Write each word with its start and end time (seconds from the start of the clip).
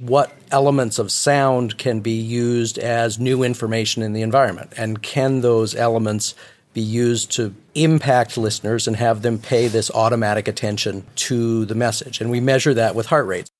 what 0.00 0.32
elements 0.50 0.98
of 0.98 1.12
sound 1.12 1.76
can 1.76 2.00
be 2.00 2.12
used 2.12 2.78
as 2.78 3.18
new 3.18 3.42
information 3.42 4.02
in 4.02 4.14
the 4.14 4.22
environment? 4.22 4.72
And 4.78 5.02
can 5.02 5.42
those 5.42 5.74
elements 5.74 6.34
be 6.72 6.80
used 6.80 7.30
to 7.32 7.54
impact 7.74 8.38
listeners 8.38 8.88
and 8.88 8.96
have 8.96 9.20
them 9.20 9.38
pay 9.38 9.68
this 9.68 9.90
automatic 9.90 10.48
attention 10.48 11.04
to 11.16 11.66
the 11.66 11.74
message? 11.74 12.22
And 12.22 12.30
we 12.30 12.40
measure 12.40 12.72
that 12.72 12.94
with 12.94 13.06
heart 13.06 13.26
rates. 13.26 13.50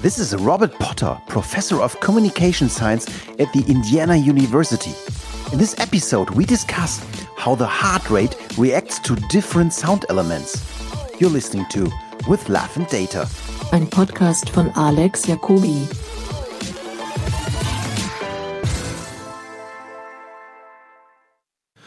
This 0.00 0.18
is 0.18 0.34
Robert 0.34 0.72
Potter, 0.80 1.16
professor 1.28 1.80
of 1.80 1.98
communication 2.00 2.68
science 2.68 3.06
at 3.38 3.52
the 3.52 3.64
Indiana 3.68 4.16
University. 4.16 4.94
In 5.52 5.58
this 5.58 5.78
episode, 5.78 6.30
we 6.30 6.44
discuss 6.44 6.98
how 7.36 7.54
the 7.54 7.66
heart 7.66 8.10
rate 8.10 8.34
reacts 8.58 8.98
to 9.00 9.14
different 9.30 9.72
sound 9.72 10.04
elements. 10.08 10.72
You're 11.20 11.30
listening 11.30 11.66
to 11.70 11.90
with 12.26 12.48
Love 12.48 12.76
and 12.76 12.86
Data. 12.88 13.28
Ein 13.72 13.86
Podcast 13.86 14.50
von 14.50 14.70
Alex 14.76 15.26
Jacobi. 15.26 15.86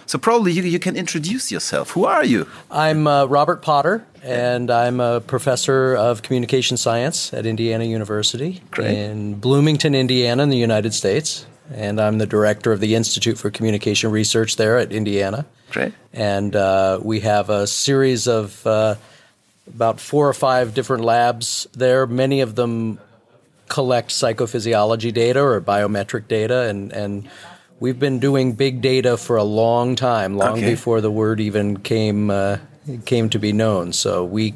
So 0.05 0.17
probably 0.17 0.53
you, 0.53 0.63
you 0.63 0.79
can 0.79 0.95
introduce 0.95 1.51
yourself. 1.51 1.91
Who 1.91 2.05
are 2.05 2.25
you? 2.25 2.47
I'm 2.71 3.05
uh, 3.05 3.25
Robert 3.25 3.61
Potter, 3.61 4.03
and 4.23 4.71
I'm 4.71 4.99
a 4.99 5.21
professor 5.21 5.95
of 5.95 6.23
communication 6.23 6.77
science 6.77 7.31
at 7.31 7.45
Indiana 7.45 7.83
University 7.83 8.63
Great. 8.71 8.97
in 8.97 9.35
Bloomington, 9.35 9.93
Indiana, 9.93 10.41
in 10.41 10.49
the 10.49 10.57
United 10.57 10.95
States. 10.95 11.45
And 11.71 12.01
I'm 12.01 12.17
the 12.17 12.25
director 12.25 12.71
of 12.71 12.79
the 12.79 12.95
Institute 12.95 13.37
for 13.37 13.51
Communication 13.51 14.09
Research 14.09 14.55
there 14.55 14.79
at 14.79 14.91
Indiana. 14.91 15.45
Great. 15.69 15.93
And 16.11 16.55
uh, 16.55 16.99
we 17.03 17.19
have 17.19 17.51
a 17.51 17.67
series 17.67 18.27
of 18.27 18.65
uh, 18.65 18.95
about 19.73 19.99
four 19.99 20.27
or 20.27 20.33
five 20.33 20.73
different 20.73 21.03
labs 21.03 21.67
there. 21.73 22.05
Many 22.07 22.41
of 22.41 22.55
them 22.55 22.99
collect 23.67 24.09
psychophysiology 24.09 25.13
data 25.13 25.41
or 25.41 25.61
biometric 25.61 26.27
data, 26.27 26.61
and, 26.69 26.91
and 26.91 27.29
we've 27.79 27.99
been 27.99 28.19
doing 28.19 28.53
big 28.53 28.81
data 28.81 29.15
for 29.17 29.37
a 29.37 29.43
long 29.43 29.95
time, 29.95 30.37
long 30.37 30.57
Okay. 30.57 30.71
before 30.71 31.01
the 31.01 31.11
word 31.11 31.39
even 31.39 31.77
came 31.79 32.29
uh, 32.31 32.57
came 33.05 33.29
to 33.29 33.37
be 33.39 33.53
known. 33.53 33.93
So 33.93 34.25
we 34.25 34.55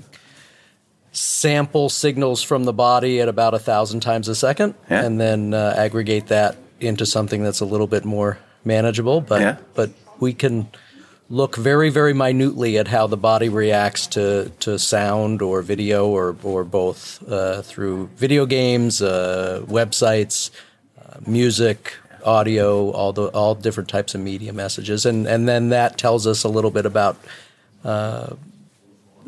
sample 1.12 1.90
signals 1.90 2.42
from 2.42 2.64
the 2.64 2.74
body 2.74 3.22
at 3.22 3.28
about 3.30 3.54
a 3.54 3.60
thousand 3.60 4.00
times 4.00 4.28
a 4.28 4.36
second, 4.36 4.74
Yeah. 4.90 5.04
and 5.06 5.20
then 5.22 5.54
uh, 5.54 5.76
aggregate 5.78 6.28
that 6.28 6.56
into 6.80 7.06
something 7.06 7.44
that's 7.44 7.60
a 7.60 7.66
little 7.66 7.88
bit 7.88 8.04
more 8.04 8.40
manageable. 8.66 9.22
But 9.22 9.42
Yeah. 9.42 9.58
but 9.76 9.92
we 10.20 10.34
can 10.34 10.68
look 11.30 11.56
very 11.56 11.90
very 11.90 12.14
minutely 12.14 12.78
at 12.78 12.88
how 12.88 13.08
the 13.08 13.18
body 13.18 13.50
reacts 13.50 14.08
to 14.08 14.52
to 14.60 14.78
sound 14.80 15.42
or 15.42 15.62
video 15.62 16.08
or 16.08 16.36
or 16.44 16.64
both 16.64 17.24
uh, 17.30 17.62
through 17.62 18.08
video 18.16 18.46
games, 18.46 19.02
uh, 19.02 19.64
websites, 19.68 20.52
uh, 21.02 21.20
music. 21.28 21.96
Audio, 22.26 22.90
all 22.92 23.12
the 23.12 23.28
all 23.28 23.54
different 23.54 23.90
types 23.90 24.16
of 24.16 24.22
media 24.22 24.54
messages, 24.54 25.06
and 25.06 25.28
and 25.28 25.46
then 25.50 25.70
that 25.70 25.98
tells 25.98 26.26
us 26.26 26.46
a 26.46 26.50
little 26.50 26.72
bit 26.72 26.86
about 26.86 27.18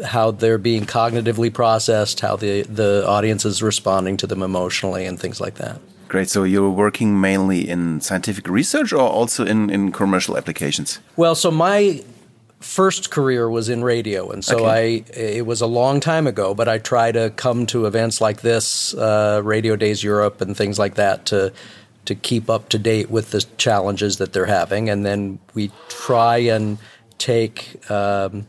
how 0.03 0.31
they're 0.31 0.57
being 0.57 0.85
cognitively 0.85 1.53
processed, 1.53 2.21
how 2.21 2.37
the 2.37 2.61
the 2.63 3.05
audience 3.07 3.45
is 3.45 3.61
responding 3.61 4.17
to 4.17 4.27
them 4.27 4.41
emotionally, 4.41 5.05
and 5.05 5.19
things 5.19 5.41
like 5.41 5.55
that. 5.55 5.81
Great. 6.07 6.29
So 6.29 6.43
you're 6.43 6.69
working 6.69 7.19
mainly 7.19 7.67
in 7.67 8.01
scientific 8.01 8.47
research 8.47 8.93
or 8.93 9.01
also 9.01 9.45
in, 9.45 9.69
in 9.69 9.91
commercial 9.91 10.37
applications? 10.37 10.99
Well, 11.15 11.35
so 11.35 11.51
my 11.51 12.03
first 12.59 13.11
career 13.11 13.49
was 13.49 13.69
in 13.69 13.83
radio, 13.83 14.29
and 14.31 14.43
so 14.43 14.65
Okay. 14.65 15.03
I 15.13 15.19
it 15.19 15.45
was 15.45 15.61
a 15.61 15.67
long 15.67 15.99
time 15.99 16.27
ago, 16.27 16.53
but 16.53 16.67
I 16.67 16.79
try 16.79 17.11
to 17.11 17.29
come 17.31 17.65
to 17.67 17.85
events 17.85 18.21
like 18.21 18.41
this, 18.41 18.93
uh, 18.95 19.41
Radio 19.43 19.75
Days 19.75 20.03
Europe, 20.03 20.41
and 20.41 20.55
things 20.55 20.79
like 20.79 20.95
that 20.95 21.25
to 21.27 21.51
to 22.05 22.15
keep 22.15 22.49
up 22.49 22.69
to 22.69 22.77
date 22.77 23.09
with 23.09 23.31
the 23.31 23.43
challenges 23.57 24.17
that 24.17 24.33
they're 24.33 24.45
having, 24.45 24.89
and 24.89 25.05
then 25.05 25.39
we 25.53 25.71
try 25.89 26.37
and 26.37 26.77
take. 27.17 27.89
Um, 27.89 28.47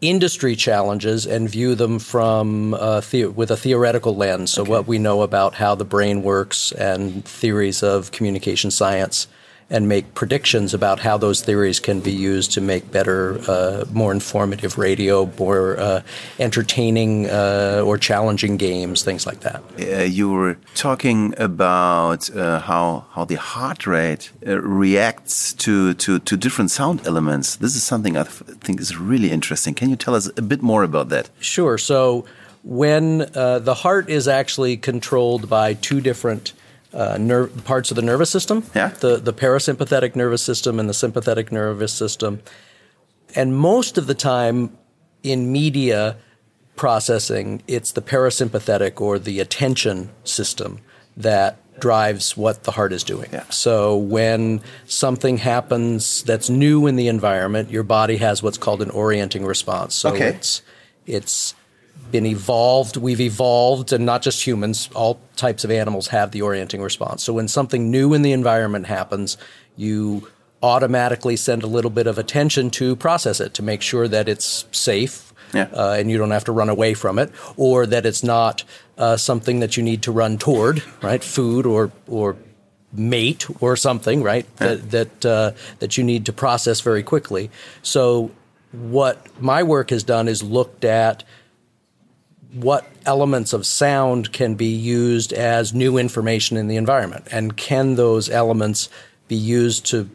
industry 0.00 0.54
challenges 0.54 1.26
and 1.26 1.48
view 1.48 1.74
them 1.74 1.98
from 1.98 2.74
uh, 2.74 3.00
the- 3.10 3.26
with 3.26 3.50
a 3.50 3.56
theoretical 3.56 4.14
lens. 4.14 4.52
So, 4.52 4.64
what 4.64 4.86
we 4.86 4.98
know 4.98 5.22
about 5.22 5.54
how 5.54 5.74
the 5.74 5.84
brain 5.84 6.22
works 6.22 6.72
and 6.72 7.24
theories 7.24 7.82
of 7.82 8.12
communication 8.12 8.70
science, 8.70 9.26
and 9.70 9.86
make 9.86 10.14
predictions 10.14 10.72
about 10.72 11.00
how 11.00 11.18
those 11.18 11.42
theories 11.42 11.78
can 11.80 12.00
be 12.00 12.10
used 12.10 12.52
to 12.52 12.60
make 12.60 12.90
better, 12.90 13.38
uh, 13.48 13.84
more 13.92 14.12
informative 14.12 14.78
radio, 14.78 15.30
more 15.38 15.78
uh, 15.78 16.00
entertaining 16.38 17.28
uh, 17.28 17.82
or 17.84 17.98
challenging 17.98 18.56
games, 18.56 19.02
things 19.02 19.26
like 19.26 19.40
that. 19.40 19.62
Uh, 19.78 20.04
you 20.04 20.30
were 20.30 20.56
talking 20.74 21.34
about 21.38 22.30
uh, 22.34 22.60
how 22.60 23.04
how 23.10 23.24
the 23.24 23.36
heart 23.36 23.86
rate 23.86 24.32
uh, 24.46 24.58
reacts 24.60 25.52
to, 25.52 25.94
to 25.94 26.18
to 26.20 26.36
different 26.36 26.70
sound 26.70 27.06
elements. 27.06 27.56
This 27.56 27.76
is 27.76 27.82
something 27.82 28.16
I 28.16 28.24
th 28.24 28.58
think 28.60 28.80
is 28.80 28.96
really 28.96 29.30
interesting. 29.30 29.74
Can 29.74 29.90
you 29.90 29.96
tell 29.96 30.14
us 30.14 30.30
a 30.36 30.42
bit 30.42 30.62
more 30.62 30.82
about 30.82 31.08
that? 31.10 31.30
Sure. 31.40 31.78
So 31.78 32.24
when 32.62 33.22
uh, 33.34 33.58
the 33.60 33.74
heart 33.74 34.08
is 34.08 34.28
actually 34.28 34.76
controlled 34.76 35.48
by 35.48 35.74
two 35.74 36.00
different 36.00 36.52
uh, 36.92 37.16
nerve 37.18 37.64
parts 37.64 37.90
of 37.90 37.96
the 37.96 38.02
nervous 38.02 38.30
system, 38.30 38.64
Yeah. 38.74 38.88
the 39.00 39.16
the 39.18 39.32
parasympathetic 39.32 40.16
nervous 40.16 40.42
system 40.42 40.78
and 40.80 40.88
the 40.88 40.94
sympathetic 40.94 41.52
nervous 41.52 41.92
system, 41.92 42.40
and 43.34 43.56
most 43.56 43.98
of 43.98 44.06
the 44.06 44.14
time 44.14 44.70
in 45.22 45.52
media 45.52 46.16
processing, 46.76 47.62
it's 47.66 47.92
the 47.92 48.00
parasympathetic 48.02 49.00
or 49.00 49.18
the 49.18 49.40
attention 49.40 50.10
system 50.24 50.78
that 51.16 51.56
drives 51.80 52.36
what 52.36 52.64
the 52.64 52.72
heart 52.72 52.92
is 52.92 53.04
doing. 53.04 53.28
Yeah. 53.32 53.44
So 53.50 53.96
when 53.96 54.60
something 54.86 55.38
happens 55.38 56.22
that's 56.22 56.48
new 56.50 56.86
in 56.86 56.96
the 56.96 57.08
environment, 57.08 57.70
your 57.70 57.82
body 57.84 58.16
has 58.16 58.42
what's 58.42 58.58
called 58.58 58.82
an 58.82 58.90
orienting 58.90 59.44
response. 59.44 59.94
So 59.94 60.10
Okay. 60.12 60.28
it's 60.28 60.62
it's 61.06 61.54
been 62.10 62.26
evolved. 62.26 62.96
We've 62.96 63.20
evolved, 63.20 63.92
and 63.92 64.06
not 64.06 64.22
just 64.22 64.46
humans. 64.46 64.88
All 64.94 65.20
types 65.36 65.64
of 65.64 65.70
animals 65.70 66.08
have 66.08 66.30
the 66.30 66.42
orienting 66.42 66.80
response. 66.82 67.22
So 67.22 67.32
when 67.34 67.48
something 67.48 67.90
new 67.90 68.14
in 68.14 68.22
the 68.22 68.32
environment 68.32 68.86
happens, 68.86 69.36
you 69.76 70.28
automatically 70.62 71.36
send 71.36 71.62
a 71.62 71.66
little 71.66 71.90
bit 71.90 72.06
of 72.06 72.18
attention 72.18 72.70
to 72.70 72.96
process 72.96 73.40
it 73.40 73.54
to 73.54 73.62
make 73.62 73.80
sure 73.82 74.08
that 74.08 74.28
it's 74.28 74.64
safe 74.72 75.32
Yeah. 75.54 75.68
uh, 75.72 75.96
and 75.98 76.10
you 76.10 76.18
don't 76.18 76.32
have 76.32 76.44
to 76.44 76.52
run 76.52 76.68
away 76.68 76.94
from 76.94 77.18
it, 77.18 77.30
or 77.56 77.86
that 77.86 78.04
it's 78.04 78.22
not 78.24 78.64
uh, 78.96 79.16
something 79.16 79.60
that 79.60 79.76
you 79.76 79.82
need 79.82 80.02
to 80.02 80.12
run 80.12 80.36
toward, 80.38 80.82
right? 81.02 81.22
Food 81.22 81.64
or 81.66 81.92
or 82.08 82.36
mate 82.92 83.46
or 83.60 83.76
something, 83.76 84.22
right? 84.22 84.46
That 84.56 84.90
that 84.90 85.24
uh, 85.26 85.52
that 85.78 85.96
you 85.96 86.04
need 86.04 86.26
to 86.26 86.32
process 86.32 86.80
very 86.80 87.02
quickly. 87.02 87.50
So 87.82 88.30
what 88.72 89.16
my 89.40 89.62
work 89.62 89.90
has 89.90 90.02
done 90.02 90.26
is 90.28 90.42
looked 90.42 90.84
at 90.84 91.22
what 92.52 92.86
elements 93.04 93.52
of 93.52 93.66
sound 93.66 94.32
can 94.32 94.54
be 94.54 94.66
used 94.66 95.32
as 95.32 95.74
new 95.74 95.98
information 95.98 96.56
in 96.56 96.68
the 96.68 96.76
environment, 96.76 97.26
and 97.30 97.56
can 97.56 97.96
those 97.96 98.30
elements 98.30 98.88
be 99.28 99.36
used 99.36 99.84
to 99.86 100.08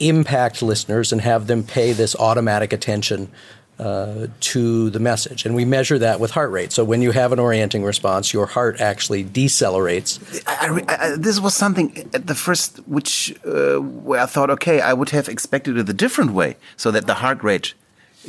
impact 0.00 0.60
listeners 0.60 1.12
and 1.12 1.20
have 1.20 1.46
them 1.46 1.62
pay 1.62 1.92
this 1.92 2.16
automatic 2.16 2.72
attention 2.72 3.30
uh, 3.78 4.26
to 4.40 4.90
the 4.90 4.98
message. 4.98 5.44
And 5.44 5.54
we 5.54 5.64
measure 5.64 5.98
that 5.98 6.20
with 6.20 6.32
heart 6.32 6.50
rate. 6.50 6.72
So 6.72 6.84
when 6.84 7.02
you 7.02 7.12
have 7.12 7.32
an 7.32 7.38
orienting 7.38 7.84
response, 7.84 8.32
your 8.32 8.46
heart 8.46 8.80
actually 8.80 9.24
decelerates. 9.24 10.42
I, 10.46 10.66
I, 10.66 11.12
I, 11.12 11.16
this 11.16 11.40
was 11.40 11.54
something 11.54 12.08
at 12.14 12.26
the 12.26 12.34
first 12.34 12.78
which 12.86 13.34
uh, 13.44 13.78
where 13.78 14.20
I 14.20 14.26
thought, 14.26 14.50
okay, 14.50 14.80
I 14.80 14.92
would 14.92 15.10
have 15.10 15.28
expected 15.28 15.76
it 15.76 15.88
a 15.88 15.92
different 15.92 16.32
way, 16.32 16.56
so 16.76 16.90
that 16.90 17.06
the 17.06 17.14
heart 17.14 17.42
rate 17.42 17.74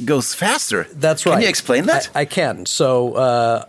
goes 0.04 0.34
faster. 0.34 0.88
That's 0.94 1.26
right. 1.26 1.34
Can 1.34 1.42
you 1.42 1.48
explain 1.48 1.86
that? 1.86 2.10
I, 2.14 2.22
I 2.22 2.26
can. 2.26 2.66
So, 2.66 3.14
uh, 3.14 3.66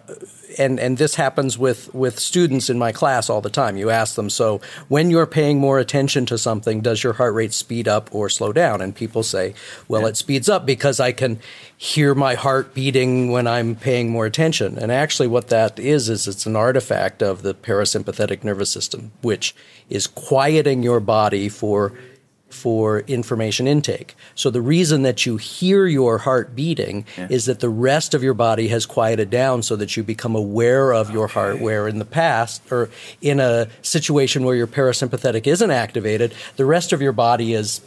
and 0.59 0.81
and 0.81 0.99
this 0.99 1.15
happens 1.15 1.59
with 1.59 1.93
with 1.95 2.19
students 2.19 2.71
in 2.71 2.79
my 2.79 2.93
class 2.93 3.29
all 3.29 3.41
the 3.41 3.51
time. 3.51 3.77
You 3.77 3.91
ask 3.91 4.15
them, 4.15 4.31
so 4.31 4.61
when 4.89 5.11
you're 5.11 5.27
paying 5.27 5.59
more 5.59 5.79
attention 5.79 6.27
to 6.27 6.39
something, 6.39 6.81
does 6.81 7.03
your 7.03 7.15
heart 7.15 7.35
rate 7.35 7.53
speed 7.53 7.89
up 7.89 8.09
or 8.13 8.29
slow 8.29 8.53
down? 8.53 8.81
And 8.81 8.95
people 8.95 9.23
say, 9.23 9.55
well, 9.89 10.07
it 10.07 10.17
speeds 10.17 10.49
up 10.49 10.67
because 10.67 11.01
I 11.01 11.13
can 11.13 11.39
hear 11.77 12.15
my 12.15 12.35
heart 12.35 12.75
beating 12.75 13.31
when 13.31 13.47
I'm 13.47 13.77
paying 13.77 14.11
more 14.11 14.27
attention. 14.27 14.79
And 14.79 14.91
actually, 14.91 15.29
what 15.29 15.49
that 15.49 15.79
is 15.79 16.09
is 16.09 16.27
it's 16.27 16.47
an 16.47 16.57
artifact 16.57 17.23
of 17.23 17.43
the 17.43 17.55
parasympathetic 17.55 18.43
nervous 18.43 18.71
system, 18.71 19.13
which 19.23 19.55
is 19.89 20.07
quieting 20.07 20.83
your 20.83 21.01
body 21.01 21.49
for 21.49 21.93
for 22.57 23.01
information 23.01 23.69
intake. 23.69 24.17
So 24.35 24.51
the 24.51 24.63
reason 24.63 25.03
that 25.03 25.27
you 25.27 25.37
hear 25.37 25.87
your 25.87 26.19
heart 26.19 26.57
beating 26.57 27.05
is 27.17 27.45
that 27.47 27.61
the 27.61 27.69
rest 27.69 28.15
of 28.15 28.23
your 28.23 28.35
body 28.35 28.69
has 28.69 28.87
quieted 28.87 29.31
down 29.31 29.63
so 29.63 29.77
that 29.77 29.97
you 29.97 30.03
become 30.03 30.35
aware 30.35 30.93
of 30.93 31.11
your 31.11 31.29
heart 31.29 31.61
where 31.61 31.87
in 31.87 31.99
the 31.99 32.05
past 32.05 32.63
or 32.73 32.89
in 33.21 33.41
a 33.41 33.69
situation 33.83 34.45
where 34.45 34.57
your 34.57 34.67
parasympathetic 34.67 35.47
isn't 35.47 35.71
activated, 35.71 36.35
the 36.57 36.65
rest 36.65 36.93
of 36.93 37.03
your 37.03 37.13
body 37.13 37.53
is 37.53 37.81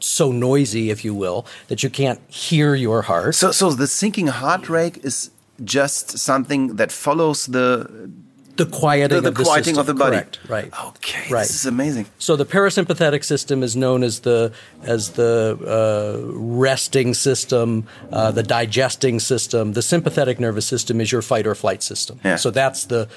so 0.00 0.32
noisy 0.32 0.90
if 0.90 1.04
you 1.04 1.14
will 1.14 1.46
that 1.68 1.82
you 1.82 1.90
can't 1.90 2.20
hear 2.28 2.74
your 2.74 3.02
heart. 3.02 3.34
So, 3.34 3.52
so 3.52 3.70
the 3.70 3.86
sinking 3.86 4.28
heart 4.28 4.68
rate 4.68 4.98
is 5.04 5.30
just 5.62 6.18
something 6.18 6.76
that 6.76 6.90
follows 6.90 7.46
the 7.46 8.10
the 8.56 8.66
quieting, 8.66 9.16
the, 9.16 9.20
the 9.22 9.28
of, 9.28 9.34
the 9.36 9.44
quieting 9.44 9.74
system. 9.74 9.80
of 9.80 9.86
the 9.86 9.94
body. 9.94 10.16
Correct. 10.16 10.38
Right. 10.48 10.72
Okay. 10.86 11.30
Right. 11.30 11.40
This 11.40 11.54
is 11.54 11.66
amazing. 11.66 12.06
So 12.18 12.36
the 12.36 12.46
parasympathetic 12.46 13.24
system 13.24 13.62
is 13.62 13.74
known 13.74 14.02
as 14.02 14.20
the 14.20 14.52
as 14.82 15.10
the 15.10 15.58
uh, 15.66 16.26
resting 16.32 17.14
system, 17.14 17.86
uh, 18.12 18.30
the 18.30 18.42
digesting 18.42 19.20
system. 19.20 19.72
The 19.72 19.82
sympathetic 19.82 20.38
nervous 20.38 20.66
system 20.66 21.00
is 21.00 21.10
your 21.10 21.22
fight 21.22 21.46
or 21.46 21.54
flight 21.54 21.82
system. 21.82 22.20
Yeah. 22.24 22.36
So 22.36 22.50
that's 22.50 22.84
the 22.84 23.08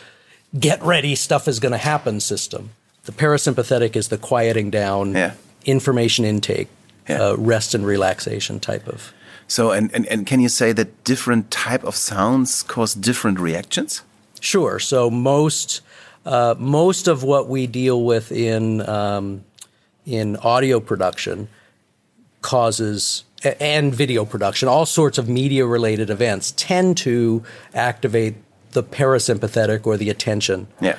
get 0.57 0.81
ready, 0.81 1.13
stuff 1.15 1.47
is 1.47 1.59
going 1.59 1.73
to 1.73 1.77
happen 1.77 2.19
system. 2.19 2.69
The 3.03 3.11
parasympathetic 3.11 3.95
is 3.95 4.07
the 4.07 4.17
quieting 4.17 4.69
down, 4.71 5.13
Yeah. 5.13 5.33
information 5.65 6.25
intake, 6.25 6.67
Yeah. 7.07 7.21
uh, 7.21 7.35
rest 7.35 7.75
and 7.75 7.85
relaxation 7.85 8.59
type 8.59 8.87
of. 8.87 9.13
So, 9.47 9.71
and, 9.71 9.93
and, 9.93 10.05
and 10.07 10.25
can 10.25 10.39
you 10.41 10.49
say 10.49 10.73
that 10.73 11.03
different 11.05 11.51
type 11.51 11.83
of 11.85 11.95
sounds 11.95 12.63
cause 12.63 12.93
different 12.93 13.39
reactions? 13.39 14.01
Sure. 14.41 14.79
So 14.79 15.09
most 15.09 15.81
uh, 16.25 16.55
most 16.57 17.07
of 17.07 17.23
what 17.23 17.47
we 17.47 17.67
deal 17.67 18.03
with 18.03 18.31
in 18.31 18.87
um, 18.87 19.43
in 20.05 20.35
audio 20.37 20.79
production 20.79 21.47
causes 22.41 23.23
and 23.43 23.93
video 23.93 24.25
production, 24.25 24.67
all 24.67 24.85
sorts 24.85 25.17
of 25.17 25.29
media 25.29 25.65
related 25.65 26.09
events 26.09 26.53
tend 26.57 26.97
to 26.97 27.43
activate 27.73 28.35
the 28.71 28.83
parasympathetic 28.83 29.85
or 29.85 29.95
the 29.97 30.09
attention. 30.09 30.67
Yeah. 30.81 30.97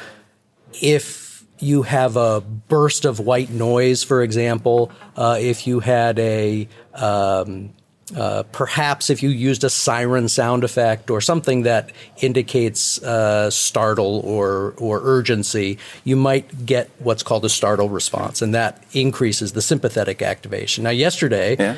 If 0.81 1.45
you 1.59 1.83
have 1.83 2.17
a 2.17 2.41
burst 2.41 3.05
of 3.05 3.19
white 3.19 3.51
noise, 3.51 4.05
for 4.05 4.23
example, 4.23 4.93
uh, 5.17 5.37
if 5.41 5.67
you 5.67 5.81
had 5.81 6.19
a 6.19 6.69
um, 6.95 7.75
uh, 8.17 8.43
perhaps 8.53 9.11
if 9.11 9.23
you 9.23 9.29
used 9.29 9.65
a 9.65 9.71
siren 9.71 10.29
sound 10.29 10.65
effect 10.65 11.11
or 11.11 11.21
something 11.21 11.63
that 11.63 11.91
indicates 12.23 13.03
uh, 13.03 13.51
startle 13.51 14.21
or 14.25 14.75
or 14.79 15.01
urgency, 15.05 15.79
you 16.05 16.17
might 16.17 16.65
get 16.67 16.91
what's 16.99 17.23
called 17.23 17.45
a 17.45 17.49
startle 17.49 17.89
response, 17.89 18.41
and 18.41 18.55
that 18.55 18.83
increases 18.93 19.53
the 19.53 19.63
sympathetic 19.63 20.23
activation. 20.23 20.85
Now, 20.85 20.91
yesterday, 20.91 21.57
Yeah. 21.59 21.77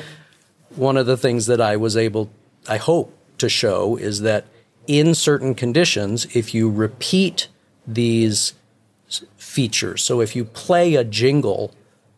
one 0.75 0.95
of 0.97 1.05
the 1.05 1.17
things 1.17 1.47
that 1.47 1.59
I 1.59 1.75
was 1.75 1.97
able, 1.97 2.29
I 2.67 2.77
hope, 2.77 3.13
to 3.39 3.49
show 3.49 3.97
is 3.97 4.21
that 4.21 4.45
in 4.87 5.13
certain 5.15 5.53
conditions, 5.55 6.27
if 6.33 6.53
you 6.53 6.69
repeat 6.69 7.47
these 7.85 8.53
features, 9.37 10.01
so 10.03 10.21
if 10.21 10.35
you 10.35 10.45
play 10.45 10.95
a 10.95 11.03
jingle, 11.03 11.71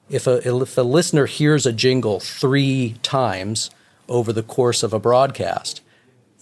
if 0.09 0.27
a, 0.27 0.35
if 0.61 0.77
a 0.77 0.81
listener 0.81 1.25
hears 1.25 1.65
a 1.65 1.73
jingle 1.73 2.19
three 2.19 2.95
times 3.01 3.71
over 4.13 4.31
the 4.31 4.43
course 4.43 4.83
of 4.83 4.93
a 4.93 4.99
broadcast, 4.99 5.81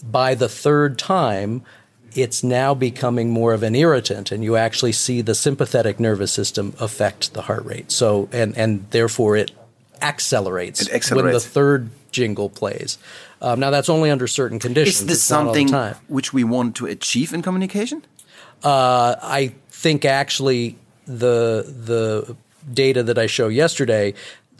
by 0.04 0.36
the 0.36 0.50
third 0.50 1.00
time, 1.00 1.64
it's 2.14 2.44
now 2.44 2.74
becoming 2.74 3.30
more 3.32 3.54
of 3.54 3.64
an 3.64 3.76
irritant, 3.76 4.32
and 4.32 4.44
you 4.44 4.58
actually 4.58 4.92
see 4.92 5.22
the 5.22 5.34
sympathetic 5.34 6.00
nervous 6.00 6.32
system 6.32 6.74
affect 6.80 7.34
the 7.34 7.44
heart 7.44 7.66
rate. 7.66 7.92
So, 7.92 8.28
and 8.32 8.56
and 8.58 8.86
therefore 8.92 9.38
it 9.38 9.52
accelerates, 10.02 10.88
It 10.88 11.12
when 11.12 11.32
the 11.32 11.40
third 11.40 11.90
jingle 12.12 12.50
plays. 12.50 12.98
Um, 13.42 13.60
now, 13.60 13.70
that's 13.70 13.90
only 13.90 14.12
under 14.12 14.28
certain 14.28 14.60
conditions. 14.60 15.02
Is 15.02 15.08
this 15.08 15.18
It's 15.20 15.32
not 15.32 15.48
all 15.48 15.54
the 15.54 15.68
something 15.68 15.96
which 16.08 16.34
we 16.34 16.44
want 16.44 16.76
to 16.78 16.86
achieve 16.86 17.34
in 17.34 17.42
communication? 17.42 18.04
Uh, 18.64 19.16
I 19.22 19.54
think 19.70 20.06
actually 20.06 20.78
the 21.06 21.66
the 21.66 22.36
data 22.72 23.04
that 23.04 23.18
I 23.18 23.28
showed 23.28 23.54
yesterday, 23.54 24.14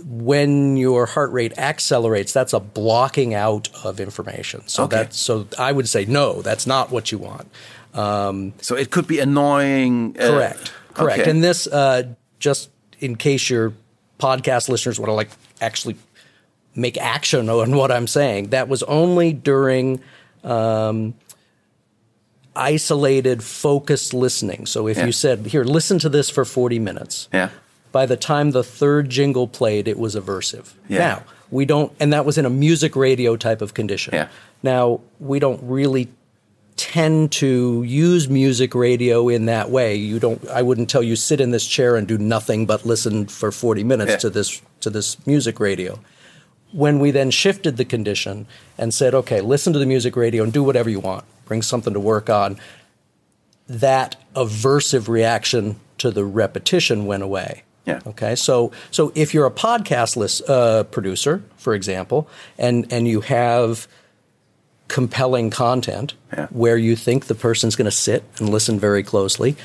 when 0.06 0.78
your 0.78 1.06
heart 1.06 1.32
rate 1.32 1.58
accelerates, 1.58 2.34
that's 2.34 2.54
a 2.54 2.60
blocking 2.60 3.34
out 3.34 3.70
of 3.84 4.00
information. 4.00 4.68
So 4.68 4.84
Okay. 4.84 4.98
that's 4.98 5.20
so 5.20 5.48
I 5.58 5.72
would 5.72 5.88
say 5.90 6.06
no, 6.06 6.42
that's 6.42 6.66
not 6.68 6.92
what 6.92 7.12
you 7.12 7.18
want. 7.18 7.48
Um, 7.94 8.54
So 8.62 8.76
it 8.76 8.90
could 8.92 9.08
be 9.08 9.20
annoying. 9.20 10.16
uh, 10.20 10.28
correct, 10.30 10.72
correct. 10.94 11.20
okay. 11.22 11.30
And 11.30 11.44
this, 11.44 11.68
uh, 11.68 12.04
just 12.40 12.70
in 13.00 13.16
case 13.16 13.50
your 13.50 13.74
podcast 14.20 14.70
listeners 14.70 15.00
want 15.00 15.10
to 15.10 15.14
like 15.14 15.30
actually 15.60 15.96
make 16.76 16.98
action 16.98 17.50
on 17.50 17.76
what 17.76 17.92
I'm 17.92 18.08
saying, 18.08 18.50
that 18.50 18.68
was 18.70 18.82
only 18.84 19.34
during 19.34 20.00
um, 20.44 21.14
isolated, 22.56 23.44
focused 23.44 24.14
listening. 24.14 24.66
So 24.66 24.88
if 24.88 24.98
Yeah. 24.98 25.06
you 25.06 25.12
said, 25.12 25.48
"Here, 25.48 25.64
listen 25.64 26.00
to 26.00 26.10
this 26.10 26.30
for 26.30 26.44
40 26.46 26.80
minutes," 26.80 27.28
Yeah. 27.34 27.50
By 27.92 28.06
the 28.06 28.18
time 28.18 28.52
the 28.52 28.64
third 28.64 29.10
jingle 29.10 29.48
played, 29.48 29.88
it 29.88 29.98
was 30.00 30.16
aversive. 30.16 30.74
Yeah. 30.88 30.98
Now, 31.00 31.24
we 31.50 31.66
don't, 31.66 31.92
and 32.00 32.14
that 32.14 32.26
was 32.26 32.38
in 32.38 32.46
a 32.46 32.50
music 32.50 32.96
radio 32.96 33.36
type 33.36 33.62
of 33.62 33.74
condition. 33.74 34.14
Yeah. 34.14 34.30
Now, 34.64 35.02
we 35.20 35.40
don't 35.40 35.60
really 35.64 36.08
tend 36.78 37.32
to 37.34 37.84
use 37.84 38.30
music 38.30 38.74
radio 38.74 39.28
in 39.30 39.46
that 39.46 39.70
way. 39.70 39.96
You 39.96 40.20
don't, 40.20 40.48
I 40.50 40.62
wouldn't 40.62 40.90
tell 40.90 41.04
you 41.04 41.16
sit 41.16 41.42
in 41.42 41.52
this 41.52 41.68
chair 41.68 41.96
and 41.96 42.08
do 42.08 42.18
nothing 42.18 42.66
but 42.66 42.86
listen 42.86 43.28
for 43.28 43.52
40 43.52 43.84
minutes 43.84 44.12
Yeah. 44.12 44.18
to 44.18 44.30
this, 44.30 44.62
to 44.80 44.90
this 44.90 45.26
music 45.28 45.60
radio. 45.60 46.00
When 46.72 47.00
we 47.00 47.12
then 47.12 47.30
shifted 47.32 47.76
the 47.76 47.84
condition 47.86 48.48
and 48.78 48.94
said, 48.94 49.14
okay, 49.14 49.42
listen 49.42 49.74
to 49.74 49.80
the 49.80 49.86
music 49.86 50.16
radio 50.16 50.44
and 50.44 50.54
do 50.54 50.64
whatever 50.64 50.90
you 50.90 51.02
want, 51.02 51.26
bring 51.46 51.62
something 51.62 51.94
to 51.94 52.00
work 52.00 52.30
on, 52.30 52.58
that 53.68 54.16
aversive 54.36 55.08
reaction 55.10 55.80
to 55.98 56.10
the 56.12 56.24
repetition 56.26 57.06
went 57.06 57.24
away. 57.24 57.64
Yeah. 57.86 58.00
Okay. 58.06 58.36
So 58.36 58.72
so 58.92 59.12
if 59.16 59.34
you're 59.34 59.46
a 59.48 59.52
podcast 59.52 60.16
list, 60.16 60.48
uh, 60.50 60.84
producer, 60.84 61.42
for 61.58 61.74
example, 61.74 62.28
and 62.58 62.92
and 62.94 63.08
you 63.08 63.22
have 63.22 63.88
compelling 64.88 65.50
content 65.50 66.14
Yeah. 66.36 66.48
where 66.52 66.78
you 66.78 66.96
think 66.96 67.26
the 67.28 67.36
person's 67.36 67.76
going 67.76 67.86
to 67.86 67.92
sit 67.92 68.24
and 68.40 68.50
listen 68.50 68.80
very 68.80 69.04
closely, 69.04 69.56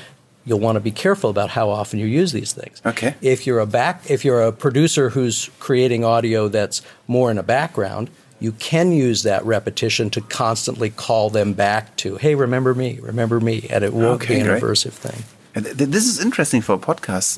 you'll 0.45 0.59
want 0.61 0.77
to 0.77 0.79
be 0.79 0.91
careful 0.91 1.29
about 1.29 1.49
how 1.49 1.69
often 1.69 1.99
you 1.99 2.05
use 2.05 2.31
these 2.31 2.53
things. 2.53 2.81
Okay. 2.85 3.15
If 3.21 3.45
you're 3.45 3.59
a 3.59 3.65
back, 3.65 4.09
if 4.09 4.23
you're 4.23 4.41
a 4.41 4.51
producer 4.53 5.09
who's 5.09 5.49
creating 5.59 6.05
audio 6.05 6.47
that's 6.47 6.81
more 7.07 7.29
in 7.29 7.37
a 7.37 7.43
background, 7.43 8.09
you 8.39 8.53
can 8.53 8.91
use 8.93 9.23
that 9.23 9.43
repetition 9.45 10.09
to 10.11 10.21
constantly 10.21 10.89
call 10.89 11.29
them 11.29 11.53
back 11.53 11.95
to, 11.97 12.15
"Hey, 12.17 12.35
remember 12.35 12.73
me, 12.73 12.99
remember 13.01 13.39
me," 13.41 13.67
and 13.69 13.83
it 13.83 13.93
won't 13.93 14.21
Okay, 14.21 14.35
be 14.35 14.39
an 14.41 14.47
great. 14.47 14.63
aversive 14.63 14.93
thing. 14.93 15.23
This 15.59 16.05
is 16.05 16.19
interesting 16.19 16.61
for 16.61 16.77
podcasts. 16.77 17.37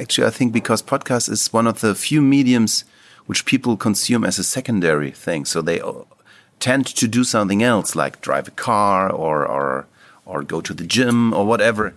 Actually, 0.00 0.26
I 0.26 0.30
think 0.30 0.52
because 0.52 0.82
podcast 0.82 1.30
is 1.30 1.52
one 1.52 1.66
of 1.66 1.80
the 1.80 1.94
few 1.94 2.20
mediums 2.20 2.84
which 3.26 3.44
people 3.44 3.76
consume 3.76 4.24
as 4.24 4.38
a 4.38 4.44
secondary 4.44 5.10
thing. 5.10 5.44
So 5.44 5.62
they 5.62 5.80
uh, 5.80 5.92
tend 6.60 6.86
to 6.86 7.06
do 7.06 7.24
something 7.24 7.62
else, 7.62 7.94
like 7.94 8.20
drive 8.20 8.48
a 8.48 8.52
car 8.52 9.10
or 9.10 9.46
or 9.46 9.86
or 10.26 10.42
go 10.42 10.60
to 10.60 10.74
the 10.74 10.86
gym 10.86 11.32
or 11.32 11.46
whatever. 11.46 11.94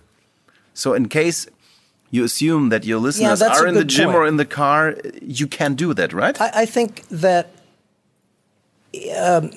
So 0.74 0.94
in 0.94 1.08
case 1.08 1.46
you 2.10 2.24
assume 2.24 2.68
that 2.68 2.84
your 2.84 2.98
listeners 2.98 3.40
that's 3.40 3.60
are 3.60 3.66
in 3.66 3.74
the 3.74 3.84
gym 3.84 4.06
point. 4.06 4.16
or 4.16 4.26
in 4.26 4.36
the 4.36 4.44
car, 4.44 4.96
you 5.20 5.46
can 5.46 5.74
do 5.74 5.94
that, 5.94 6.12
right? 6.12 6.38
I, 6.40 6.50
I 6.62 6.66
think 6.66 7.08
that 7.08 7.50
um, 9.16 9.50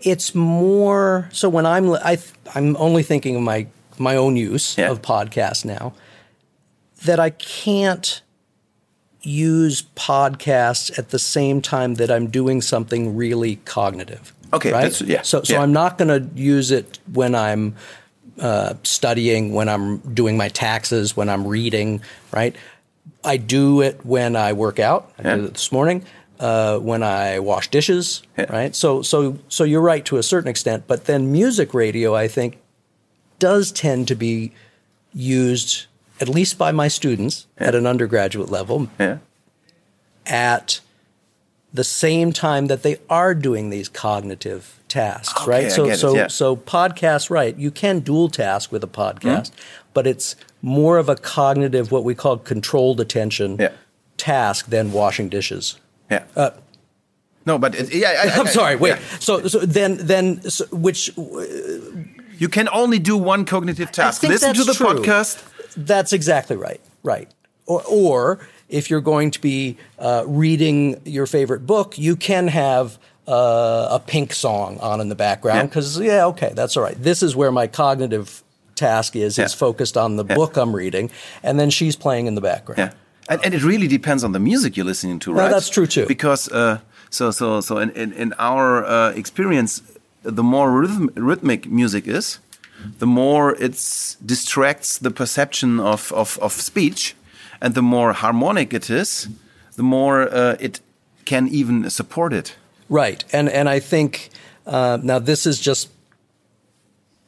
it's 0.00 0.34
more 0.34 1.28
so 1.32 1.48
when 1.48 1.66
I'm 1.66 1.92
I, 1.92 2.18
I'm 2.54 2.76
only 2.76 3.02
thinking 3.02 3.36
of 3.36 3.42
my 3.42 3.66
my 4.00 4.16
own 4.16 4.36
use 4.36 4.76
Yeah. 4.78 4.90
of 4.90 5.02
podcasts 5.02 5.64
now 5.64 5.92
that 7.04 7.20
I 7.20 7.30
can't 7.30 8.22
use 9.22 9.82
podcasts 9.96 10.96
at 10.98 11.10
the 11.10 11.18
same 11.18 11.60
time 11.60 11.94
that 11.96 12.10
I'm 12.10 12.28
doing 12.28 12.62
something 12.62 13.14
really 13.16 13.56
cognitive. 13.64 14.32
Okay, 14.52 14.72
right? 14.72 14.82
that's- 14.90 15.02
yeah, 15.02 15.22
So 15.22 15.42
so 15.42 15.54
yeah. 15.54 15.62
I'm 15.62 15.72
not 15.72 15.98
going 15.98 16.08
to 16.08 16.28
use 16.40 16.70
it 16.70 16.98
when 17.12 17.34
I'm 17.34 17.76
uh, 18.40 18.72
studying, 18.84 19.52
when 19.52 19.68
I'm 19.68 19.98
doing 19.98 20.36
my 20.38 20.48
taxes, 20.48 21.14
when 21.14 21.28
I'm 21.28 21.46
reading, 21.46 22.00
right? 22.32 22.56
I 23.22 23.36
do 23.36 23.82
it 23.82 24.00
when 24.04 24.34
I 24.34 24.54
work 24.54 24.78
out. 24.78 25.12
I 25.18 25.22
Yeah. 25.28 25.36
did 25.36 25.44
it 25.44 25.54
this 25.54 25.70
morning. 25.70 26.04
Uh, 26.38 26.78
when 26.78 27.02
I 27.02 27.38
wash 27.40 27.68
dishes, 27.68 28.22
Yeah. 28.38 28.50
right? 28.50 28.74
So, 28.74 29.02
so, 29.02 29.36
so 29.50 29.64
you're 29.64 29.82
right 29.82 30.02
to 30.06 30.16
a 30.16 30.22
certain 30.22 30.48
extent. 30.48 30.84
But 30.86 31.04
then 31.04 31.30
music 31.30 31.74
radio, 31.74 32.14
I 32.16 32.28
think, 32.28 32.56
does 33.40 33.72
tend 33.72 34.06
to 34.08 34.14
be 34.14 34.52
used 35.12 35.86
at 36.20 36.28
least 36.28 36.56
by 36.58 36.70
my 36.70 36.86
students 36.88 37.46
at 37.58 37.74
an 37.74 37.86
undergraduate 37.86 38.50
level 38.50 38.88
yeah. 38.98 39.18
at 40.26 40.80
the 41.72 41.84
same 41.84 42.32
time 42.32 42.66
that 42.66 42.82
they 42.82 42.96
are 43.08 43.34
doing 43.34 43.70
these 43.70 43.88
cognitive 43.88 44.78
tasks, 44.88 45.40
Okay, 45.40 45.50
right? 45.50 45.64
I 45.66 45.68
So 45.68 45.84
it, 45.88 45.96
so 45.96 46.14
yeah. 46.14 46.26
so 46.28 46.56
podcast, 46.56 47.30
right? 47.30 47.56
You 47.56 47.70
can 47.70 48.00
dual 48.00 48.28
task 48.28 48.70
with 48.72 48.82
a 48.84 48.88
Hmm? 48.88 49.00
podcast, 49.00 49.50
but 49.94 50.06
it's 50.06 50.36
more 50.62 50.98
of 50.98 51.08
a 51.08 51.16
cognitive, 51.16 51.90
what 51.92 52.04
we 52.04 52.14
call 52.14 52.36
controlled 52.38 53.00
attention 53.00 53.56
Yeah. 53.58 53.70
task 54.16 54.66
than 54.66 54.92
washing 54.92 55.28
dishes. 55.28 55.78
Yeah. 56.10 56.24
no, 57.46 57.56
but 57.58 57.74
it, 57.76 57.94
yeah, 57.94 58.08
I, 58.24 58.28
Uh, 58.28 58.40
I'm 58.40 58.46
sorry. 58.48 58.76
Wait. 58.76 58.90
yeah. 58.90 58.98
So 59.20 59.46
so 59.46 59.60
then 59.60 59.96
then 60.06 60.42
so, 60.50 60.64
which 60.72 61.12
You 62.40 62.48
can 62.48 62.70
only 62.70 62.98
do 62.98 63.18
one 63.18 63.44
cognitive 63.44 63.92
task. 63.92 64.22
Listen 64.22 64.54
to 64.54 64.64
the 64.64 64.72
true. 64.72 64.86
podcast. 64.86 65.44
That's 65.76 66.14
exactly 66.14 66.56
right. 66.56 66.80
Right. 67.02 67.30
Or, 67.66 67.82
or 67.86 68.48
if 68.70 68.88
you're 68.88 69.02
going 69.02 69.30
to 69.32 69.40
be 69.42 69.76
uh, 69.98 70.24
reading 70.26 71.02
your 71.04 71.26
favorite 71.26 71.66
book, 71.66 71.98
you 71.98 72.16
can 72.16 72.48
have 72.48 72.98
uh, 73.28 73.88
a 73.90 74.00
Pink 74.00 74.32
song 74.32 74.78
on 74.80 75.02
in 75.02 75.10
the 75.10 75.14
background 75.14 75.68
because 75.68 76.00
yeah, 76.00 76.24
okay, 76.26 76.52
that's 76.54 76.78
all 76.78 76.82
right. 76.82 77.00
This 77.00 77.22
is 77.22 77.36
where 77.36 77.52
my 77.52 77.66
cognitive 77.66 78.42
task 78.74 79.16
is. 79.16 79.36
Yeah. 79.36 79.44
Is 79.44 79.52
focused 79.52 79.98
on 79.98 80.16
the 80.16 80.24
book 80.24 80.56
I'm 80.56 80.74
reading, 80.74 81.10
and 81.42 81.60
then 81.60 81.68
she's 81.68 81.94
playing 81.94 82.26
in 82.26 82.36
the 82.36 82.40
background. 82.40 82.78
Yeah, 82.78 82.92
and, 83.28 83.44
and 83.44 83.54
it 83.54 83.62
really 83.62 83.86
depends 83.86 84.24
on 84.24 84.32
the 84.32 84.40
music 84.40 84.78
you're 84.78 84.86
listening 84.86 85.18
to, 85.20 85.32
right? 85.34 85.50
that's 85.50 85.68
true, 85.68 85.86
too. 85.86 86.06
Because 86.06 86.50
uh, 86.50 86.80
so 87.10 87.30
so 87.30 87.60
so 87.60 87.76
in 87.78 87.90
in, 87.90 88.12
in 88.14 88.32
our 88.38 88.84
uh, 88.84 89.10
experience, 89.12 89.82
the 90.22 90.42
more 90.42 90.70
rhythm, 90.70 91.10
rhythmic 91.14 91.66
music 91.66 92.06
is, 92.06 92.38
the 92.98 93.06
more 93.06 93.54
it 93.54 93.72
distracts 94.24 94.98
the 94.98 95.10
perception 95.10 95.80
of, 95.80 96.12
of 96.12 96.38
of 96.38 96.52
speech, 96.52 97.14
and 97.60 97.74
the 97.74 97.82
more 97.82 98.12
harmonic 98.12 98.72
it 98.74 98.90
is, 98.90 99.28
the 99.76 99.82
more 99.82 100.22
uh, 100.32 100.56
it 100.60 100.80
can 101.24 101.48
even 101.48 101.90
support 101.90 102.32
it. 102.32 102.56
Right, 102.88 103.24
and 103.32 103.48
and 103.48 103.68
I 103.68 103.80
think 103.80 104.30
uh, 104.66 104.98
now 105.02 105.18
this 105.18 105.46
is 105.46 105.60
just 105.60 105.90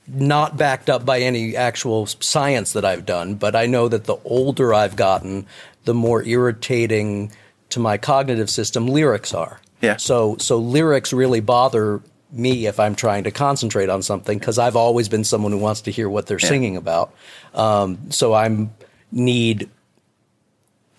not 0.09 0.57
backed 0.57 0.91
up 0.91 1.05
by 1.05 1.21
any 1.21 1.57
actual 1.57 2.07
science 2.07 2.73
that 2.73 2.85
I've 2.85 3.07
done, 3.07 3.35
but 3.35 3.55
I 3.55 3.67
know 3.67 3.89
that 3.89 4.05
the 4.05 4.17
older 4.25 4.75
I've 4.75 4.97
gotten, 4.97 5.47
the 5.85 5.95
more 5.95 6.23
irritating 6.25 7.31
to 7.71 7.81
my 7.81 7.99
cognitive 7.99 8.51
system 8.51 8.87
lyrics 8.87 9.33
are. 9.33 9.61
Yeah. 9.81 9.97
So 9.97 10.37
so 10.39 10.59
lyrics 10.59 11.13
really 11.13 11.41
bother 11.41 12.01
me 12.33 12.67
if 12.67 12.81
I'm 12.81 12.95
trying 12.95 13.25
to 13.25 13.31
concentrate 13.31 13.91
on 13.91 14.03
something 14.03 14.39
because 14.39 14.59
I've 14.59 14.77
always 14.77 15.09
been 15.09 15.23
someone 15.25 15.53
who 15.53 15.59
wants 15.59 15.83
to 15.83 15.91
hear 15.91 16.09
what 16.09 16.27
they're 16.27 16.39
Yeah. 16.41 16.49
singing 16.49 16.77
about. 16.77 17.13
Um, 17.55 17.99
so 18.11 18.33
I'm 18.35 18.71
need 19.11 19.69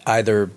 either 0.05 0.49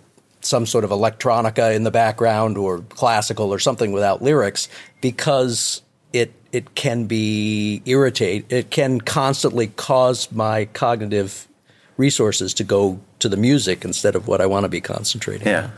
some 0.42 0.66
sort 0.66 0.84
of 0.84 0.90
electronica 0.90 1.74
in 1.74 1.82
the 1.84 1.90
background 1.90 2.58
or 2.58 2.78
classical 2.90 3.52
or 3.52 3.58
something 3.58 3.92
without 3.92 4.22
lyrics 4.22 4.68
because 5.00 5.82
it 6.12 6.32
it 6.52 6.74
can 6.74 7.06
be 7.06 7.82
irritate 7.86 8.44
it 8.50 8.70
can 8.70 9.00
constantly 9.00 9.66
cause 9.68 10.30
my 10.30 10.66
cognitive 10.66 11.48
resources 11.96 12.54
to 12.54 12.62
go 12.62 13.00
to 13.18 13.28
the 13.28 13.36
music 13.36 13.84
instead 13.84 14.14
of 14.14 14.28
what 14.28 14.40
I 14.40 14.46
want 14.46 14.64
to 14.64 14.68
be 14.68 14.80
concentrating 14.80 15.48
Yeah. 15.48 15.64
on. 15.64 15.72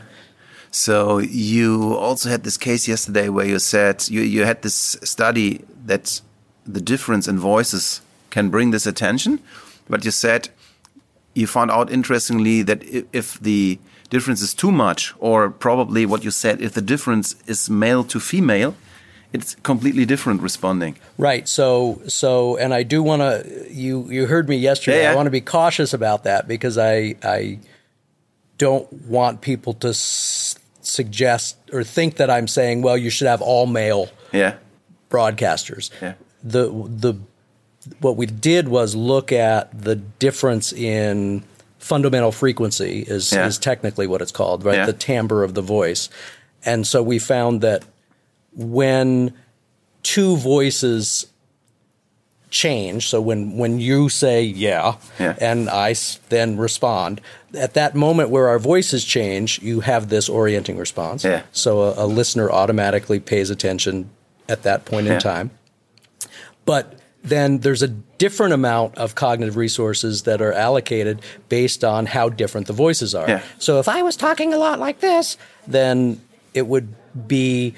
So 0.71 1.17
you 1.17 1.95
also 1.95 2.29
had 2.29 2.43
this 2.43 2.57
case 2.57 2.87
yesterday 2.87 3.29
where 3.29 3.45
you 3.45 3.59
said 3.59 4.07
you, 4.09 4.21
you 4.21 4.45
had 4.45 4.61
this 4.61 4.97
study 5.03 5.65
that 5.85 6.21
the 6.65 6.81
difference 6.81 7.27
in 7.27 7.39
voices 7.39 8.01
can 8.29 8.49
bring 8.49 8.71
this 8.71 8.85
attention, 8.85 9.39
but 9.89 10.05
you 10.05 10.11
said 10.11 10.49
you 11.33 11.47
found 11.47 11.71
out 11.71 11.91
interestingly 11.91 12.61
that 12.63 12.83
if 13.13 13.39
the 13.39 13.79
difference 14.09 14.41
is 14.41 14.53
too 14.53 14.71
much, 14.71 15.13
or 15.19 15.49
probably 15.49 16.05
what 16.05 16.23
you 16.23 16.31
said, 16.31 16.61
if 16.61 16.73
the 16.73 16.81
difference 16.81 17.35
is 17.47 17.69
male 17.69 18.03
to 18.03 18.19
female, 18.19 18.75
it's 19.31 19.55
completely 19.61 20.05
different 20.05 20.41
responding. 20.41 20.97
Right. 21.17 21.47
So 21.47 22.01
so 22.07 22.57
and 22.57 22.73
I 22.73 22.83
do 22.83 23.03
want 23.03 23.21
to 23.21 23.67
you 23.69 24.09
you 24.09 24.25
heard 24.25 24.49
me 24.49 24.57
yesterday. 24.57 25.03
Yeah. 25.03 25.11
I 25.11 25.15
want 25.15 25.27
to 25.27 25.31
be 25.31 25.41
cautious 25.41 25.93
about 25.93 26.23
that 26.23 26.47
because 26.47 26.77
I 26.77 27.15
I 27.23 27.59
don't 28.57 28.91
want 29.07 29.41
people 29.41 29.73
to 29.73 29.93
suggest 30.89 31.57
or 31.71 31.83
think 31.83 32.15
that 32.17 32.29
I'm 32.29 32.47
saying, 32.47 32.81
well, 32.81 32.97
you 32.97 33.09
should 33.09 33.27
have 33.27 33.41
all 33.41 33.65
male 33.67 34.09
Yeah. 34.31 34.55
broadcasters. 35.09 35.89
Yeah. 36.01 36.13
The 36.43 36.69
the 36.87 37.13
what 38.01 38.17
we 38.17 38.25
did 38.25 38.67
was 38.67 38.95
look 38.95 39.31
at 39.31 39.81
the 39.83 39.95
difference 39.95 40.73
in 40.73 41.43
fundamental 41.79 42.31
frequency 42.31 43.03
is 43.07 43.31
Yeah. 43.31 43.47
is 43.47 43.57
technically 43.57 44.07
what 44.07 44.21
it's 44.21 44.31
called, 44.31 44.65
right? 44.65 44.85
The 44.85 44.93
timbre 44.93 45.43
of 45.43 45.53
the 45.53 45.61
voice. 45.61 46.09
And 46.65 46.85
so 46.85 47.01
we 47.01 47.19
found 47.19 47.61
that 47.61 47.83
when 48.53 49.33
two 50.03 50.35
voices 50.37 51.27
change, 52.49 53.07
so 53.07 53.21
when 53.21 53.57
when 53.57 53.79
you 53.79 54.09
say 54.09 54.43
yeah, 54.43 54.95
Yeah. 55.19 55.35
and 55.39 55.69
I 55.69 55.91
s- 55.91 56.19
then 56.29 56.57
respond, 56.57 57.21
at 57.55 57.73
that 57.73 57.95
moment 57.95 58.29
where 58.29 58.47
our 58.47 58.59
voices 58.59 59.03
change, 59.03 59.61
you 59.61 59.79
have 59.81 60.09
this 60.09 60.29
orienting 60.29 60.77
response. 60.77 61.23
Yeah. 61.23 61.43
So 61.51 61.81
a, 61.81 62.05
a 62.05 62.07
listener 62.07 62.49
automatically 62.51 63.19
pays 63.19 63.49
attention 63.49 64.09
at 64.47 64.63
that 64.63 64.85
point 64.85 65.07
in 65.07 65.13
Yeah. 65.13 65.19
time. 65.19 65.51
But 66.65 66.95
then 67.23 67.59
there's 67.59 67.81
a 67.81 67.87
different 67.87 68.53
amount 68.53 68.97
of 68.97 69.15
cognitive 69.15 69.57
resources 69.57 70.23
that 70.23 70.41
are 70.41 70.53
allocated 70.53 71.21
based 71.49 71.83
on 71.83 72.05
how 72.05 72.29
different 72.29 72.67
the 72.67 72.73
voices 72.73 73.13
are. 73.15 73.27
Yeah. 73.27 73.41
So 73.57 73.79
if 73.79 73.87
I 73.89 74.03
was 74.03 74.15
talking 74.15 74.53
a 74.53 74.57
lot 74.57 74.79
like 74.79 74.99
this, 74.99 75.37
then 75.67 76.21
it 76.53 76.67
would 76.67 76.93
be 77.27 77.73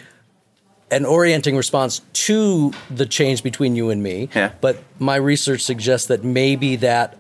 an 0.92 1.06
orienting 1.06 1.56
response 1.56 2.02
to 2.14 2.74
the 2.90 3.06
change 3.06 3.42
between 3.44 3.76
you 3.76 3.90
and 3.90 4.04
me. 4.04 4.30
Yeah. 4.36 4.52
But 4.60 4.78
my 5.00 5.16
research 5.16 5.62
suggests 5.62 6.08
that 6.08 6.24
maybe 6.24 6.76
that 6.78 7.18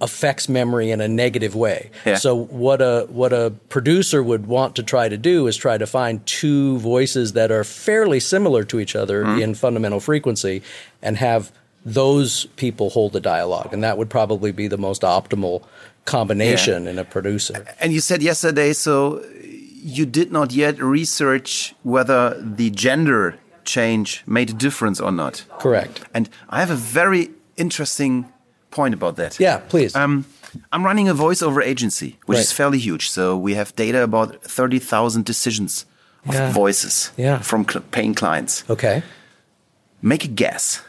affects 0.00 0.48
memory 0.48 0.90
in 0.90 1.00
a 1.00 1.08
negative 1.08 1.54
way. 1.54 1.90
Yeah. 2.04 2.16
So 2.16 2.34
what 2.34 2.82
a 2.82 3.06
what 3.08 3.32
a 3.32 3.50
producer 3.68 4.22
would 4.22 4.46
want 4.46 4.76
to 4.76 4.82
try 4.82 5.08
to 5.08 5.16
do 5.16 5.46
is 5.46 5.56
try 5.56 5.78
to 5.78 5.86
find 5.86 6.24
two 6.26 6.78
voices 6.78 7.32
that 7.32 7.50
are 7.50 7.64
fairly 7.64 8.20
similar 8.20 8.62
to 8.64 8.78
each 8.78 8.94
other 8.94 9.24
Mm-hmm. 9.24 9.40
in 9.42 9.54
fundamental 9.54 10.00
frequency 10.00 10.62
and 11.02 11.16
have 11.16 11.50
those 11.84 12.46
people 12.56 12.90
hold 12.90 13.12
the 13.12 13.20
dialogue 13.20 13.72
and 13.72 13.82
that 13.82 13.96
would 13.96 14.10
probably 14.10 14.52
be 14.52 14.68
the 14.68 14.76
most 14.76 15.02
optimal 15.02 15.62
combination 16.04 16.86
in 16.86 16.98
a 16.98 17.04
producer. 17.04 17.64
And 17.80 17.92
you 17.92 18.00
said 18.00 18.22
yesterday, 18.22 18.72
so 18.72 19.24
you 19.42 20.04
did 20.06 20.30
not 20.32 20.52
yet 20.52 20.78
research 20.82 21.74
whether 21.84 22.38
the 22.40 22.70
gender 22.70 23.38
change 23.64 24.22
made 24.26 24.50
a 24.50 24.52
difference 24.52 25.00
or 25.00 25.12
not. 25.12 25.44
Correct. 25.58 26.04
And 26.14 26.28
I 26.48 26.60
have 26.60 26.70
a 26.70 26.76
very 26.76 27.30
interesting 27.56 28.26
point 28.76 28.94
about 28.94 29.16
that. 29.16 29.40
Yeah, 29.40 29.58
please. 29.68 29.96
Um, 29.96 30.24
I'm 30.72 30.84
running 30.84 31.08
a 31.08 31.14
voiceover 31.14 31.62
agency, 31.64 32.16
which 32.26 32.38
is 32.38 32.52
fairly 32.52 32.78
huge. 32.78 33.08
So 33.10 33.36
we 33.36 33.54
have 33.56 33.74
data 33.76 34.02
about 34.02 34.42
30,000 34.44 35.24
decisions 35.24 35.86
of 36.28 36.34
Yeah. 36.34 36.52
voices 36.52 37.10
Yeah. 37.16 37.42
from 37.42 37.64
cl- 37.64 37.84
paying 37.90 38.14
clients. 38.14 38.64
okay. 38.70 39.02
Make 40.02 40.24
a 40.24 40.28
guess. 40.28 40.82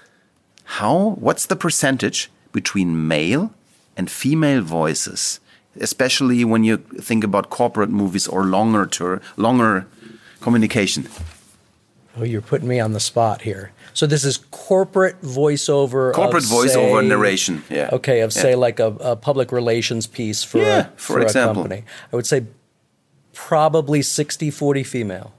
How, 0.79 1.15
what's 1.21 1.45
the 1.47 1.55
percentage 1.55 2.29
between 2.51 3.07
male 3.07 3.49
and 3.97 4.09
female 4.09 4.61
voices? 4.61 5.39
Especially 5.79 6.43
when 6.45 6.63
you 6.65 6.77
think 7.01 7.23
about 7.23 7.49
corporate 7.49 7.89
movies 7.91 8.27
or 8.27 8.43
longer 8.45 8.85
tour, 8.85 9.21
longer 9.37 9.85
communication. 10.41 11.07
Oh, 12.19 12.23
you're 12.25 12.41
putting 12.49 12.67
me 12.67 12.79
on 12.81 12.93
the 12.93 12.99
spot 12.99 13.41
here. 13.41 13.71
So 13.97 14.05
this 14.05 14.23
is 14.23 14.37
corporate 14.51 15.23
voiceover. 15.23 16.13
Corporate 16.13 16.43
of, 16.43 16.49
voiceover 16.51 17.01
say- 17.01 17.07
narration. 17.07 17.63
Yeah. 17.67 17.89
Okay, 17.93 18.21
of 18.21 18.31
Yeah. 18.35 18.41
say 18.43 18.53
like 18.53 18.79
a, 18.79 18.89
a 18.99 19.15
public 19.15 19.51
relations 19.51 20.05
piece 20.05 20.43
for 20.43 20.59
Yeah, 20.59 20.77
a, 20.81 20.83
for 20.97 21.13
for, 21.13 21.21
a 21.21 21.33
company. 21.33 21.83
I 22.13 22.15
would 22.15 22.27
say 22.27 22.45
probably 23.33 24.01
60-40 24.01 24.85
female. 24.85 25.33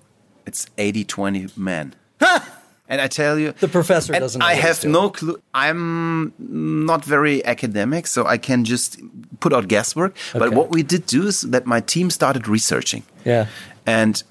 It's 0.45 0.67
80 0.77 1.05
20 1.05 1.49
men. 1.57 1.95
and 2.89 3.01
I 3.01 3.07
tell 3.09 3.39
you, 3.39 3.53
The 3.61 3.69
professor 3.69 4.13
doesn't 4.13 4.39
know 4.39 4.47
I 4.47 4.55
have 4.55 4.85
no 4.85 5.11
clue. 5.11 5.41
I'm 5.55 6.33
not 6.39 7.05
very 7.05 7.45
academic, 7.45 8.07
so 8.07 8.27
I 8.27 8.39
can 8.39 8.65
just 8.65 8.99
put 9.41 9.53
out 9.53 9.69
guesswork. 9.69 10.17
But 10.33 10.53
what 10.53 10.71
we 10.71 10.83
did 10.83 11.07
do 11.07 11.27
is 11.27 11.43
that 11.43 11.67
my 11.67 11.81
team 11.81 12.11
started 12.11 12.49
researching. 12.49 13.03
Yeah. 13.25 13.47
And 13.87 14.23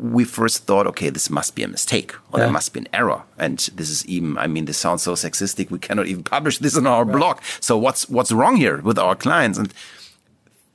we 0.00 0.24
first 0.24 0.66
thought, 0.66 0.86
okay, 0.86 1.10
this 1.10 1.28
must 1.30 1.54
be 1.54 1.62
a 1.62 1.68
mistake 1.68 2.12
or 2.30 2.38
Yeah. 2.38 2.44
there 2.44 2.52
must 2.52 2.72
be 2.72 2.80
an 2.80 2.88
error. 2.92 3.22
And 3.38 3.58
this 3.76 3.88
is 3.90 4.04
even, 4.06 4.36
I 4.38 4.46
mean, 4.46 4.64
this 4.66 4.78
sounds 4.78 5.02
so 5.02 5.14
sexistic. 5.14 5.70
We 5.70 5.78
cannot 5.78 6.06
even 6.06 6.22
publish 6.22 6.58
this 6.58 6.76
on 6.76 6.86
our 6.86 7.04
blog. 7.04 7.38
So 7.60 7.76
what's, 7.78 8.08
what's 8.08 8.32
wrong 8.32 8.56
here 8.56 8.78
with 8.82 8.98
our 8.98 9.14
clients? 9.16 9.58
And 9.58 9.68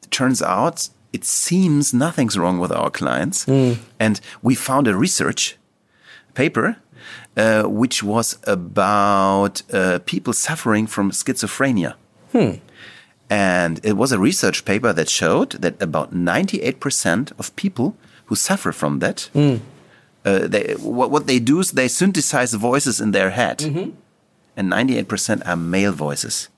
it 0.03 0.11
turns 0.11 0.41
out 0.41 0.89
it 1.13 1.25
seems 1.25 1.93
nothing's 1.93 2.37
wrong 2.37 2.59
with 2.59 2.71
our 2.71 2.89
clients. 2.89 3.45
Hmm. 3.45 3.73
And 3.99 4.19
we 4.41 4.55
found 4.55 4.87
a 4.87 4.95
research 4.95 5.57
paper 6.33 6.77
uh, 7.39 7.63
which 7.81 7.97
was 8.03 8.37
about 8.43 9.55
uh, 9.73 9.99
people 10.11 10.33
suffering 10.33 10.85
from 10.87 11.11
schizophrenia. 11.11 11.91
And 13.29 13.79
it 13.83 13.93
was 13.93 14.11
a 14.11 14.17
research 14.19 14.65
paper 14.65 14.91
that 14.93 15.09
showed 15.09 15.51
that 15.63 15.81
about 15.81 16.13
98% 16.13 17.31
of 17.39 17.55
people 17.55 17.95
who 18.25 18.35
suffer 18.35 18.71
from 18.71 18.99
that, 18.99 19.29
uh, 19.35 20.47
they, 20.53 20.73
what, 20.79 21.11
what 21.11 21.27
they 21.27 21.39
do 21.39 21.59
is 21.59 21.71
they 21.71 21.87
synthesize 21.87 22.53
voices 22.55 22.99
in 22.99 23.11
their 23.11 23.29
head. 23.29 23.61
And 24.57 24.71
98% 24.71 25.47
are 25.47 25.55
male 25.55 25.93
voices, 25.93 26.49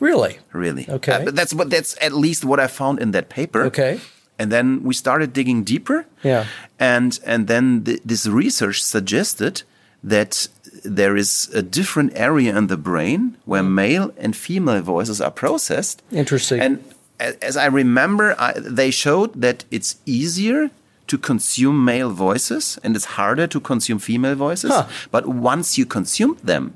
Really? 0.00 0.38
really. 0.52 0.86
Okay. 0.88 1.12
Uh, 1.12 1.24
but 1.24 1.34
that's 1.34 1.54
what 1.54 1.70
that's 1.70 1.96
at 2.00 2.12
least 2.12 2.44
what 2.44 2.60
I 2.60 2.66
found 2.68 3.00
in 3.00 3.12
that 3.12 3.28
paper. 3.28 3.62
Okay. 3.70 3.98
And 4.38 4.50
then 4.50 4.82
we 4.84 4.94
started 4.94 5.32
digging 5.32 5.64
deeper. 5.64 6.04
Yeah. 6.22 6.44
And 6.78 7.18
and 7.26 7.46
then 7.48 7.82
th- 7.84 8.00
this 8.04 8.26
research 8.26 8.78
suggested 8.82 9.62
that 10.02 10.48
there 10.84 11.16
is 11.16 11.50
a 11.54 11.62
different 11.62 12.12
area 12.16 12.56
in 12.56 12.66
the 12.66 12.76
brain 12.76 13.36
where 13.44 13.62
mm. 13.62 13.72
male 13.72 14.12
and 14.16 14.36
female 14.36 14.82
voices 14.82 15.20
are 15.20 15.30
processed. 15.30 16.02
Interesting. 16.10 16.60
And 16.60 16.84
as 17.20 17.56
I 17.56 17.66
remember, 17.66 18.34
I, 18.38 18.54
they 18.56 18.90
showed 18.90 19.40
that 19.40 19.64
it's 19.70 19.96
easier 20.06 20.70
to 21.06 21.18
consume 21.18 21.84
male 21.84 22.10
voices 22.10 22.78
and 22.82 22.96
it's 22.96 23.04
harder 23.04 23.46
to 23.46 23.60
consume 23.60 23.98
female 23.98 24.34
voices. 24.34 24.70
Huh. 24.70 24.88
But 25.10 25.26
once 25.26 25.78
you 25.78 25.86
consume 25.86 26.38
them, 26.42 26.74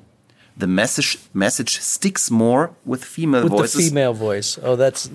the 0.56 0.66
message 0.66 1.18
message 1.34 1.80
sticks 1.80 2.30
more 2.30 2.70
with 2.84 3.04
female 3.04 3.44
with 3.44 3.52
voices. 3.52 3.74
the 3.74 3.88
female 3.90 4.14
voice. 4.14 4.58
Oh, 4.62 4.74
that's 4.74 5.10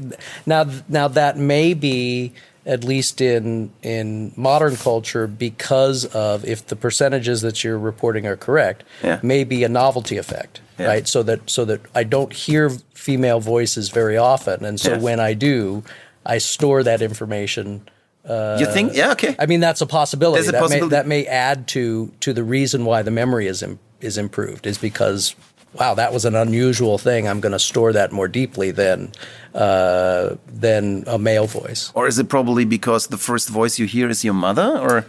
now 0.45 0.65
now 0.87 1.07
that 1.07 1.37
may 1.37 1.73
be 1.73 2.33
at 2.65 2.83
least 2.83 3.21
in 3.21 3.71
in 3.81 4.31
modern 4.35 4.75
culture 4.75 5.25
because 5.27 6.05
of 6.05 6.45
if 6.45 6.67
the 6.67 6.75
percentages 6.75 7.41
that 7.41 7.63
you're 7.63 7.79
reporting 7.79 8.27
are 8.27 8.37
correct, 8.37 8.83
Yeah. 9.03 9.19
may 9.23 9.43
be 9.43 9.63
a 9.63 9.69
novelty 9.69 10.17
effect, 10.17 10.61
Yeah. 10.77 10.87
right? 10.87 11.07
So 11.07 11.23
that 11.23 11.49
so 11.49 11.65
that 11.65 11.81
I 11.95 12.03
don't 12.03 12.31
hear 12.33 12.69
female 12.93 13.39
voices 13.39 13.89
very 13.89 14.15
often, 14.17 14.63
and 14.63 14.79
so 14.79 14.91
Yes. 14.91 15.01
when 15.01 15.19
I 15.19 15.33
do, 15.33 15.83
I 16.25 16.37
store 16.37 16.83
that 16.83 17.01
information. 17.01 17.81
Uh, 18.23 18.57
you 18.59 18.67
think? 18.67 18.95
Yeah, 18.95 19.13
okay. 19.13 19.35
I 19.39 19.47
mean, 19.47 19.59
that's 19.61 19.81
a 19.81 19.87
possibility. 19.87 20.37
There's 20.43 20.49
a 20.49 20.51
that 20.51 20.61
possibility. 20.61 20.91
May, 20.91 20.97
that 20.97 21.07
may 21.07 21.25
add 21.25 21.67
to 21.69 22.11
to 22.19 22.33
the 22.33 22.43
reason 22.43 22.85
why 22.85 23.01
the 23.01 23.09
memory 23.11 23.47
is 23.47 23.63
Im- 23.63 23.79
is 23.99 24.17
improved 24.19 24.67
is 24.67 24.77
because 24.77 25.33
wow, 25.73 25.93
that 25.95 26.11
was 26.13 26.25
an 26.25 26.35
unusual 26.35 26.97
thing. 26.97 27.27
I'm 27.27 27.39
going 27.39 27.51
to 27.53 27.59
store 27.59 27.93
that 27.93 28.11
more 28.11 28.27
deeply 28.27 28.71
than 28.71 29.11
uh, 29.55 30.35
than 30.47 31.03
a 31.07 31.17
male 31.17 31.47
voice. 31.47 31.91
or 31.95 32.07
is 32.07 32.17
it 32.19 32.29
probably 32.29 32.65
because 32.65 33.07
the 33.07 33.17
first 33.17 33.49
voice 33.49 33.79
you 33.79 33.85
hear 33.85 34.09
is 34.09 34.23
your 34.23 34.33
mother, 34.33 34.77
or? 34.77 35.05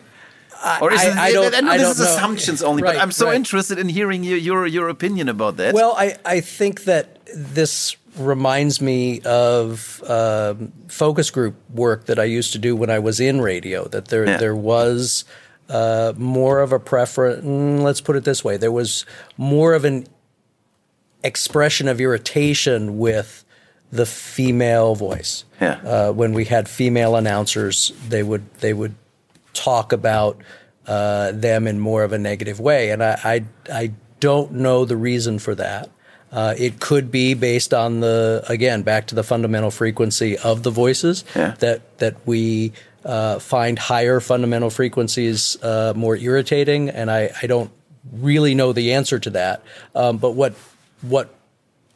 Or 0.81 0.92
is 0.92 1.00
I- 1.00 1.07
it, 1.09 1.16
I 1.16 1.33
don't- 1.33 1.64
know 1.64 1.71
I 1.73 1.78
this 1.78 1.90
is 1.90 1.99
know. 1.99 2.04
assumptions 2.14 2.62
only, 2.62 2.83
Right, 2.85 2.95
but 2.95 3.02
I'm 3.02 3.11
so 3.12 3.26
right. 3.26 3.35
interested 3.35 3.78
in 3.81 3.88
hearing 3.88 4.23
your, 4.23 4.38
your 4.38 4.66
your 4.66 4.88
opinion 4.88 5.28
about 5.28 5.57
that. 5.57 5.75
Well, 5.75 5.95
I, 5.99 6.16
I 6.25 6.40
think 6.40 6.85
that 6.85 7.19
this 7.35 7.97
reminds 8.16 8.81
me 8.81 9.21
of 9.23 10.02
um, 10.07 10.73
focus 10.88 11.31
group 11.31 11.54
work 11.75 12.04
that 12.07 12.19
I 12.21 12.25
used 12.38 12.52
to 12.52 12.59
do 12.59 12.76
when 12.76 12.90
I 12.90 13.00
was 13.00 13.19
in 13.19 13.40
radio. 13.40 13.88
That 13.88 14.07
there 14.09 14.25
Yeah. 14.25 14.37
there 14.37 14.54
was 14.54 15.25
uh, 15.69 16.12
more 16.16 16.61
of 16.61 16.73
a 16.73 16.78
preference. 16.78 17.42
Let's 17.83 18.00
put 18.00 18.14
it 18.14 18.23
this 18.25 18.45
way: 18.45 18.57
there 18.57 18.71
was 18.73 19.04
more 19.37 19.75
of 19.75 19.85
an 19.85 20.07
expression 21.25 21.88
of 21.88 22.00
irritation 22.00 22.99
with 22.99 23.45
the 23.91 24.07
female 24.07 24.95
voice. 24.95 25.45
Yeah. 25.61 25.81
Uh, 25.85 26.12
when 26.12 26.33
we 26.33 26.45
had 26.47 26.69
female 26.69 27.14
announcers, 27.17 27.93
they 28.09 28.23
would 28.23 28.43
they 28.61 28.73
would 28.73 28.95
talk 29.52 29.93
about 29.93 30.41
uh, 30.87 31.33
them 31.33 31.67
in 31.67 31.79
more 31.79 32.02
of 32.02 32.12
a 32.12 32.19
negative 32.19 32.59
way, 32.61 32.91
and 32.91 33.02
I 33.02 33.19
I, 33.25 33.45
I 33.73 33.93
don't 34.21 34.52
know 34.52 34.85
the 34.85 34.97
reason 34.97 35.38
for 35.38 35.55
that. 35.57 35.91
Uh, 36.33 36.55
it 36.57 36.81
could 36.81 37.11
be 37.11 37.35
based 37.35 37.75
on 37.75 38.00
the 38.00 38.43
again 38.49 38.83
back 38.83 39.07
to 39.09 39.14
the 39.14 39.23
fundamental 39.23 39.71
frequency 39.71 40.38
of 40.38 40.62
the 40.62 40.71
voices 40.71 41.25
Yeah. 41.37 41.55
that 41.59 41.99
that 41.99 42.14
we 42.26 42.73
uh, 43.05 43.38
find 43.38 43.79
higher 43.79 44.21
fundamental 44.21 44.71
frequencies 44.71 45.62
uh, 45.62 45.93
more 45.95 46.17
irritating, 46.17 46.88
and 46.88 47.11
I, 47.11 47.31
I 47.43 47.47
don't 47.47 47.71
really 48.12 48.55
know 48.55 48.73
the 48.73 48.95
answer 48.95 49.19
to 49.19 49.31
that. 49.31 49.62
Um, 49.95 50.17
but 50.17 50.31
what 50.31 50.55
what 51.02 51.35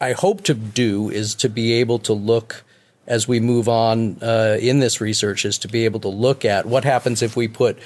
I 0.00 0.12
hope 0.12 0.42
to 0.44 0.54
do 0.54 1.08
is 1.10 1.34
to 1.36 1.48
be 1.48 1.72
able 1.74 1.98
to 2.00 2.12
look 2.12 2.64
as 3.06 3.28
we 3.28 3.38
move 3.40 3.68
on 3.68 4.18
uh, 4.20 4.58
in 4.60 4.80
this 4.80 5.00
research 5.00 5.44
is 5.44 5.58
to 5.58 5.68
be 5.68 5.84
able 5.84 6.00
to 6.00 6.08
look 6.08 6.44
at 6.44 6.66
what 6.66 6.84
happens 6.84 7.22
if 7.22 7.36
we 7.36 7.46
put 7.48 7.78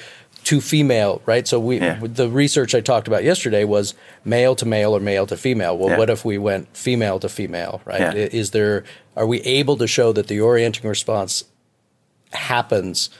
two 0.44 0.62
female 0.62 1.20
right 1.26 1.46
so 1.46 1.60
we 1.60 1.78
Yeah. 1.78 2.00
the 2.02 2.30
research 2.30 2.74
i 2.74 2.80
talked 2.80 3.06
about 3.06 3.22
yesterday 3.22 3.64
was 3.64 3.92
male 4.24 4.54
to 4.56 4.64
male 4.64 4.96
or 4.96 5.00
male 5.00 5.26
to 5.26 5.36
female 5.36 5.76
well 5.76 5.90
Yeah. 5.90 5.98
what 5.98 6.08
if 6.08 6.24
we 6.24 6.38
went 6.38 6.74
female 6.74 7.20
to 7.20 7.28
female 7.28 7.82
right 7.84 8.00
Yeah. 8.00 8.12
Is 8.14 8.52
there 8.52 8.84
are 9.14 9.26
we 9.26 9.40
able 9.42 9.76
to 9.76 9.86
show 9.86 10.12
that 10.14 10.28
the 10.28 10.40
orienting 10.40 10.88
response 10.88 11.44
happens 12.32 13.10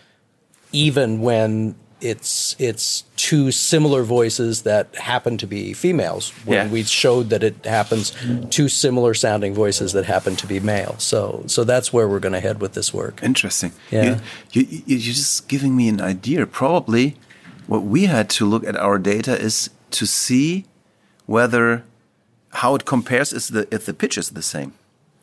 even 0.73 1.21
when 1.21 1.75
it's 2.01 2.57
it's 2.59 3.05
two 3.17 3.51
similar 3.53 4.03
voices 4.03 4.63
that 4.63 4.95
happen 4.97 5.37
to 5.39 5.47
be 5.47 5.73
females 5.75 6.31
when 6.45 6.57
Yeah. 6.67 6.73
we 6.73 6.83
showed 6.85 7.31
that 7.31 7.43
it 7.43 7.65
happens 7.67 8.13
two 8.51 8.69
similar 8.69 9.15
sounding 9.15 9.55
voices 9.55 9.93
that 9.93 10.05
happen 10.07 10.37
to 10.37 10.47
be 10.47 10.61
male 10.61 10.95
so 10.99 11.43
so 11.47 11.65
that's 11.65 11.93
where 11.93 12.09
we're 12.09 12.21
going 12.21 12.33
to 12.33 12.41
head 12.41 12.61
with 12.61 12.73
this 12.75 12.95
work 12.95 13.21
Interesting. 13.23 13.73
Yeah. 13.91 14.21
You, 14.53 14.63
you, 14.63 14.67
you, 14.71 14.83
you're 14.97 15.15
just 15.15 15.49
giving 15.49 15.77
me 15.77 15.89
an 15.89 16.01
idea. 16.01 16.47
Probably 16.47 17.17
what 17.67 17.83
we 17.83 18.07
had 18.07 18.29
to 18.31 18.47
look 18.47 18.65
at 18.67 18.77
our 18.77 18.99
data 18.99 19.39
is 19.39 19.71
to 19.91 20.07
see 20.07 20.65
whether 21.27 21.85
how 22.55 22.75
it 22.75 22.85
compares 22.85 23.33
is 23.33 23.49
the 23.49 23.67
if 23.71 23.85
the 23.87 23.95
pitch 23.95 24.19
is 24.19 24.31
the 24.31 24.43
same. 24.43 24.73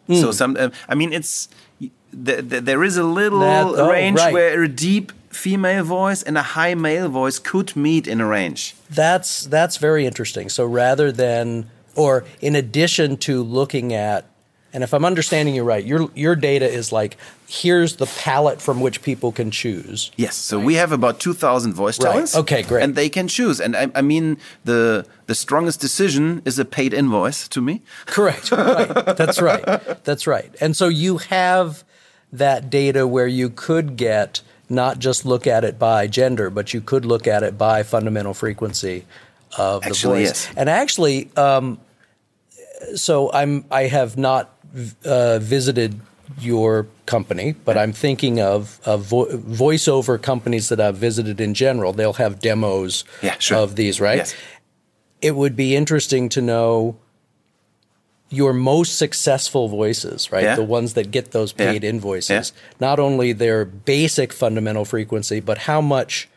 Hmm. 0.07 0.15
So 0.15 0.31
some, 0.31 0.55
uh, 0.57 0.69
I 0.87 0.95
mean, 0.95 1.11
it's 1.11 1.49
th 1.79 2.49
th 2.49 2.63
there 2.63 2.83
is 2.83 2.97
a 2.97 3.03
little 3.03 3.39
That- 3.39 3.65
oh, 3.67 3.89
range 3.91 4.17
right. 4.19 4.33
where 4.33 4.63
a 4.63 4.67
deep 4.69 5.11
female 5.37 5.83
voice 5.83 6.23
and 6.23 6.37
a 6.37 6.41
high 6.57 6.75
male 6.75 7.09
voice 7.09 7.39
could 7.39 7.75
meet 7.75 8.07
in 8.07 8.19
a 8.21 8.25
range. 8.27 8.75
That's 8.89 9.45
that's 9.45 9.77
very 9.77 10.05
interesting. 10.05 10.49
So 10.49 10.65
rather 10.65 11.11
than 11.11 11.69
or 11.95 12.25
in 12.41 12.55
addition 12.55 13.17
to 13.17 13.43
looking 13.43 13.93
at 13.93 14.25
and 14.73 14.83
if 14.83 14.93
I'm 14.93 15.05
understanding 15.05 15.55
you 15.55 15.63
right, 15.63 15.83
your 15.85 16.09
your 16.13 16.35
data 16.35 16.67
is 16.69 16.91
like 16.91 17.17
here's 17.47 17.95
the 17.95 18.05
palette 18.05 18.61
from 18.61 18.81
which 18.81 19.01
people 19.01 19.31
can 19.31 19.49
choose. 19.49 20.11
Yes, 20.17 20.35
so 20.35 20.59
we 20.59 20.75
have 20.75 20.91
about 20.91 21.19
two 21.19 21.33
thousand 21.33 21.73
voice 21.73 21.97
Right. 21.99 22.11
talents. 22.11 22.35
Okay, 22.35 22.61
great. 22.63 22.83
And 22.83 22.93
they 22.95 23.09
can 23.09 23.27
choose. 23.27 23.61
And 23.61 23.75
I, 23.75 23.87
I 23.95 24.01
mean, 24.01 24.37
the 24.65 25.05
the 25.27 25.35
strongest 25.35 25.79
decision 25.79 26.41
is 26.45 26.59
a 26.59 26.65
paid 26.65 26.93
invoice 26.93 27.47
to 27.47 27.61
me. 27.61 27.81
Correct. 28.05 28.51
Right. 28.51 29.15
That's 29.17 29.41
right. 29.41 29.63
That's 30.03 30.27
right. 30.27 30.51
And 30.61 30.75
so 30.75 30.89
you 30.89 31.17
have 31.29 31.83
that 32.33 32.69
data 32.69 33.07
where 33.07 33.27
you 33.27 33.49
could 33.49 33.95
get 33.95 34.41
not 34.69 34.99
just 34.99 35.25
look 35.25 35.47
at 35.47 35.63
it 35.63 35.77
by 35.79 36.07
gender, 36.07 36.49
but 36.49 36.73
you 36.73 36.81
could 36.81 37.05
look 37.05 37.27
at 37.27 37.43
it 37.43 37.57
by 37.57 37.83
fundamental 37.83 38.33
frequency 38.33 39.05
of 39.57 39.81
the 39.83 39.89
Actually, 39.89 40.25
voice. 40.25 40.45
yes. 40.47 40.53
And 40.57 40.69
actually, 40.69 41.29
um, 41.37 41.79
so 42.95 43.31
I'm 43.31 43.65
I 43.71 43.83
have 43.83 44.17
not 44.17 44.53
uh, 45.05 45.39
visited 45.39 45.99
your 46.39 46.85
company, 47.05 47.55
but 47.65 47.77
I'm 47.77 47.93
thinking 47.93 48.39
of, 48.41 48.79
of 48.85 49.05
vo- 49.05 49.25
voiceover 49.37 50.21
companies 50.21 50.67
that 50.69 50.79
I've 50.79 50.97
visited 50.97 51.39
in 51.39 51.53
general. 51.53 51.93
They'll 51.93 52.13
have 52.13 52.39
demos 52.41 53.05
Yeah, 53.23 53.35
sure. 53.39 53.57
of 53.59 53.75
these, 53.77 54.01
right? 54.01 54.17
Yes. 54.17 54.35
it 55.21 55.35
would 55.35 55.55
be 55.55 55.75
interesting 55.75 56.29
to 56.29 56.41
know 56.41 56.97
your 58.29 58.53
most 58.53 58.97
successful 58.97 59.69
voices, 59.69 60.31
right? 60.31 60.43
Yeah. 60.43 60.55
The 60.55 60.63
ones 60.63 60.93
that 60.95 61.11
get 61.11 61.31
those 61.31 61.53
Yeah. 61.57 61.71
paid 61.71 61.83
invoices. 61.83 62.51
Yeah. 62.53 62.61
Not 62.87 62.99
only 62.99 63.31
their 63.33 63.63
basic 63.65 64.33
fundamental 64.33 64.83
frequency, 64.85 65.39
but 65.39 65.59
how 65.59 65.79
much 65.81 66.27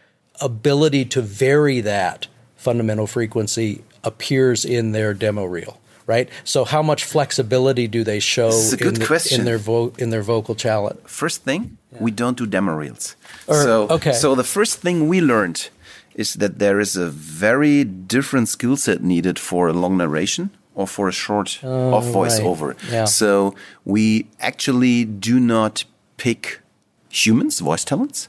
ability 0.40 1.04
to 1.06 1.20
vary 1.22 1.80
that 1.80 2.26
fundamental 2.56 3.06
frequency 3.06 3.82
appears 4.04 4.64
in 4.64 4.92
their 4.92 5.12
demo 5.14 5.44
reel, 5.44 5.78
right? 6.06 6.28
So 6.44 6.64
how 6.64 6.82
much 6.82 7.04
flexibility 7.04 7.86
do 7.88 8.04
they 8.04 8.20
show 8.20 8.50
in, 8.50 8.94
the- 8.94 9.04
question. 9.06 9.40
in 9.40 9.44
their 9.46 9.58
vo- 9.58 9.92
in 9.98 10.10
their 10.10 10.22
vocal 10.22 10.54
talent? 10.54 11.08
First 11.08 11.42
thing, 11.44 11.76
we 11.98 12.10
don't 12.10 12.36
do 12.38 12.46
demo 12.46 12.72
reels. 12.74 13.16
Or- 13.46 13.62
so, 13.62 13.88
okay. 13.90 14.12
so 14.12 14.34
the 14.34 14.44
first 14.44 14.78
thing 14.80 15.08
we 15.08 15.20
learned 15.20 15.68
is 16.14 16.34
that 16.34 16.58
there 16.58 16.80
is 16.80 16.96
a 16.96 17.10
very 17.10 17.84
different 17.84 18.48
skill 18.48 18.76
set 18.76 19.02
needed 19.02 19.38
for 19.38 19.68
a 19.68 19.72
long 19.72 19.96
narration 19.96 20.50
or 20.74 20.86
for 20.86 21.08
a 21.08 21.12
short 21.12 21.60
off 21.64 22.04
voiceover. 22.06 22.74
Oh, 22.74 22.92
Yeah. 22.92 23.04
So 23.06 23.54
we 23.84 24.26
actually 24.38 25.04
do 25.04 25.38
not 25.40 25.84
pick 26.16 26.60
humans, 27.08 27.60
voice 27.60 27.84
talents. 27.84 28.28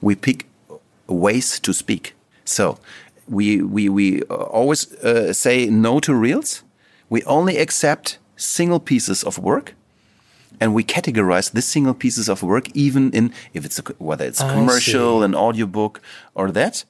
We 0.00 0.14
pick 0.14 0.46
ways 1.06 1.60
to 1.60 1.72
speak. 1.72 2.14
So 2.44 2.78
we 3.28 3.62
we 3.62 3.88
we 3.88 4.22
uh, 4.30 4.34
always 4.34 4.92
uh, 5.02 5.32
say 5.32 5.66
no 5.66 6.00
to 6.00 6.14
reels. 6.14 6.62
We 7.08 7.22
only 7.24 7.58
accept 7.58 8.18
single 8.36 8.80
pieces 8.80 9.24
of 9.24 9.38
work, 9.38 9.74
and 10.60 10.74
we 10.74 10.82
categorize 10.84 11.52
these 11.52 11.66
single 11.66 11.94
pieces 11.94 12.28
of 12.28 12.42
work 12.42 12.68
even 12.74 13.10
in 13.12 13.32
if 13.52 13.64
it's 13.64 13.78
a, 13.78 13.82
whether 13.98 14.24
it's 14.26 14.40
I 14.40 14.52
commercial, 14.54 15.20
see. 15.20 15.24
an 15.24 15.34
audiobook, 15.34 16.00
or 16.34 16.50
that, 16.52 16.84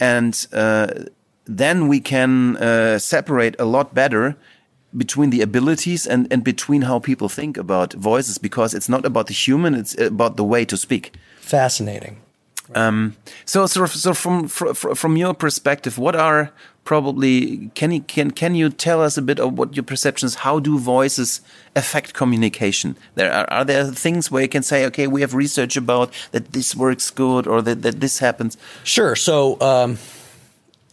and 0.00 0.46
uh, 0.52 0.86
then 1.58 1.88
we 1.88 2.00
can 2.00 2.56
uh, 2.56 2.98
separate 2.98 3.54
a 3.58 3.64
lot 3.64 3.94
better 3.94 4.36
between 4.94 5.30
the 5.30 5.40
abilities 5.40 6.06
and, 6.06 6.30
and 6.30 6.44
between 6.44 6.82
how 6.82 6.98
people 6.98 7.28
think 7.28 7.56
about 7.56 7.94
voices 7.94 8.36
because 8.38 8.74
it's 8.74 8.88
not 8.88 9.04
about 9.06 9.26
the 9.26 9.34
human 9.34 9.74
it's 9.74 9.98
about 9.98 10.36
the 10.36 10.44
way 10.44 10.64
to 10.64 10.76
speak 10.76 11.12
Fascinating. 11.40 12.16
so, 13.44 13.66
so, 13.66 13.86
so 13.86 14.14
from 14.14 14.48
fr- 14.48 14.72
fr- 14.72 14.94
from 14.94 15.16
your 15.16 15.34
perspective, 15.34 15.98
what 15.98 16.14
are 16.16 16.52
probably 16.84 17.70
can 17.74 17.92
you 17.92 18.00
can 18.00 18.30
can 18.30 18.54
you 18.54 18.70
tell 18.70 19.02
us 19.02 19.18
a 19.18 19.22
bit 19.22 19.38
of 19.38 19.58
what 19.58 19.76
your 19.76 19.82
perceptions? 19.82 20.36
How 20.36 20.60
do 20.60 20.78
voices 20.78 21.40
affect 21.76 22.14
communication? 22.14 22.96
There 23.16 23.32
are, 23.32 23.50
are 23.50 23.64
there 23.64 23.84
things 23.84 24.30
where 24.30 24.42
you 24.42 24.48
can 24.48 24.62
say, 24.62 24.86
okay, 24.86 25.06
we 25.06 25.20
have 25.20 25.34
research 25.34 25.76
about 25.76 26.14
that 26.30 26.52
this 26.52 26.74
works 26.74 27.10
good 27.10 27.46
or 27.46 27.60
that, 27.62 27.82
that 27.82 28.00
this 28.00 28.20
happens. 28.20 28.56
Sure. 28.84 29.16
So 29.16 29.60
um, 29.60 29.98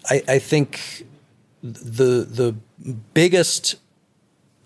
I, 0.10 0.24
I 0.28 0.40
think 0.40 1.06
the 1.62 2.26
the 2.30 2.56
biggest 3.14 3.76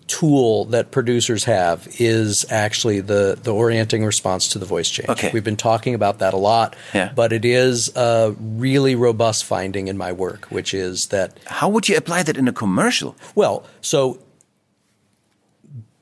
tool 0.06 0.66
that 0.66 0.90
producers 0.90 1.44
have 1.44 1.88
is 1.98 2.44
actually 2.50 3.00
the 3.00 3.38
the 3.42 3.52
orienting 3.52 4.04
response 4.04 4.48
to 4.48 4.58
the 4.58 4.66
voice 4.66 4.88
change. 4.90 5.08
Okay. 5.08 5.30
We've 5.32 5.42
been 5.44 5.56
talking 5.56 5.94
about 5.94 6.18
that 6.18 6.34
a 6.34 6.36
lot, 6.36 6.76
Yeah. 6.92 7.10
but 7.14 7.32
it 7.32 7.44
is 7.44 7.90
a 7.96 8.34
really 8.38 8.94
robust 8.94 9.44
finding 9.44 9.88
in 9.88 9.96
my 9.96 10.12
work, 10.12 10.46
which 10.50 10.74
is 10.74 11.06
that 11.06 11.38
How 11.46 11.68
would 11.70 11.88
you 11.88 11.96
apply 11.96 12.22
that 12.22 12.36
in 12.36 12.48
a 12.48 12.52
commercial? 12.52 13.16
well, 13.34 13.64
so 13.80 14.18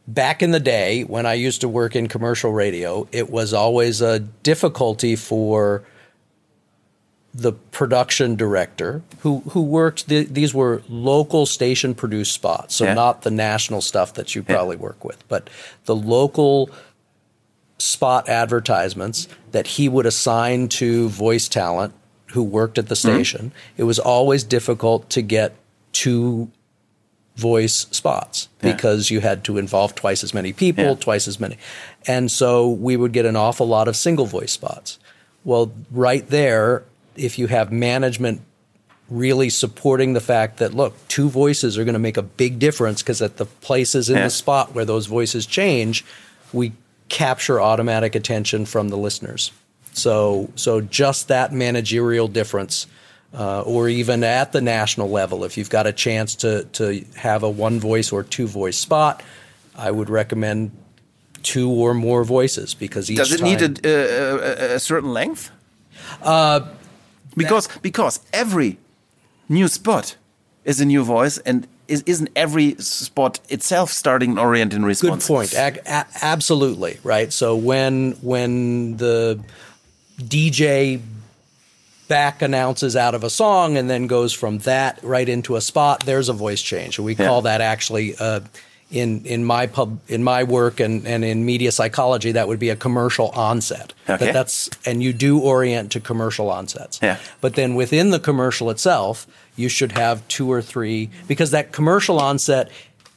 back 0.09 0.43
in 0.43 0.51
the 0.51 0.61
day 0.61 1.03
when 1.05 1.25
I 1.27 1.35
used 1.35 1.61
to 1.61 1.69
work 1.69 1.95
in 1.95 2.09
commercial 2.09 2.53
radio, 2.53 3.07
it 3.13 3.31
was 3.31 3.55
always 3.55 4.01
a 4.01 4.19
difficulty 4.19 5.15
for 5.17 5.85
the 7.35 7.53
production 7.53 8.37
director 8.37 9.03
who 9.21 9.40
who 9.51 9.62
worked 9.62 10.09
the, 10.09 10.25
these 10.25 10.53
were 10.53 10.83
local 10.88 11.47
station 11.47 11.95
produced 11.95 12.33
spots 12.33 12.75
so 12.75 12.85
Yeah. 12.85 12.95
not 12.95 13.23
the 13.23 13.31
national 13.31 13.81
stuff 13.81 14.14
that 14.14 14.35
you 14.35 14.42
probably 14.42 14.77
work 14.77 15.03
with 15.05 15.27
but 15.29 15.49
the 15.87 15.97
local 15.97 16.71
spot 17.79 18.29
advertisements 18.29 19.29
that 19.53 19.66
he 19.66 19.88
would 19.88 20.05
assign 20.07 20.68
to 20.68 21.09
voice 21.09 21.49
talent 21.49 21.95
who 22.33 22.42
worked 22.42 22.77
at 22.77 22.88
the 22.88 22.95
mm-hmm. 22.95 23.14
station 23.14 23.53
it 23.77 23.85
was 23.85 23.99
always 23.99 24.45
difficult 24.45 25.09
to 25.11 25.23
get 25.23 25.55
two 25.92 26.51
voice 27.37 27.87
spots 27.90 28.49
Yeah. 28.62 28.73
because 28.73 29.11
you 29.11 29.21
had 29.21 29.45
to 29.45 29.59
involve 29.59 29.95
twice 29.95 30.23
as 30.23 30.35
many 30.35 30.53
people, 30.53 30.85
Yeah. 30.85 30.95
twice 30.95 31.27
as 31.27 31.40
many. 31.40 31.57
And 32.07 32.31
so 32.31 32.68
we 32.68 32.97
would 32.97 33.12
get 33.12 33.25
an 33.25 33.37
awful 33.37 33.66
lot 33.66 33.88
of 33.88 33.97
single 33.97 34.27
voice 34.27 34.53
spots. 34.53 34.99
Well, 35.45 35.73
right 35.90 36.29
there, 36.29 36.85
if 37.16 37.38
you 37.38 37.46
have 37.48 37.72
management 37.72 38.40
really 39.09 39.51
supporting 39.51 40.14
the 40.14 40.20
fact 40.20 40.59
that, 40.59 40.72
look, 40.72 40.94
two 41.09 41.29
voices 41.29 41.77
are 41.77 41.85
going 41.85 41.92
to 41.94 41.98
make 41.98 42.16
a 42.16 42.22
big 42.22 42.59
difference 42.59 43.03
because 43.03 43.20
at 43.20 43.37
the 43.37 43.44
places 43.44 44.09
in 44.09 44.16
Yeah. 44.16 44.25
the 44.25 44.31
spot 44.31 44.75
where 44.75 44.85
those 44.85 45.07
voices 45.07 45.44
change, 45.44 46.05
we 46.53 46.72
capture 47.09 47.61
automatic 47.61 48.14
attention 48.14 48.64
from 48.64 48.88
the 48.88 48.96
listeners. 48.96 49.53
So, 49.92 50.51
so 50.55 50.81
just 50.81 51.29
that 51.29 51.53
managerial 51.53 52.27
difference, 52.29 52.87
uh, 53.35 53.61
or 53.62 53.88
even 53.88 54.25
at 54.25 54.53
the 54.53 54.62
national 54.62 55.11
level, 55.11 55.44
if 55.44 55.59
you've 55.59 55.68
got 55.68 55.87
a 55.87 55.92
chance 55.92 56.35
to 56.37 56.64
to 56.72 57.05
have 57.16 57.42
a 57.42 57.51
one 57.51 57.79
voice 57.81 58.12
or 58.12 58.22
two 58.22 58.46
voice 58.46 58.79
spot, 58.79 59.22
I 59.77 59.90
would 59.90 60.09
recommend 60.09 60.70
two 61.42 61.68
or 61.70 61.92
more 61.92 62.25
voices 62.25 62.72
because 62.72 63.11
each 63.11 63.18
Does 63.18 63.33
it 63.33 63.40
time, 63.40 63.48
need 63.48 63.85
a, 63.85 63.88
a, 63.88 64.72
a, 64.72 64.75
a 64.77 64.81
certain 64.81 65.12
length? 65.12 65.51
Uh, 66.22 66.61
because 67.37 67.68
because 67.83 68.21
every 68.33 68.79
new 69.49 69.68
spot 69.68 70.16
is 70.64 70.81
a 70.81 70.85
new 70.85 71.03
voice, 71.05 71.38
and 71.38 71.66
is, 71.88 72.03
isn't 72.07 72.31
every 72.37 72.77
spot 72.77 73.40
itself 73.49 73.90
starting 73.90 74.33
an 74.33 74.38
orient 74.38 74.73
and 74.75 74.83
Good 74.85 74.88
response? 74.88 75.27
point. 75.27 75.53
A- 75.55 75.81
a- 75.87 76.07
absolutely 76.23 76.99
right. 77.05 77.33
So 77.33 77.57
when 77.57 78.12
when 78.23 78.97
the 78.97 79.40
DJ 80.21 81.01
back 82.09 82.42
announces 82.42 82.95
out 82.97 83.14
of 83.14 83.25
a 83.25 83.31
song 83.31 83.77
and 83.77 83.88
then 83.88 84.07
goes 84.07 84.33
from 84.33 84.59
that 84.59 84.99
right 85.03 85.29
into 85.29 85.57
a 85.57 85.61
spot, 85.61 86.05
there's 86.05 86.29
a 86.29 86.33
voice 86.33 86.61
change. 86.62 86.99
We 86.99 87.14
Yeah. 87.14 87.27
call 87.27 87.42
that 87.42 87.61
actually 87.61 88.14
uh, 88.18 88.40
in 88.93 89.25
in 89.25 89.45
my 89.45 89.67
pub 89.67 89.99
in 90.07 90.23
my 90.23 90.45
work 90.45 90.79
and, 90.79 91.07
and 91.07 91.25
in 91.25 91.45
media 91.45 91.73
psychology 91.73 92.33
that 92.33 92.47
would 92.47 92.59
be 92.59 92.69
a 92.69 92.77
commercial 92.77 93.31
onset. 93.31 93.95
Okay. 94.09 94.27
But 94.27 94.33
that's 94.35 94.71
and 94.85 95.03
you 95.03 95.13
do 95.13 95.39
orient 95.41 95.91
to 95.93 96.01
commercial 96.01 96.51
onsets. 96.51 97.01
Yeah. 97.03 97.17
But 97.41 97.55
then 97.55 97.75
within 97.75 98.11
the 98.11 98.21
commercial 98.21 98.71
itself, 98.71 99.27
you 99.57 99.69
should 99.69 99.93
have 99.93 100.27
two 100.29 100.53
or 100.53 100.61
three 100.63 101.11
because 101.27 101.51
that 101.51 101.73
commercial 101.73 102.21
onset. 102.21 102.71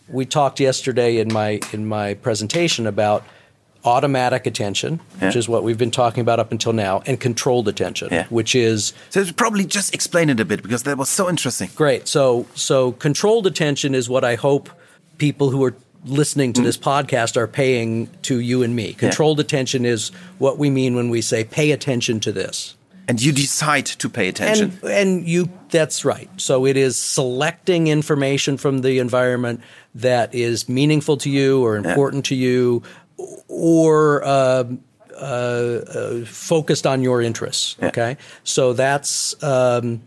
We 0.08 0.26
talked 0.26 0.60
yesterday 0.60 1.18
in 1.18 1.34
my 1.34 1.60
in 1.74 1.88
my 1.88 2.14
presentation 2.14 2.88
about 2.88 3.24
automatic 3.84 4.48
attention, 4.48 5.00
which 5.20 5.36
Yeah. 5.36 5.40
is 5.40 5.48
what 5.50 5.64
we've 5.64 5.78
been 5.78 5.92
talking 5.92 6.22
about 6.22 6.40
up 6.40 6.52
until 6.52 6.74
now, 6.74 7.04
and 7.06 7.20
controlled 7.20 7.68
attention, 7.68 8.08
Yeah. 8.12 8.26
which 8.30 8.56
is 8.56 8.94
So 9.10 9.24
probably 9.34 9.66
just 9.66 9.94
explain 9.94 10.30
it 10.30 10.40
a 10.40 10.46
bit 10.46 10.64
because 10.64 10.84
that 10.84 10.98
was 10.98 11.10
so 11.10 11.30
interesting. 11.30 11.70
Great. 11.76 12.08
So 12.08 12.46
so 12.56 12.94
controlled 12.94 13.46
attention 13.48 13.94
is 13.96 14.10
what 14.10 14.24
I 14.24 14.36
hope 14.36 14.70
people 15.17 15.49
who 15.49 15.63
are 15.63 15.75
listening 16.06 16.54
to 16.54 16.62
this 16.62 16.78
podcast 16.78 17.36
are 17.36 17.47
paying 17.47 18.08
to 18.21 18.39
you 18.39 18.63
and 18.63 18.75
me. 18.75 18.93
Controlled 18.93 19.39
attention 19.39 19.86
is 19.86 20.10
what 20.38 20.58
we 20.58 20.69
mean 20.69 20.95
when 20.95 21.10
we 21.10 21.21
say 21.21 21.43
pay 21.43 21.71
attention 21.71 22.19
to 22.21 22.32
this. 22.32 22.75
And 23.08 23.21
you 23.21 23.32
decide 23.32 23.86
to 23.86 24.10
pay 24.10 24.28
attention. 24.28 24.80
And 24.82 24.91
and 24.91 25.28
you 25.28 25.49
that's 25.69 26.06
right. 26.06 26.30
So 26.38 26.65
it 26.65 26.75
is 26.75 26.99
selecting 26.99 27.88
information 27.88 28.58
from 28.58 28.82
the 28.82 28.99
environment 28.99 29.62
that 29.93 30.34
is 30.34 30.67
meaningful 30.67 31.17
to 31.17 31.30
you 31.30 31.63
or 31.63 31.75
important 31.78 32.25
to 32.25 32.36
you 32.36 32.82
or 33.47 34.23
uh, 34.23 34.63
uh, 35.15 35.23
uh, 35.23 36.25
focused 36.25 36.86
on 36.86 37.01
your 37.01 37.21
interests. 37.21 37.78
Yeah. 37.80 37.88
Okay, 37.88 38.17
so 38.43 38.73
that's 38.73 39.41
um, 39.43 40.01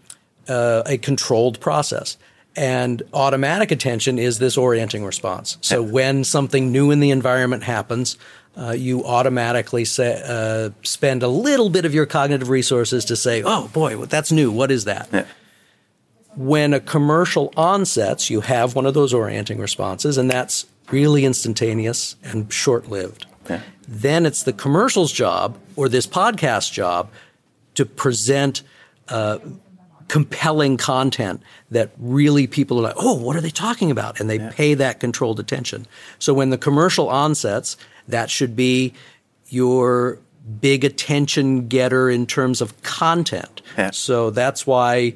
uh, 0.48 0.82
a 0.86 0.98
controlled 0.98 1.60
process. 1.60 2.16
And 2.58 3.02
automatic 3.14 3.70
attention 3.70 4.18
is 4.18 4.38
this 4.38 4.56
orienting 4.58 5.04
response. 5.04 5.58
So 5.60 5.80
when 5.82 6.24
something 6.24 6.72
new 6.72 6.90
in 6.90 6.98
the 6.98 7.10
environment 7.10 7.62
happens, 7.62 8.18
uh, 8.56 8.72
you 8.72 9.04
automatically 9.04 9.84
say, 9.84 10.20
uh, 10.26 10.70
spend 10.82 11.22
a 11.22 11.28
little 11.28 11.70
bit 11.70 11.84
of 11.84 11.94
your 11.94 12.04
cognitive 12.06 12.48
resources 12.48 13.04
to 13.04 13.14
say, 13.16 13.42
"Oh 13.44 13.68
boy, 13.72 13.94
that's 14.06 14.32
new. 14.32 14.50
What 14.50 14.70
is 14.72 14.84
that?" 14.84 15.08
Yeah. 15.12 15.24
when 16.36 16.72
a 16.74 16.80
commercial 16.80 17.52
onsets, 17.56 18.30
you 18.30 18.40
have 18.42 18.74
one 18.76 18.86
of 18.86 18.94
those 18.94 19.12
orienting 19.14 19.58
responses, 19.58 20.16
and 20.18 20.30
that's 20.30 20.66
really 20.90 21.24
instantaneous 21.24 22.16
and 22.22 22.52
short 22.52 22.88
lived. 22.88 23.26
Yeah. 23.50 23.60
Then 23.88 24.24
it's 24.26 24.42
the 24.42 24.52
commercial's 24.52 25.10
job 25.12 25.56
or 25.76 25.88
this 25.88 26.06
podcast 26.06 26.72
job 26.72 27.10
to 27.74 27.84
present 27.86 28.62
uh, 29.08 29.38
compelling 30.08 30.76
content 30.76 31.42
that 31.70 31.90
really 31.98 32.46
people 32.46 32.78
are 32.78 32.82
like, 32.82 32.96
oh, 32.96 33.14
what 33.14 33.36
are 33.36 33.40
they 33.40 33.50
talking 33.50 33.90
about? 33.90 34.18
And 34.18 34.28
they 34.28 34.38
pay 34.50 34.74
that 34.74 35.00
controlled 35.00 35.38
attention. 35.38 35.86
So 36.18 36.32
when 36.34 36.50
the 36.50 36.58
commercial 36.58 37.08
onsets, 37.08 37.76
that 38.08 38.30
should 38.30 38.56
be 38.56 38.94
your 39.48 40.18
big 40.60 40.82
attention 40.82 41.68
getter 41.68 42.08
in 42.08 42.26
terms 42.26 42.60
of 42.60 42.80
content. 42.82 43.60
Yeah. 43.76 43.90
So 43.90 44.30
that's 44.30 44.66
why 44.66 45.14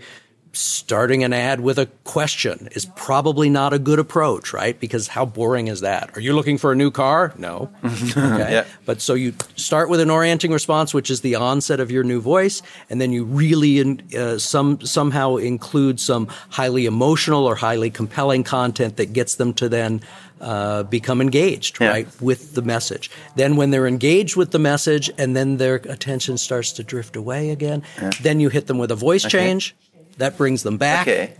starting 0.54 1.24
an 1.24 1.32
ad 1.32 1.60
with 1.60 1.78
a 1.78 1.86
question 2.04 2.68
is 2.72 2.84
probably 2.96 3.48
not 3.48 3.72
a 3.72 3.78
good 3.78 3.98
approach, 3.98 4.52
right? 4.52 4.78
Because 4.78 5.08
how 5.08 5.24
boring 5.24 5.68
is 5.68 5.80
that? 5.80 6.14
Are 6.16 6.20
you 6.20 6.34
looking 6.34 6.58
for 6.58 6.72
a 6.72 6.76
new 6.76 6.90
car? 6.90 7.32
No. 7.38 7.70
Okay. 8.12 8.52
Yeah. 8.52 8.64
But 8.84 9.00
so 9.00 9.14
you 9.14 9.32
start 9.56 9.88
with 9.88 10.00
an 10.00 10.10
orienting 10.10 10.52
response, 10.52 10.92
which 10.92 11.10
is 11.10 11.22
the 11.22 11.34
onset 11.36 11.80
of 11.80 11.90
your 11.90 12.04
new 12.04 12.20
voice, 12.20 12.60
and 12.90 13.00
then 13.00 13.12
you 13.12 13.24
really 13.24 13.78
in, 13.78 14.02
uh, 14.16 14.38
some 14.38 14.80
somehow 14.84 15.36
include 15.36 15.98
some 16.00 16.26
highly 16.50 16.84
emotional 16.86 17.46
or 17.46 17.54
highly 17.54 17.90
compelling 17.90 18.44
content 18.44 18.96
that 18.96 19.12
gets 19.12 19.36
them 19.36 19.54
to 19.54 19.68
then 19.68 20.02
uh, 20.40 20.82
become 20.84 21.20
engaged, 21.20 21.78
Yeah. 21.80 21.88
right, 21.90 22.08
with 22.20 22.54
the 22.54 22.62
message. 22.62 23.10
Then 23.36 23.56
when 23.56 23.70
they're 23.70 23.86
engaged 23.86 24.36
with 24.36 24.50
the 24.50 24.58
message, 24.58 25.10
and 25.16 25.34
then 25.36 25.56
their 25.56 25.76
attention 25.76 26.36
starts 26.36 26.72
to 26.72 26.82
drift 26.82 27.16
away 27.16 27.50
again, 27.50 27.82
then 28.20 28.40
you 28.40 28.48
hit 28.50 28.66
them 28.66 28.78
with 28.78 28.90
a 28.90 28.96
voice 28.96 29.24
change. 29.24 29.74
That 30.18 30.36
brings 30.36 30.62
them 30.62 30.76
back. 30.78 31.02
Okay. 31.08 31.32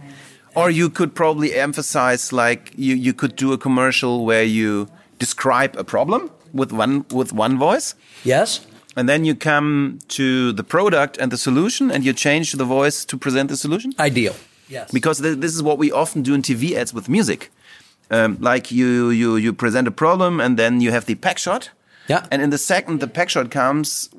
Or 0.55 0.71
you 0.71 0.91
could 0.91 1.15
probably 1.15 1.55
emphasize 1.55 2.33
like 2.33 2.73
you, 2.77 2.95
you 2.95 3.13
could 3.15 3.37
do 3.37 3.53
a 3.53 3.59
commercial 3.59 4.25
where 4.27 4.45
you 4.45 4.89
describe 5.19 5.77
a 5.79 5.85
problem 5.85 6.31
with 6.53 6.73
one 6.73 7.05
with 7.11 7.33
one 7.33 7.57
voice 7.59 7.95
Yes. 8.25 8.61
and 8.97 9.09
then 9.09 9.25
you 9.25 9.35
come 9.35 9.99
to 10.09 10.53
the 10.53 10.63
product 10.65 11.17
and 11.19 11.31
the 11.33 11.39
solution 11.39 11.91
and 11.91 12.05
you 12.05 12.13
change 12.13 12.53
the 12.53 12.65
voice 12.67 13.07
to 13.07 13.17
present 13.17 13.49
the 13.49 13.57
solution 13.57 13.93
Ideal. 13.99 14.35
Yes. 14.69 14.91
because 14.93 15.21
th 15.23 15.39
this 15.41 15.55
is 15.55 15.63
what 15.63 15.79
we 15.79 15.91
often 15.93 16.23
do 16.23 16.35
in 16.35 16.43
TV 16.43 16.63
ads 16.81 16.93
with 16.93 17.09
music. 17.09 17.41
Um, 18.11 18.37
like 18.51 18.65
you 18.79 19.11
you 19.11 19.37
you 19.45 19.53
present 19.55 19.89
a 19.89 19.91
problem 20.05 20.41
and 20.41 20.59
then 20.59 20.81
you 20.83 20.91
have 20.93 21.05
the 21.07 21.15
pack 21.15 21.39
shot. 21.39 21.71
Yeah. 22.09 22.27
And 22.31 22.43
in 22.43 22.51
the 22.51 22.59
second 22.59 23.01
the 23.01 23.09
pack 23.09 23.29
shot 23.31 23.51
comes, 23.51 24.11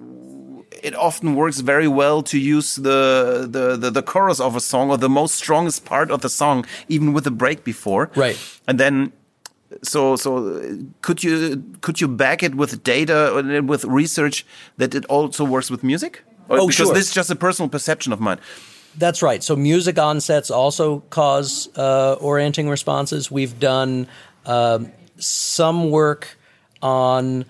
it 0.84 0.96
often 0.96 1.36
works 1.36 1.62
very 1.62 1.88
well 1.88 2.22
to 2.24 2.38
use 2.38 2.76
the, 2.76 3.48
the 3.50 3.78
the 3.78 3.89
the 3.91 4.04
chorus 4.04 4.39
of 4.39 4.56
a 4.56 4.60
song 4.60 4.89
or 4.91 4.98
the 4.98 5.10
most 5.10 5.36
strongest 5.36 5.86
part 5.86 6.12
of 6.12 6.19
the 6.22 6.30
song, 6.30 6.65
even 6.88 7.13
with 7.13 7.26
a 7.28 7.32
break 7.32 7.63
before. 7.63 8.10
Right. 8.15 8.38
And 8.67 8.80
then. 8.80 9.12
So, 9.82 10.15
so 10.15 10.30
uh, 10.38 10.62
could 11.02 11.24
you 11.24 11.63
could 11.82 12.00
you 12.00 12.08
back 12.08 12.43
it 12.43 12.54
with 12.54 12.84
data 12.84 13.34
or 13.34 13.62
with 13.63 13.86
research 13.86 14.46
that 14.78 14.93
it 14.93 15.04
also 15.10 15.43
works 15.43 15.72
with 15.72 15.84
music? 15.84 16.22
Or- 16.48 16.60
Oh, 16.60 16.67
because 16.67 16.88
sure. 16.88 16.93
this 16.93 17.08
is 17.08 17.13
just 17.15 17.32
a 17.32 17.36
personal 17.36 17.69
perception 17.69 18.13
of 18.13 18.19
mine. 18.19 18.39
That's 19.00 19.24
right. 19.24 19.43
So 19.43 19.56
music 19.56 19.98
onsets 19.98 20.52
also 20.52 21.00
cause 21.10 21.69
uh, 21.76 22.17
orienting 22.22 22.69
responses. 22.69 23.32
We've 23.32 23.58
done 23.60 24.06
um, 24.46 24.91
some 25.17 25.89
work 25.89 26.38
on 26.82 27.46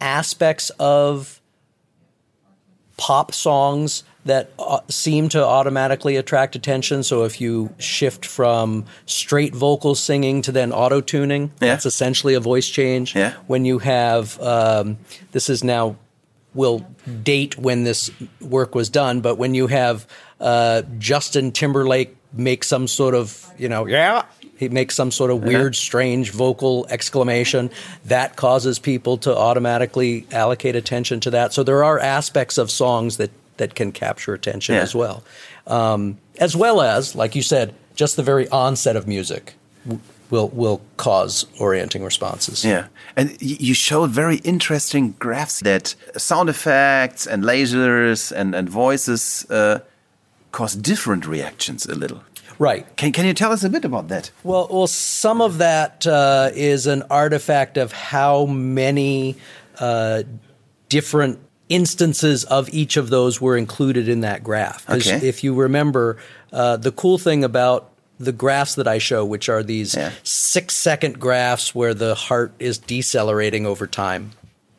aspects 0.00 0.70
of 0.80 1.37
pop 2.98 3.32
songs 3.32 4.04
that 4.26 4.50
uh, 4.58 4.80
seem 4.88 5.30
to 5.30 5.42
automatically 5.42 6.16
attract 6.16 6.54
attention. 6.54 7.02
So 7.02 7.24
if 7.24 7.40
you 7.40 7.72
shift 7.78 8.26
from 8.26 8.84
straight 9.06 9.54
vocal 9.54 9.94
singing 9.94 10.42
to 10.42 10.52
then 10.52 10.70
auto 10.72 11.00
tuning, 11.00 11.44
Yeah. 11.62 11.68
that's 11.68 11.86
essentially 11.86 12.34
a 12.34 12.40
voice 12.40 12.68
change. 12.68 13.14
Yeah. 13.16 13.32
When 13.46 13.64
you 13.64 13.78
have, 13.78 14.38
um, 14.42 14.98
this 15.32 15.48
is 15.48 15.64
now, 15.64 15.96
will 16.54 16.84
date 17.22 17.56
when 17.56 17.84
this 17.84 18.10
work 18.40 18.74
was 18.74 18.90
done, 18.90 19.20
but 19.20 19.36
when 19.38 19.54
you 19.54 19.68
have 19.68 20.06
uh, 20.40 20.82
Justin 20.98 21.52
Timberlake 21.52 22.14
make 22.32 22.64
some 22.64 22.86
sort 22.88 23.14
of, 23.14 23.46
you 23.58 23.68
know, 23.68 23.86
yeah, 23.86 24.24
he 24.58 24.68
makes 24.68 24.94
some 24.94 25.10
sort 25.10 25.30
of 25.30 25.42
weird, 25.44 25.76
strange 25.76 26.30
vocal 26.32 26.86
exclamation 26.90 27.70
that 28.06 28.36
causes 28.36 28.78
people 28.78 29.16
to 29.18 29.34
automatically 29.36 30.26
allocate 30.32 30.74
attention 30.76 31.20
to 31.20 31.30
that. 31.30 31.52
So 31.52 31.62
there 31.62 31.84
are 31.84 31.98
aspects 31.98 32.58
of 32.58 32.70
songs 32.70 33.16
that 33.16 33.30
that 33.56 33.74
can 33.74 33.90
capture 33.92 34.34
attention 34.34 34.74
Yeah. 34.76 34.82
as 34.82 34.94
well, 34.94 35.22
um, 35.66 36.16
as 36.38 36.54
well 36.54 36.80
as, 36.80 37.14
like 37.16 37.34
you 37.34 37.42
said, 37.42 37.72
just 37.96 38.14
the 38.16 38.22
very 38.22 38.46
onset 38.50 38.94
of 38.96 39.06
music 39.08 39.54
w- 39.84 40.00
will 40.30 40.48
will 40.50 40.80
cause 40.96 41.46
orienting 41.58 42.04
responses. 42.04 42.64
Yeah, 42.64 42.84
and 43.16 43.30
y- 43.30 43.56
you 43.60 43.74
showed 43.74 44.10
very 44.10 44.36
interesting 44.44 45.14
graphs 45.18 45.60
that 45.60 45.94
sound 46.16 46.48
effects 46.48 47.26
and 47.26 47.42
lasers 47.44 48.32
and 48.32 48.54
and 48.54 48.68
voices 48.70 49.46
uh, 49.50 49.78
cause 50.52 50.76
different 50.76 51.26
reactions 51.26 51.86
a 51.86 51.94
little. 51.94 52.20
Right. 52.58 52.84
Can 52.96 53.12
can 53.12 53.24
you 53.24 53.34
tell 53.34 53.52
us 53.52 53.62
a 53.64 53.68
bit 53.70 53.84
about 53.84 54.08
that? 54.08 54.30
Well, 54.42 54.68
well, 54.70 54.86
some 54.86 55.40
of 55.40 55.58
that 55.58 56.06
uh, 56.06 56.50
is 56.54 56.86
an 56.86 57.04
artifact 57.10 57.76
of 57.76 57.92
how 57.92 58.46
many 58.46 59.36
uh, 59.78 60.24
different 60.88 61.38
instances 61.68 62.44
of 62.44 62.68
each 62.72 62.96
of 62.96 63.10
those 63.10 63.40
were 63.40 63.56
included 63.56 64.08
in 64.08 64.20
that 64.22 64.42
graph. 64.42 64.88
Okay. 64.88 65.16
if 65.28 65.44
you 65.44 65.54
remember, 65.54 66.16
uh, 66.52 66.76
the 66.78 66.90
cool 66.92 67.18
thing 67.18 67.44
about 67.44 67.90
the 68.18 68.32
graphs 68.32 68.74
that 68.76 68.88
I 68.88 68.98
show, 68.98 69.24
which 69.24 69.48
are 69.48 69.62
these 69.62 69.94
Yeah. 69.94 70.10
six 70.24 70.74
second 70.74 71.20
graphs 71.20 71.74
where 71.74 71.94
the 71.94 72.14
heart 72.14 72.52
is 72.58 72.78
decelerating 72.78 73.66
over 73.66 73.86
time, 73.86 74.32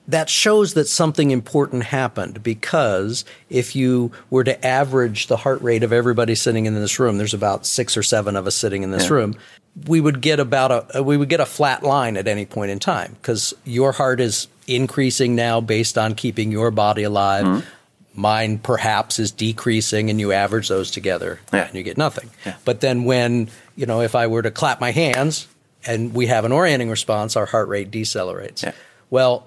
that 0.10 0.28
shows 0.30 0.74
that 0.74 0.88
something 0.88 1.30
important 1.32 1.84
happened 1.84 2.41
because 2.43 3.24
if 3.50 3.76
you 3.76 4.12
were 4.30 4.43
to 4.43 4.65
average 4.65 5.28
the 5.28 5.38
heart 5.38 5.62
rate 5.62 5.84
of 5.84 5.93
everybody 5.93 6.34
sitting 6.36 6.65
in 6.65 6.74
this 6.74 7.00
room, 7.00 7.17
there's 7.17 7.34
about 7.34 7.65
six 7.65 7.95
or 7.95 8.02
seven 8.04 8.36
of 8.36 8.48
us 8.48 8.56
sitting 8.56 8.82
in 8.84 8.89
this 8.91 9.04
Yeah. 9.06 9.13
room, 9.13 9.36
we 9.88 10.02
would 10.02 10.19
get 10.19 10.39
about 10.39 10.89
a 10.95 11.04
we 11.04 11.15
would 11.15 11.30
get 11.30 11.39
a 11.39 11.45
flat 11.45 11.84
line 11.84 12.17
at 12.17 12.28
any 12.28 12.45
point 12.45 12.72
in 12.72 12.80
time 12.80 13.15
because 13.22 13.54
your 13.65 13.91
heart 13.91 14.19
is 14.19 14.48
increasing 14.67 15.36
now 15.36 15.62
based 15.62 15.98
on 15.98 16.15
keeping 16.15 16.52
your 16.52 16.72
body 16.72 17.04
alive. 17.04 17.45
Mm-hmm. 17.45 17.67
Mine 18.15 18.58
perhaps 18.58 19.19
is 19.19 19.32
decreasing, 19.32 20.10
and 20.10 20.19
you 20.19 20.32
average 20.34 20.67
those 20.67 20.91
together, 20.91 21.39
Yeah. 21.54 21.67
and 21.67 21.76
you 21.76 21.84
get 21.84 21.98
nothing. 21.98 22.30
Yeah. 22.45 22.56
But 22.65 22.82
then 22.82 23.04
when 23.06 23.50
you 23.76 23.86
know, 23.86 24.02
if 24.02 24.15
I 24.15 24.28
were 24.28 24.41
to 24.41 24.52
clap 24.52 24.82
my 24.82 24.91
hands 24.91 25.48
and 25.86 26.13
we 26.13 26.26
have 26.28 26.43
an 26.45 26.52
orienting 26.52 26.89
response, 26.89 27.38
our 27.38 27.45
heart 27.45 27.69
rate 27.69 27.91
decelerates. 27.91 28.69
Well, 29.10 29.45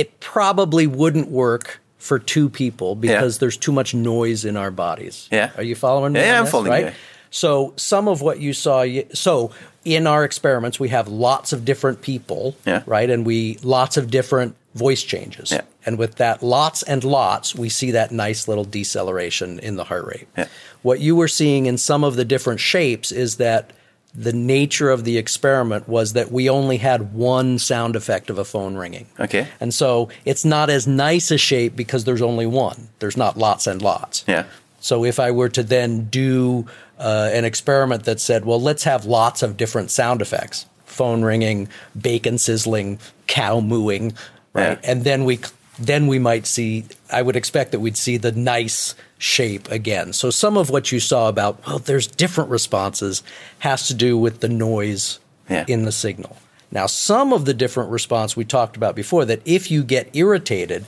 it 0.00 0.18
probably 0.20 0.86
wouldn't 0.86 1.28
work 1.28 1.78
for 1.98 2.18
two 2.18 2.48
people 2.48 2.94
because 2.94 3.38
there's 3.38 3.58
too 3.58 3.70
much 3.72 3.92
noise 3.94 4.46
in 4.46 4.56
our 4.56 4.70
bodies. 4.70 5.28
Yeah. 5.30 5.50
Are 5.58 5.62
you 5.62 5.74
following 5.74 6.14
me? 6.14 6.20
Yeah, 6.20 6.38
I'm 6.38 6.44
this, 6.44 6.50
following 6.52 6.70
right? 6.72 6.84
you. 6.86 6.92
So 7.30 7.74
some 7.76 8.08
of 8.08 8.22
what 8.22 8.40
you 8.40 8.54
saw, 8.54 8.86
so 9.12 9.50
in 9.84 10.06
our 10.06 10.24
experiments, 10.24 10.80
we 10.80 10.88
have 10.88 11.06
lots 11.08 11.52
of 11.52 11.66
different 11.66 12.00
people, 12.00 12.56
Yeah. 12.66 12.82
right? 12.86 13.10
And 13.10 13.26
we 13.26 13.58
lots 13.62 13.98
of 13.98 14.10
different 14.10 14.56
voice 14.74 15.02
changes. 15.02 15.50
Yeah. 15.52 15.60
And 15.84 15.98
with 15.98 16.14
that 16.14 16.42
lots 16.42 16.82
and 16.82 17.04
lots, 17.04 17.54
we 17.54 17.68
see 17.68 17.90
that 17.90 18.10
nice 18.10 18.48
little 18.48 18.64
deceleration 18.64 19.58
in 19.58 19.76
the 19.76 19.84
heart 19.84 20.06
rate. 20.06 20.28
Yeah. 20.38 20.46
What 20.80 21.00
you 21.00 21.14
were 21.14 21.28
seeing 21.28 21.66
in 21.66 21.76
some 21.76 22.02
of 22.04 22.16
the 22.16 22.24
different 22.24 22.60
shapes 22.60 23.12
is 23.12 23.36
that 23.36 23.70
the 24.14 24.32
nature 24.32 24.90
of 24.90 25.04
the 25.04 25.18
experiment 25.18 25.88
was 25.88 26.14
that 26.14 26.32
we 26.32 26.48
only 26.50 26.78
had 26.78 27.14
one 27.14 27.58
sound 27.58 27.94
effect 27.94 28.28
of 28.28 28.38
a 28.38 28.44
phone 28.44 28.74
ringing. 28.74 29.06
Okay. 29.18 29.46
And 29.60 29.72
so 29.72 30.08
it's 30.24 30.44
not 30.44 30.68
as 30.68 30.86
nice 30.86 31.30
a 31.30 31.38
shape 31.38 31.76
because 31.76 32.04
there's 32.04 32.22
only 32.22 32.46
one. 32.46 32.88
There's 32.98 33.16
not 33.16 33.36
lots 33.36 33.66
and 33.66 33.80
lots. 33.80 34.24
Yeah. 34.26 34.46
So 34.80 35.04
if 35.04 35.20
I 35.20 35.30
were 35.30 35.48
to 35.50 35.62
then 35.62 36.06
do 36.06 36.66
uh, 36.98 37.30
an 37.32 37.44
experiment 37.44 38.04
that 38.04 38.20
said, 38.20 38.44
well, 38.44 38.60
let's 38.60 38.84
have 38.84 39.04
lots 39.04 39.42
of 39.42 39.56
different 39.56 39.90
sound 39.90 40.22
effects 40.22 40.66
phone 40.86 41.22
ringing, 41.22 41.68
bacon 41.98 42.36
sizzling, 42.36 42.98
cow 43.26 43.60
mooing, 43.60 44.12
right? 44.52 44.78
Yeah. 44.82 44.90
And 44.90 45.04
then 45.04 45.24
we 45.24 45.38
then 45.78 46.08
we 46.08 46.18
might 46.18 46.46
see 46.46 46.84
I 47.10 47.22
would 47.22 47.36
expect 47.36 47.70
that 47.72 47.80
we'd 47.80 47.96
see 47.96 48.16
the 48.16 48.32
nice 48.32 48.94
shape 49.20 49.70
again. 49.70 50.12
So 50.14 50.30
some 50.30 50.56
of 50.56 50.70
what 50.70 50.90
you 50.90 50.98
saw 50.98 51.28
about 51.28 51.64
well 51.66 51.78
there's 51.78 52.06
different 52.06 52.50
responses 52.50 53.22
has 53.60 53.86
to 53.88 53.94
do 53.94 54.16
with 54.18 54.40
the 54.40 54.48
noise 54.48 55.18
Yeah. 55.48 55.64
in 55.68 55.84
the 55.84 55.92
signal. 55.92 56.36
Now 56.72 56.86
some 56.86 57.32
of 57.34 57.44
the 57.44 57.52
different 57.54 57.90
response 57.90 58.34
we 58.34 58.44
talked 58.46 58.76
about 58.76 58.96
before 58.96 59.24
that 59.26 59.42
if 59.44 59.70
you 59.70 59.84
get 59.84 60.08
irritated 60.14 60.86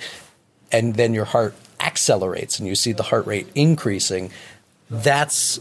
and 0.72 0.94
then 0.94 1.12
your 1.12 1.26
heart 1.26 1.54
accelerates 1.78 2.58
and 2.58 2.66
you 2.66 2.74
see 2.74 2.92
the 2.92 3.02
heart 3.02 3.26
rate 3.26 3.48
increasing, 3.54 4.30
that's 4.88 5.60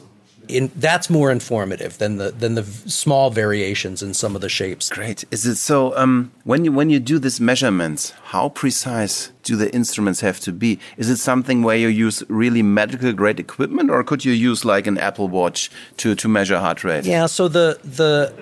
in, 0.51 0.71
that's 0.75 1.09
more 1.09 1.31
informative 1.31 1.97
than 1.97 2.17
the 2.17 2.31
than 2.31 2.55
the 2.55 2.63
small 2.63 3.29
variations 3.29 4.03
in 4.03 4.13
some 4.13 4.35
of 4.35 4.41
the 4.41 4.49
shapes. 4.49 4.89
Great. 4.89 5.23
Is 5.31 5.45
it 5.45 5.55
so? 5.55 5.95
Um, 5.97 6.31
when 6.43 6.65
you 6.65 6.71
when 6.71 6.89
you 6.89 6.99
do 6.99 7.19
these 7.19 7.39
measurements, 7.39 8.11
how 8.25 8.49
precise 8.49 9.31
do 9.43 9.55
the 9.55 9.73
instruments 9.73 10.21
have 10.21 10.39
to 10.41 10.51
be? 10.51 10.79
Is 10.97 11.09
it 11.09 11.17
something 11.17 11.63
where 11.63 11.77
you 11.77 11.87
use 11.87 12.23
really 12.27 12.61
medical 12.61 13.13
grade 13.13 13.39
equipment, 13.39 13.89
or 13.89 14.03
could 14.03 14.25
you 14.25 14.33
use 14.33 14.65
like 14.65 14.87
an 14.87 14.97
Apple 14.97 15.27
Watch 15.27 15.71
to 15.97 16.15
to 16.15 16.27
measure 16.27 16.59
heart 16.59 16.83
rate? 16.83 17.05
Yeah, 17.05 17.25
so 17.25 17.47
the 17.47 17.79
the 17.83 18.33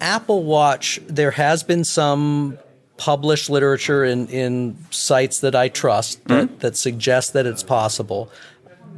Apple 0.00 0.44
Watch 0.44 1.00
there 1.06 1.32
has 1.32 1.62
been 1.62 1.84
some 1.84 2.58
published 2.96 3.50
literature 3.50 4.04
in 4.04 4.26
in 4.28 4.76
sites 4.90 5.40
that 5.40 5.54
I 5.54 5.68
trust 5.68 6.24
that 6.28 6.60
that 6.60 6.76
suggests 6.76 7.32
that 7.32 7.46
it's 7.46 7.62
possible. 7.62 8.30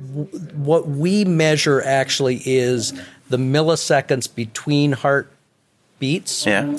W- 0.08 0.28
What 0.54 0.88
we 0.88 1.24
measure 1.24 1.82
actually 1.82 2.40
is 2.44 2.92
the 3.28 3.36
milliseconds 3.36 4.32
between 4.34 4.92
heart 4.92 5.30
beats. 5.98 6.46
Yeah. 6.46 6.76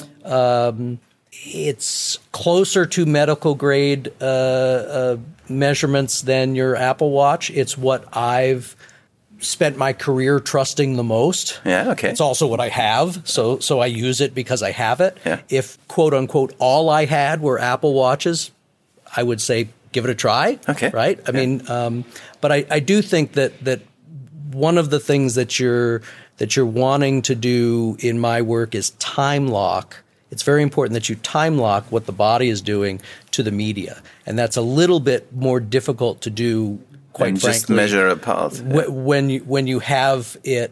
it's 1.32 2.18
closer 2.32 2.86
to 2.86 3.06
medical 3.06 3.56
grade 3.56 4.12
uh, 4.22 4.26
uh, 4.26 5.18
measurements 5.48 6.22
than 6.22 6.56
your 6.56 6.76
Apple 6.76 7.12
Watch. 7.12 7.50
It's 7.52 7.78
what 7.78 8.06
I've 8.16 8.76
spent 9.40 9.78
my 9.78 9.94
career 9.94 10.40
trusting 10.40 10.98
the 10.98 11.04
most. 11.04 11.62
Yeah, 11.66 11.92
okay. 11.92 12.10
It's 12.10 12.20
also 12.20 12.46
what 12.48 12.60
I 12.60 12.68
have, 12.70 13.22
so 13.26 13.60
so 13.60 13.80
I 13.80 13.86
use 13.86 14.20
it 14.22 14.34
because 14.36 14.62
I 14.62 14.72
have 14.72 15.00
it. 15.00 15.18
Yeah. 15.26 15.40
If 15.50 15.78
quote 15.88 16.14
unquote 16.14 16.54
all 16.60 16.90
I 16.90 17.06
had 17.06 17.42
were 17.42 17.58
Apple 17.60 17.94
Watches, 17.94 18.52
I 19.16 19.24
would 19.24 19.40
say 19.40 19.70
give 19.94 20.04
it 20.04 20.12
a 20.12 20.16
try. 20.16 20.60
Okay. 20.68 20.90
Right. 20.94 21.20
I 21.26 21.32
Yeah. 21.32 21.40
mean, 21.46 21.70
um, 21.70 22.06
but 22.42 22.52
I, 22.52 22.66
I 22.70 22.80
do 22.80 23.02
think 23.02 23.34
that 23.34 23.64
that 23.64 23.82
one 24.52 24.78
of 24.78 24.90
the 24.90 25.00
things 25.00 25.36
that 25.36 25.60
you're 25.60 26.02
that 26.38 26.56
you're 26.56 26.66
wanting 26.66 27.22
to 27.24 27.36
do 27.36 27.98
in 28.00 28.20
my 28.20 28.42
work 28.42 28.74
is 28.74 28.92
time 28.92 29.48
lock. 29.48 29.98
It's 30.32 30.44
very 30.44 30.62
important 30.64 30.94
that 30.94 31.10
you 31.10 31.16
time 31.16 31.58
lock 31.58 31.92
what 31.92 32.06
the 32.06 32.12
body 32.12 32.50
is 32.50 32.62
doing 32.62 33.02
to 33.32 33.44
the 33.44 33.52
media, 33.52 34.02
and 34.26 34.38
that's 34.38 34.58
a 34.58 34.62
little 34.62 35.00
bit 35.00 35.34
more 35.34 35.60
difficult 35.60 36.22
to 36.22 36.30
do. 36.30 36.80
Quite 37.14 37.30
and 37.30 37.42
frankly, 37.42 37.60
just 37.60 37.70
measure 37.70 38.08
a 38.08 38.16
pulse. 38.16 38.60
wh- 38.60 38.94
when 38.94 39.30
you 39.30 39.40
when 39.42 39.68
you 39.68 39.80
have 39.80 40.38
it 40.44 40.72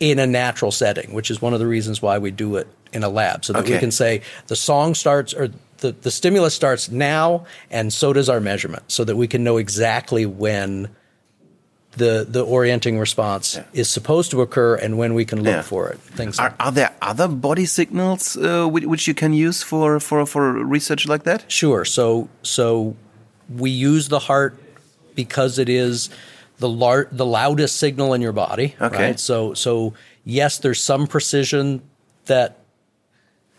in 0.00 0.18
a 0.18 0.26
natural 0.26 0.70
setting, 0.72 1.12
which 1.14 1.30
is 1.30 1.40
one 1.40 1.52
of 1.54 1.60
the 1.60 1.66
reasons 1.66 2.02
why 2.02 2.18
we 2.18 2.30
do 2.30 2.56
it 2.56 2.66
in 2.92 3.02
a 3.04 3.08
lab, 3.08 3.44
so 3.44 3.52
that 3.52 3.64
we 3.64 3.78
can 3.78 3.90
say 3.90 4.22
the 4.48 4.56
song 4.56 4.94
starts 4.94 5.32
or 5.34 5.48
the, 5.78 5.92
the 5.92 6.10
stimulus 6.10 6.54
starts 6.54 6.90
now, 6.90 7.44
and 7.70 7.92
so 7.92 8.12
does 8.12 8.28
our 8.28 8.40
measurement, 8.40 8.82
so 8.90 9.04
that 9.04 9.16
we 9.16 9.26
can 9.26 9.42
know 9.44 9.56
exactly 9.56 10.24
when 10.26 10.88
the 11.96 12.26
the 12.28 12.44
orienting 12.44 12.98
response 12.98 13.58
is 13.72 13.88
supposed 13.88 14.30
to 14.32 14.40
occur 14.42 14.74
and 14.74 14.98
when 14.98 15.14
we 15.14 15.24
can 15.24 15.38
look 15.38 15.54
Yeah. 15.54 15.62
for 15.62 15.88
it. 15.90 15.98
Things 16.16 16.40
Are, 16.40 16.52
are 16.58 16.72
there 16.72 16.90
other 17.00 17.28
body 17.28 17.66
signals 17.66 18.36
uh, 18.36 18.66
which, 18.66 18.84
which 18.84 19.06
you 19.06 19.14
can 19.14 19.32
use 19.32 19.62
for, 19.62 20.00
for, 20.00 20.26
for 20.26 20.52
research 20.64 21.06
like 21.06 21.22
that? 21.22 21.44
Sure. 21.50 21.84
So 21.84 22.28
so 22.42 22.96
we 23.48 23.70
use 23.70 24.08
the 24.08 24.18
heart 24.18 24.58
because 25.14 25.60
it 25.60 25.68
is 25.68 26.10
the 26.58 26.68
lar- 26.68 27.08
the 27.10 27.26
loudest 27.26 27.76
signal 27.76 28.14
in 28.14 28.22
your 28.22 28.32
body. 28.32 28.74
Okay. 28.80 28.96
Right? 29.08 29.20
So 29.20 29.54
so 29.54 29.94
yes, 30.24 30.58
there's 30.58 30.82
some 30.82 31.06
precision 31.06 31.82
that 32.26 32.58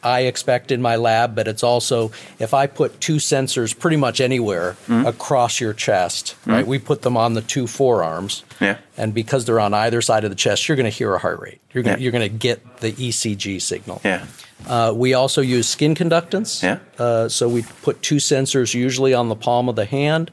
I 0.03 0.21
expect 0.21 0.71
in 0.71 0.83
my 0.83 0.97
lab, 0.97 1.33
but 1.33 1.47
it's 1.47 1.63
also 1.63 2.11
if 2.37 2.53
I 2.53 2.67
put 2.67 3.01
two 3.01 3.15
sensors 3.15 3.77
pretty 3.77 3.97
much 3.97 4.21
anywhere 4.21 4.73
Mm-hmm. 4.87 5.07
across 5.07 5.59
your 5.59 5.73
chest, 5.73 6.35
right? 6.45 6.65
We 6.65 6.77
put 6.77 7.01
them 7.01 7.17
on 7.17 7.33
the 7.33 7.41
two 7.41 7.65
forearms. 7.65 8.43
Yeah. 8.61 8.77
And 8.97 9.15
because 9.15 9.45
they're 9.45 9.59
on 9.59 9.73
either 9.73 10.01
side 10.03 10.23
of 10.23 10.29
the 10.29 10.35
chest, 10.35 10.67
you're 10.67 10.75
going 10.75 10.83
to 10.91 10.95
hear 10.95 11.15
a 11.15 11.17
heart 11.19 11.39
rate. 11.39 11.59
You're 11.73 11.83
going 11.83 11.97
Yeah. 11.97 12.03
you're 12.03 12.11
going 12.11 12.29
to 12.31 12.37
get 12.37 12.77
the 12.81 12.91
ECG 12.91 13.59
signal. 13.61 13.99
Yeah. 14.05 14.25
Uh, 14.67 14.93
we 14.95 15.15
also 15.15 15.41
use 15.41 15.67
skin 15.67 15.95
conductance. 15.95 16.61
Yeah. 16.61 16.77
Uh, 17.03 17.27
so 17.27 17.49
we 17.49 17.63
put 17.81 18.01
two 18.03 18.17
sensors 18.17 18.73
usually 18.75 19.13
on 19.15 19.29
the 19.29 19.35
palm 19.35 19.69
of 19.69 19.75
the 19.75 19.85
hand. 19.85 20.31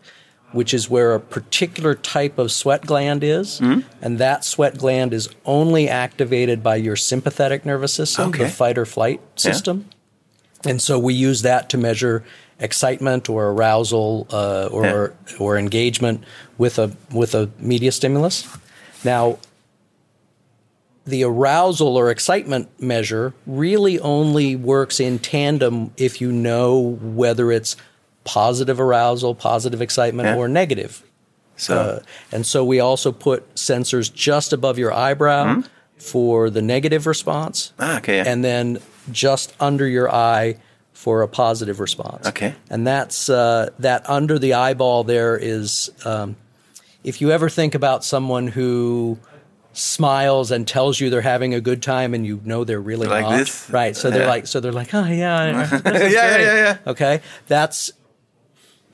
Which 0.52 0.72
is 0.74 0.88
where 0.90 1.14
a 1.14 1.20
particular 1.20 1.94
type 1.94 2.38
of 2.38 2.50
sweat 2.52 2.86
gland 2.86 3.22
is, 3.24 3.60
Mm-hmm. 3.60 3.80
and 4.00 4.18
that 4.18 4.44
sweat 4.44 4.78
gland 4.78 5.12
is 5.12 5.28
only 5.44 5.88
activated 5.88 6.62
by 6.62 6.76
your 6.76 6.96
sympathetic 6.96 7.64
nervous 7.66 7.92
system, 7.94 8.28
Okay. 8.28 8.44
the 8.44 8.50
fight 8.50 8.78
or 8.78 8.86
flight 8.86 9.20
system. 9.36 9.86
And 10.64 10.80
so 10.80 10.98
we 10.98 11.14
use 11.14 11.42
that 11.42 11.68
to 11.70 11.78
measure 11.78 12.22
excitement 12.60 13.28
or 13.28 13.48
arousal 13.48 14.28
uh, 14.30 14.68
or 14.70 15.12
or 15.40 15.58
engagement 15.58 16.22
with 16.58 16.78
a 16.78 16.92
with 17.10 17.34
a 17.34 17.50
media 17.58 17.90
stimulus. 17.90 18.46
Now, 19.04 19.38
the 21.04 21.24
arousal 21.24 21.96
or 21.96 22.10
excitement 22.10 22.68
measure 22.80 23.34
really 23.46 23.98
only 23.98 24.54
works 24.54 25.00
in 25.00 25.18
tandem 25.18 25.90
if 25.96 26.20
you 26.20 26.30
know 26.30 26.78
whether 27.02 27.50
it's 27.50 27.74
positive 28.24 28.80
arousal, 28.80 29.34
positive 29.34 29.80
excitement, 29.82 30.28
Yeah. 30.28 30.36
or 30.36 30.48
negative. 30.48 31.02
So 31.56 31.76
Uh, 31.78 31.98
and 32.32 32.46
so 32.46 32.64
we 32.64 32.80
also 32.80 33.12
put 33.12 33.54
sensors 33.54 34.12
just 34.12 34.52
above 34.52 34.78
your 34.78 34.92
eyebrow 34.92 35.62
for 35.98 36.50
the 36.50 36.62
negative 36.62 37.06
response? 37.06 37.72
Ah, 37.78 37.98
okay, 37.98 38.16
yeah. 38.16 38.24
and 38.26 38.44
then 38.44 38.78
just 39.12 39.52
under 39.60 39.86
your 39.86 40.12
eye 40.12 40.56
for 40.92 41.22
a 41.22 41.28
positive 41.28 41.78
response. 41.80 42.26
Okay. 42.26 42.54
and 42.70 42.86
that's 42.86 43.28
uh, 43.28 43.68
that 43.78 44.08
under 44.08 44.38
the 44.38 44.54
eyeball. 44.54 45.04
There 45.04 45.36
is, 45.36 45.90
um, 46.04 46.36
if 47.04 47.20
you 47.20 47.30
ever 47.32 47.48
think 47.48 47.74
about 47.74 48.04
someone 48.04 48.48
who 48.48 49.18
smiles 49.72 50.50
and 50.50 50.66
tells 50.68 51.00
you 51.00 51.08
they're 51.10 51.20
having 51.22 51.54
a 51.54 51.60
good 51.60 51.82
time, 51.82 52.14
and 52.14 52.26
you 52.26 52.40
know 52.44 52.62
they're 52.64 52.80
really 52.80 53.06
Like 53.08 53.22
not, 53.24 53.38
this? 53.38 53.68
right? 53.70 53.96
So 53.96 54.10
they're 54.10 54.22
Yeah. 54.22 54.28
like, 54.28 54.46
so 54.46 54.60
they're 54.60 54.72
like, 54.72 54.92
oh 54.94 55.04
yeah, 55.06 55.46
Yeah, 55.70 55.70
yeah, 55.72 55.78
great." 55.80 56.12
yeah, 56.12 56.54
yeah. 56.54 56.76
Okay, 56.86 57.20
that's 57.48 57.92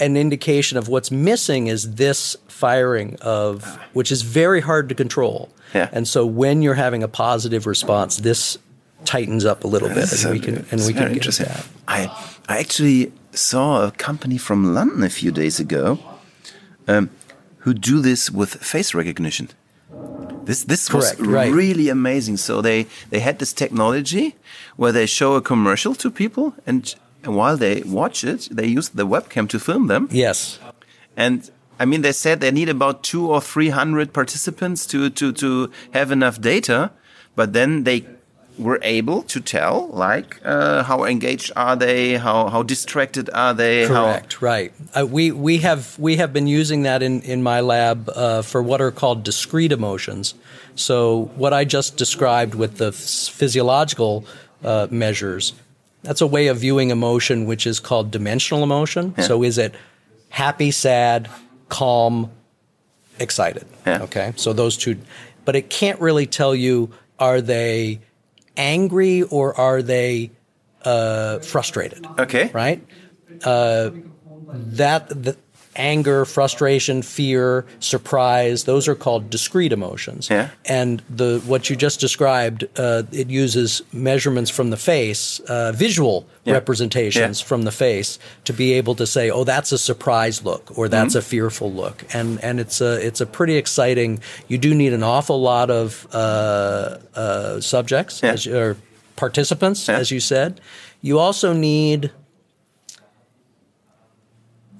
an 0.00 0.16
indication 0.16 0.78
of 0.78 0.88
what's 0.88 1.10
missing 1.10 1.66
is 1.66 1.94
this 1.94 2.36
firing 2.48 3.16
of 3.20 3.78
which 3.92 4.12
is 4.12 4.22
very 4.22 4.60
hard 4.60 4.88
to 4.88 4.94
control. 4.94 5.48
Yeah. 5.74 5.88
And 5.92 6.06
so 6.08 6.24
when 6.26 6.62
you're 6.62 6.74
having 6.74 7.02
a 7.02 7.08
positive 7.08 7.66
response, 7.66 8.18
this 8.18 8.58
tightens 9.04 9.44
up 9.44 9.64
a 9.64 9.68
little 9.68 9.88
bit, 9.88 10.12
and 10.12 10.32
we 10.32 10.40
can 10.40 10.66
and 10.70 10.86
we 10.86 10.92
can 10.92 11.12
get 11.12 11.24
that. 11.24 11.66
I 11.86 12.08
I 12.48 12.58
actually 12.58 13.12
saw 13.32 13.86
a 13.86 13.90
company 13.90 14.38
from 14.38 14.74
London 14.74 15.02
a 15.02 15.10
few 15.10 15.30
days 15.30 15.60
ago 15.60 15.98
um, 16.86 17.10
who 17.58 17.74
do 17.74 18.00
this 18.00 18.30
with 18.30 18.54
face 18.54 18.94
recognition. 18.94 19.48
This 20.44 20.64
this 20.64 20.88
Correct, 20.88 21.18
was 21.20 21.28
right. 21.28 21.52
really 21.52 21.88
amazing. 21.90 22.38
So 22.38 22.62
they 22.62 22.86
they 23.10 23.20
had 23.20 23.38
this 23.38 23.52
technology 23.52 24.34
where 24.76 24.92
they 24.92 25.06
show 25.06 25.34
a 25.34 25.42
commercial 25.42 25.94
to 25.96 26.10
people, 26.10 26.54
and, 26.66 26.94
and 27.24 27.36
while 27.36 27.56
they 27.56 27.82
watch 27.82 28.24
it, 28.24 28.48
they 28.50 28.66
use 28.66 28.90
the 28.90 29.06
webcam 29.06 29.48
to 29.48 29.58
film 29.58 29.86
them. 29.86 30.08
Yes. 30.10 30.58
And 31.16 31.50
I 31.80 31.84
mean, 31.84 32.02
they 32.02 32.12
said 32.12 32.40
they 32.40 32.50
need 32.50 32.68
about 32.68 33.02
two 33.02 33.30
or 33.30 33.40
three 33.40 33.70
hundred 33.70 34.12
participants 34.12 34.86
to 34.86 35.10
to 35.10 35.32
to 35.32 35.70
have 35.92 36.10
enough 36.10 36.40
data, 36.40 36.90
but 37.34 37.52
then 37.52 37.84
they 37.84 38.06
were 38.58 38.80
able 38.82 39.22
to 39.22 39.40
tell 39.40 39.86
like 39.88 40.40
uh, 40.44 40.82
how 40.82 41.04
engaged 41.04 41.52
are 41.54 41.76
they, 41.76 42.16
how 42.16 42.48
how 42.48 42.62
distracted 42.62 43.30
are 43.32 43.54
they, 43.54 43.86
Correct. 43.86 44.42
Right. 44.42 44.72
Uh, 44.96 45.06
we 45.06 45.30
we 45.30 45.58
have 45.58 45.96
we 45.98 46.16
have 46.16 46.32
been 46.32 46.46
using 46.46 46.82
that 46.82 47.02
in 47.02 47.22
in 47.22 47.42
my 47.42 47.60
lab 47.60 48.08
uh, 48.08 48.42
for 48.42 48.62
what 48.62 48.80
are 48.80 48.90
called 48.90 49.22
discrete 49.22 49.72
emotions. 49.72 50.34
So 50.74 51.30
what 51.36 51.52
I 51.52 51.64
just 51.64 51.96
described 51.96 52.54
with 52.54 52.76
the 52.76 52.92
physiological 52.92 54.24
uh, 54.64 54.86
measures, 54.90 55.52
that's 56.02 56.20
a 56.20 56.26
way 56.26 56.46
of 56.48 56.58
viewing 56.58 56.90
emotion 56.90 57.46
which 57.46 57.66
is 57.66 57.80
called 57.80 58.10
dimensional 58.10 58.62
emotion. 58.62 59.14
So 59.22 59.42
is 59.42 59.58
it 59.58 59.74
happy, 60.28 60.70
sad, 60.70 61.28
calm, 61.68 62.30
excited? 63.18 63.66
Yeah. 63.86 64.02
Okay. 64.02 64.32
So 64.36 64.52
those 64.52 64.76
two, 64.76 64.98
but 65.44 65.56
it 65.56 65.70
can't 65.70 66.00
really 66.00 66.26
tell 66.26 66.54
you 66.54 66.90
are 67.18 67.40
they 67.40 68.00
angry 68.56 69.22
or 69.22 69.58
are 69.58 69.82
they 69.82 70.30
uh, 70.84 71.40
frustrated? 71.40 72.06
okay, 72.18 72.50
right? 72.52 72.84
Uh, 73.44 73.90
that 74.50 75.08
the 75.08 75.36
anger, 75.78 76.24
frustration, 76.24 77.02
fear, 77.02 77.64
surprise, 77.80 78.64
those 78.64 78.88
are 78.88 78.94
called 78.94 79.30
discrete 79.30 79.72
emotions. 79.72 80.28
Yeah. 80.30 80.48
And 80.66 81.02
the 81.08 81.40
what 81.46 81.70
you 81.70 81.76
just 81.76 82.00
described, 82.00 82.64
uh, 82.76 83.04
it 83.12 83.30
uses 83.30 83.82
measurements 83.92 84.50
from 84.50 84.70
the 84.70 84.76
face, 84.76 85.40
uh, 85.48 85.72
visual 85.72 86.26
Yeah. 86.44 86.54
representations 86.54 87.40
Yeah. 87.40 87.46
from 87.46 87.62
the 87.62 87.70
face 87.72 88.18
to 88.44 88.52
be 88.52 88.72
able 88.74 88.94
to 88.96 89.06
say, 89.06 89.30
oh, 89.30 89.44
that's 89.44 89.72
a 89.72 89.78
surprise 89.78 90.42
look 90.44 90.70
or 90.76 90.88
that's 90.88 91.14
Mm-hmm. 91.14 91.18
a 91.18 91.22
fearful 91.22 91.72
look. 91.72 92.04
And 92.12 92.38
and 92.42 92.58
it's 92.60 92.80
a 92.80 92.94
it's 93.06 93.20
a 93.20 93.26
pretty 93.26 93.56
exciting. 93.56 94.20
You 94.48 94.58
do 94.58 94.74
need 94.74 94.92
an 94.92 95.02
awful 95.02 95.40
lot 95.40 95.70
of 95.70 96.06
uh, 96.12 96.98
uh, 97.14 97.60
subjects 97.60 98.20
Yeah. 98.22 98.32
as, 98.32 98.46
or 98.46 98.76
participants, 99.16 99.88
as 99.88 100.10
you 100.10 100.20
said. 100.20 100.60
You 101.02 101.18
also 101.18 101.52
need 101.52 102.10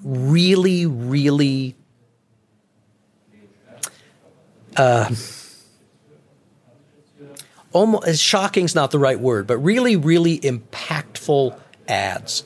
really, 0.09 0.87
really 0.87 1.77
uh, 4.77 5.13
almost 7.73 8.23
shocking 8.23 8.65
is 8.65 8.75
not 8.75 8.91
the 8.91 8.99
right 8.99 9.21
word, 9.21 9.47
but 9.47 9.59
really, 9.59 9.97
really 9.97 10.39
impactful 10.41 11.59
ads. 11.87 12.45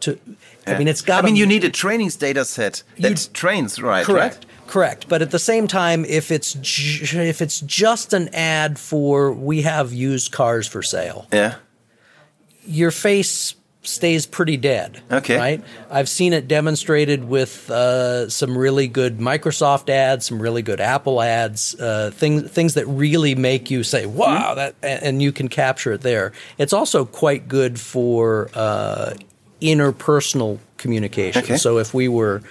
To, 0.00 0.18
I 0.66 0.78
mean, 0.78 0.88
it's 0.88 1.02
got. 1.02 1.22
I 1.22 1.26
mean, 1.26 1.36
you 1.36 1.46
need 1.46 1.64
a 1.64 1.70
trainings 1.70 2.16
data 2.16 2.44
set 2.44 2.82
that 2.98 3.10
You- 3.26 3.32
trains, 3.32 3.80
right? 3.82 4.04
Correct. 4.04 4.36
Right? 4.36 4.46
Correct. 4.66 5.08
But 5.08 5.20
at 5.20 5.30
the 5.32 5.38
same 5.38 5.66
time, 5.66 6.04
if 6.04 6.30
it's 6.30 6.52
ju- 6.54 7.20
if 7.20 7.42
it's 7.42 7.60
just 7.60 8.12
an 8.12 8.28
ad 8.32 8.78
for 8.78 9.32
we 9.32 9.62
have 9.62 9.92
used 9.92 10.30
cars 10.30 10.68
for 10.68 10.80
sale, 10.82 11.26
Yeah. 11.32 11.56
your 12.64 12.92
face 12.92 13.54
stays 13.82 14.26
pretty 14.26 14.56
dead. 14.58 15.00
Okay. 15.10 15.36
Right? 15.38 15.64
I've 15.90 16.08
seen 16.08 16.32
it 16.34 16.46
demonstrated 16.46 17.24
with 17.24 17.70
uh, 17.70 18.28
some 18.28 18.56
really 18.56 18.88
good 18.88 19.18
Microsoft 19.18 19.88
ads, 19.88 20.26
some 20.26 20.40
really 20.40 20.60
good 20.62 20.80
Apple 20.80 21.22
ads, 21.22 21.74
uh, 21.80 22.10
things 22.12 22.50
things 22.50 22.74
that 22.74 22.86
really 22.86 23.34
make 23.34 23.70
you 23.70 23.82
say, 23.82 24.04
"Wow!" 24.06 24.54
That 24.54 24.74
and 24.82 25.02
and 25.02 25.22
you 25.22 25.32
can 25.32 25.48
capture 25.48 25.92
it 25.92 26.02
there. 26.02 26.32
It's 26.58 26.72
also 26.74 27.04
quite 27.06 27.48
good 27.48 27.80
for 27.80 28.50
uh, 28.54 29.14
interpersonal 29.62 30.58
communication. 30.76 31.42
Okay. 31.42 31.56
So 31.56 31.78
if 31.78 31.94
we 31.94 32.08
were, 32.08 32.42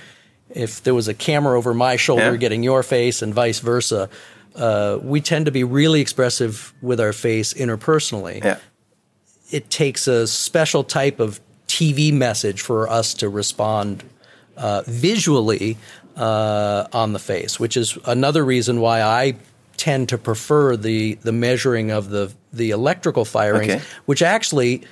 if 0.49 0.83
there 0.83 0.93
was 0.95 1.07
a 1.07 1.13
camera 1.13 1.57
over 1.57 1.73
my 1.73 1.95
shoulder 1.95 2.31
Yeah. 2.31 2.37
getting 2.37 2.63
your 2.63 2.83
face, 2.83 3.21
and 3.21 3.33
vice 3.33 3.59
versa. 3.59 4.09
Uh, 4.55 4.97
we 5.03 5.21
tend 5.21 5.45
to 5.45 5.51
be 5.51 5.63
really 5.63 6.01
expressive 6.01 6.73
with 6.81 6.99
our 6.99 7.13
face 7.13 7.53
interpersonally 7.53 8.43
Yeah. 8.43 8.57
It 9.49 9.69
takes 9.69 10.07
a 10.07 10.27
special 10.27 10.83
type 10.83 11.19
of 11.19 11.39
TV 11.67 12.11
message 12.13 12.61
for 12.61 12.87
us 12.89 13.13
to 13.15 13.29
respond 13.29 14.03
uh, 14.57 14.83
visually 14.85 15.77
uh, 16.17 16.87
on 16.93 17.13
the 17.13 17.19
face, 17.19 17.59
which 17.59 17.77
is 17.77 17.97
another 18.05 18.43
reason 18.43 18.81
why 18.81 19.01
I 19.01 19.35
tend 19.77 20.09
to 20.09 20.17
prefer 20.17 20.75
the 20.75 21.13
the 21.23 21.31
measuring 21.31 21.91
of 21.91 22.09
the 22.09 22.33
the 22.51 22.71
electrical 22.71 23.23
firings, 23.25 23.71
Okay. 23.73 23.81
which 24.05 24.21
actually 24.21 24.83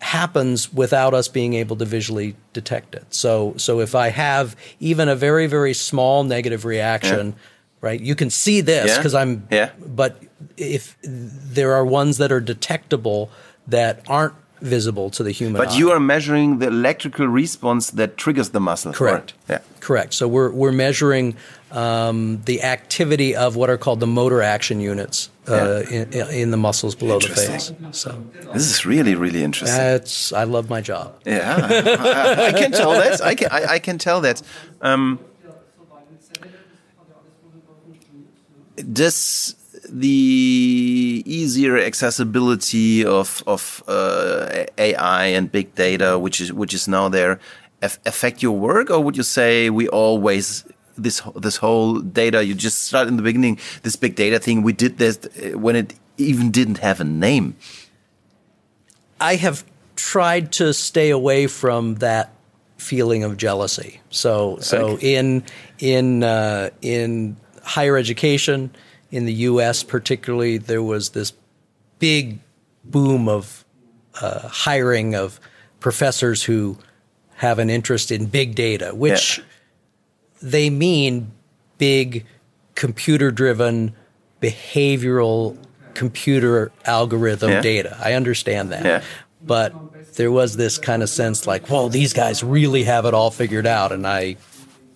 happens 0.00 0.72
without 0.72 1.14
us 1.14 1.26
being 1.28 1.54
able 1.54 1.74
to 1.76 1.84
visually 1.84 2.36
detect 2.52 2.94
it. 2.94 3.04
So 3.10 3.54
so 3.56 3.80
if 3.80 3.94
I 3.94 4.08
have 4.10 4.54
even 4.78 5.08
a 5.08 5.16
very 5.16 5.46
very 5.46 5.74
small 5.74 6.22
negative 6.22 6.64
reaction, 6.64 7.34
right? 7.80 8.00
You 8.00 8.14
can 8.14 8.30
see 8.30 8.60
this 8.60 8.88
Yeah. 8.90 8.96
because 8.98 9.14
I'm 9.14 9.48
Yeah. 9.50 9.70
but 9.84 10.22
if 10.56 10.96
there 11.02 11.72
are 11.74 11.84
ones 11.84 12.18
that 12.18 12.30
are 12.30 12.40
detectable 12.40 13.30
that 13.68 14.02
aren't 14.08 14.34
visible 14.62 15.10
to 15.10 15.22
the 15.22 15.30
human 15.32 15.60
But 15.60 15.68
eye. 15.72 15.76
you 15.76 15.90
are 15.90 16.00
measuring 16.00 16.58
the 16.60 16.68
electrical 16.68 17.26
response 17.26 17.90
that 17.90 18.16
triggers 18.16 18.50
the 18.50 18.60
muscle. 18.60 18.92
Correct. 18.92 19.34
Or- 19.48 19.52
yeah. 19.54 19.58
Correct. 19.80 20.14
So 20.14 20.26
we're 20.26 20.50
we're 20.50 20.72
measuring 20.72 21.36
um, 21.72 22.40
the 22.46 22.62
activity 22.62 23.36
of 23.36 23.54
what 23.54 23.68
are 23.70 23.76
called 23.76 24.00
the 24.00 24.06
motor 24.06 24.40
action 24.42 24.80
units 24.80 25.28
uh, 25.48 25.82
in, 25.90 26.12
in 26.30 26.50
the 26.50 26.56
muscles 26.56 26.94
below 26.96 27.18
the 27.20 27.28
face. 27.28 27.72
So 27.92 28.10
This 28.54 28.70
is 28.70 28.86
really, 28.86 29.14
really 29.14 29.44
interesting. 29.44 29.76
that's 29.78 30.32
I 30.32 30.44
love 30.44 30.70
my 30.70 30.80
job. 30.80 31.20
Yeah, 31.26 31.54
I, 31.70 32.46
I 32.48 32.52
can 32.52 32.72
tell 32.72 32.92
that. 32.92 33.20
I 33.20 33.34
can, 33.34 33.48
I, 33.52 33.64
I 33.74 33.78
can 33.78 33.98
tell 33.98 34.22
that. 34.22 34.42
Um, 34.80 35.18
does 38.92 39.54
the 39.90 41.22
easier 41.26 41.76
accessibility 41.78 43.04
of 43.04 43.42
of 43.46 43.82
uh, 43.88 44.64
AI 44.78 45.26
and 45.26 45.50
big 45.50 45.74
data, 45.74 46.18
which 46.18 46.40
is 46.40 46.52
which 46.52 46.74
is 46.74 46.88
now 46.88 47.08
there, 47.08 47.38
aff- 47.82 47.98
affect 48.06 48.42
your 48.42 48.56
work, 48.56 48.90
or 48.90 49.00
would 49.00 49.16
you 49.16 49.22
say 49.22 49.70
we 49.70 49.88
always 49.88 50.64
this 50.96 51.22
this 51.34 51.56
whole 51.56 52.00
data 52.00 52.44
you 52.44 52.54
just 52.54 52.84
start 52.84 53.08
in 53.08 53.16
the 53.16 53.22
beginning, 53.22 53.58
this 53.82 53.96
big 53.96 54.14
data 54.14 54.38
thing, 54.38 54.62
we 54.62 54.72
did 54.72 54.98
this 54.98 55.18
uh, 55.18 55.58
when 55.58 55.76
it 55.76 55.94
even 56.18 56.50
didn't 56.50 56.78
have 56.78 57.00
a 57.00 57.04
name. 57.04 57.56
I 59.20 59.36
have 59.36 59.64
tried 59.96 60.52
to 60.52 60.72
stay 60.72 61.10
away 61.10 61.46
from 61.46 61.96
that 61.96 62.32
feeling 62.78 63.24
of 63.24 63.36
jealousy. 63.36 64.00
So 64.10 64.58
so 64.60 64.98
in 65.00 65.44
in 65.78 66.22
uh, 66.22 66.70
in 66.82 67.36
higher 67.62 67.96
education 67.96 68.70
in 69.10 69.24
the 69.24 69.32
U.S. 69.32 69.82
particularly, 69.82 70.58
there 70.58 70.82
was 70.82 71.10
this 71.10 71.32
big 71.98 72.38
boom 72.84 73.28
of 73.28 73.64
uh, 74.20 74.48
hiring 74.48 75.14
of 75.14 75.38
professors 75.80 76.42
who 76.44 76.78
have 77.36 77.58
an 77.58 77.68
interest 77.70 78.10
in 78.10 78.26
big 78.26 78.54
data, 78.54 78.94
which 78.94 79.38
Yeah. 79.38 79.44
they 80.42 80.70
mean 80.70 81.30
big 81.78 82.24
computer 82.74 83.30
driven 83.30 83.94
behavioral 84.40 85.56
computer 85.94 86.70
algorithm 86.84 87.50
Yeah. 87.50 87.60
data. 87.60 87.96
I 88.02 88.12
understand 88.14 88.70
that. 88.72 88.84
Yeah. 88.84 89.02
But 89.44 90.14
there 90.14 90.30
was 90.30 90.56
this 90.56 90.78
kind 90.78 91.02
of 91.02 91.08
sense 91.08 91.46
like, 91.46 91.68
whoa, 91.68 91.88
these 91.88 92.12
guys 92.12 92.42
really 92.42 92.84
have 92.84 93.04
it 93.06 93.14
all 93.14 93.30
figured 93.30 93.66
out. 93.66 93.92
And 93.92 94.06
I, 94.06 94.36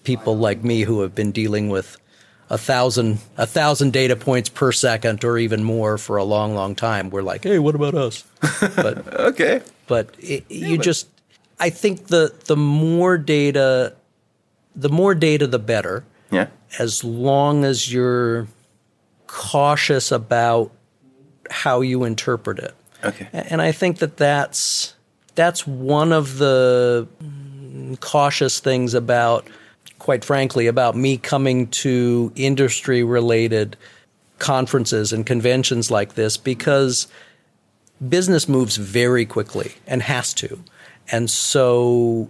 people 0.04 0.36
like 0.36 0.64
me 0.64 0.82
who 0.82 1.00
have 1.02 1.14
been 1.14 1.30
dealing 1.32 1.68
with 1.68 1.96
a 2.50 2.58
thousand, 2.58 3.18
a 3.38 3.46
thousand 3.46 3.92
data 3.92 4.16
points 4.16 4.48
per 4.48 4.72
second 4.72 5.24
or 5.24 5.38
even 5.38 5.62
more 5.64 5.96
for 5.96 6.16
a 6.16 6.24
long, 6.24 6.54
long 6.54 6.74
time, 6.74 7.08
we're 7.10 7.22
like, 7.22 7.44
hey, 7.44 7.58
what 7.60 7.74
about 7.76 7.94
us? 7.94 8.24
but 8.76 9.06
Okay. 9.20 9.62
but 9.86 10.14
it, 10.18 10.44
you 10.50 10.76
just 10.78 11.06
i 11.60 11.68
think 11.70 12.06
the 12.08 12.34
the 12.46 12.56
more 12.56 13.16
data 13.18 13.94
the 14.74 14.88
more 14.88 15.14
data 15.14 15.46
the 15.46 15.58
better 15.58 16.04
Yeah. 16.30 16.46
as 16.78 17.04
long 17.04 17.64
as 17.64 17.92
you're 17.92 18.46
cautious 19.26 20.10
about 20.10 20.70
how 21.50 21.80
you 21.82 22.04
interpret 22.04 22.58
it 22.58 22.74
Okay. 23.04 23.28
And 23.32 23.60
i 23.62 23.72
think 23.72 23.98
that 23.98 24.16
that's 24.16 24.94
that's 25.34 25.66
one 25.66 26.12
of 26.12 26.38
the 26.38 27.06
cautious 28.00 28.60
things 28.60 28.94
about 28.94 29.46
quite 30.00 30.24
frankly 30.24 30.66
about 30.66 30.96
me 30.96 31.16
coming 31.16 31.68
to 31.68 32.32
industry 32.34 33.04
related 33.04 33.76
conferences 34.40 35.12
and 35.12 35.24
conventions 35.24 35.90
like 35.90 36.14
this 36.14 36.36
because 36.36 37.06
business 38.08 38.48
moves 38.48 38.76
very 38.76 39.24
quickly 39.24 39.74
and 39.86 40.02
has 40.02 40.34
to. 40.34 40.58
And 41.12 41.30
so 41.30 42.28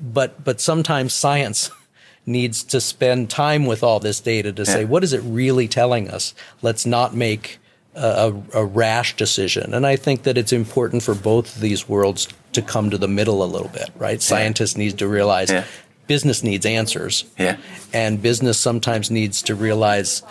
but 0.00 0.44
but 0.44 0.60
sometimes 0.60 1.14
science 1.14 1.70
needs 2.26 2.64
to 2.64 2.80
spend 2.80 3.30
time 3.30 3.66
with 3.66 3.84
all 3.84 4.00
this 4.00 4.20
data 4.20 4.52
to 4.52 4.66
say 4.66 4.84
what 4.84 5.04
is 5.04 5.12
it 5.12 5.20
really 5.20 5.68
telling 5.68 6.10
us? 6.10 6.34
Let's 6.60 6.84
not 6.84 7.14
make 7.14 7.58
a, 7.94 8.34
a, 8.52 8.64
rash 8.64 9.16
decision. 9.16 9.72
And 9.72 9.86
I 9.86 9.96
think 9.96 10.24
that 10.24 10.36
it's 10.36 10.52
important 10.52 11.02
for 11.02 11.14
both 11.14 11.54
of 11.54 11.62
these 11.62 11.88
worlds 11.88 12.28
to 12.52 12.60
come 12.60 12.90
to 12.90 12.98
the 12.98 13.08
middle 13.08 13.42
a 13.42 13.46
little 13.46 13.68
bit, 13.68 13.88
right? 13.96 14.20
Scientists 14.20 14.76
need 14.76 14.98
to 14.98 15.08
realize 15.08 15.50
Yeah. 15.50 15.64
Business 16.06 16.42
needs 16.42 16.66
answers. 16.66 17.24
Yeah. 17.38 17.56
And 17.92 18.20
business 18.22 18.58
sometimes 18.58 19.10
needs 19.10 19.42
to 19.42 19.54
realize 19.54 20.22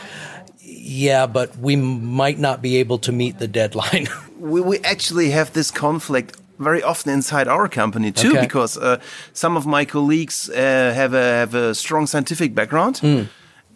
yeah, 0.88 1.26
but 1.26 1.57
we 1.57 1.76
might 1.76 2.38
not 2.39 2.61
be 2.61 2.78
able 2.78 2.99
to 2.99 3.11
meet 3.11 3.39
the 3.39 3.47
deadline. 3.47 4.07
we, 4.39 4.61
we 4.61 4.80
actually 4.80 5.32
have 5.32 5.51
this 5.53 5.71
conflict 5.71 6.38
very 6.59 6.84
often 6.84 7.11
inside 7.13 7.47
our 7.47 7.67
company 7.67 8.11
too, 8.11 8.30
Okay. 8.32 8.41
because 8.41 8.78
uh, 8.78 8.99
some 9.34 9.57
of 9.57 9.65
my 9.65 9.84
colleagues 9.86 10.49
uh, 10.49 10.53
have 10.93 11.13
a 11.13 11.21
have 11.21 11.55
a 11.55 11.73
strong 11.76 12.07
scientific 12.07 12.53
background, 12.55 13.01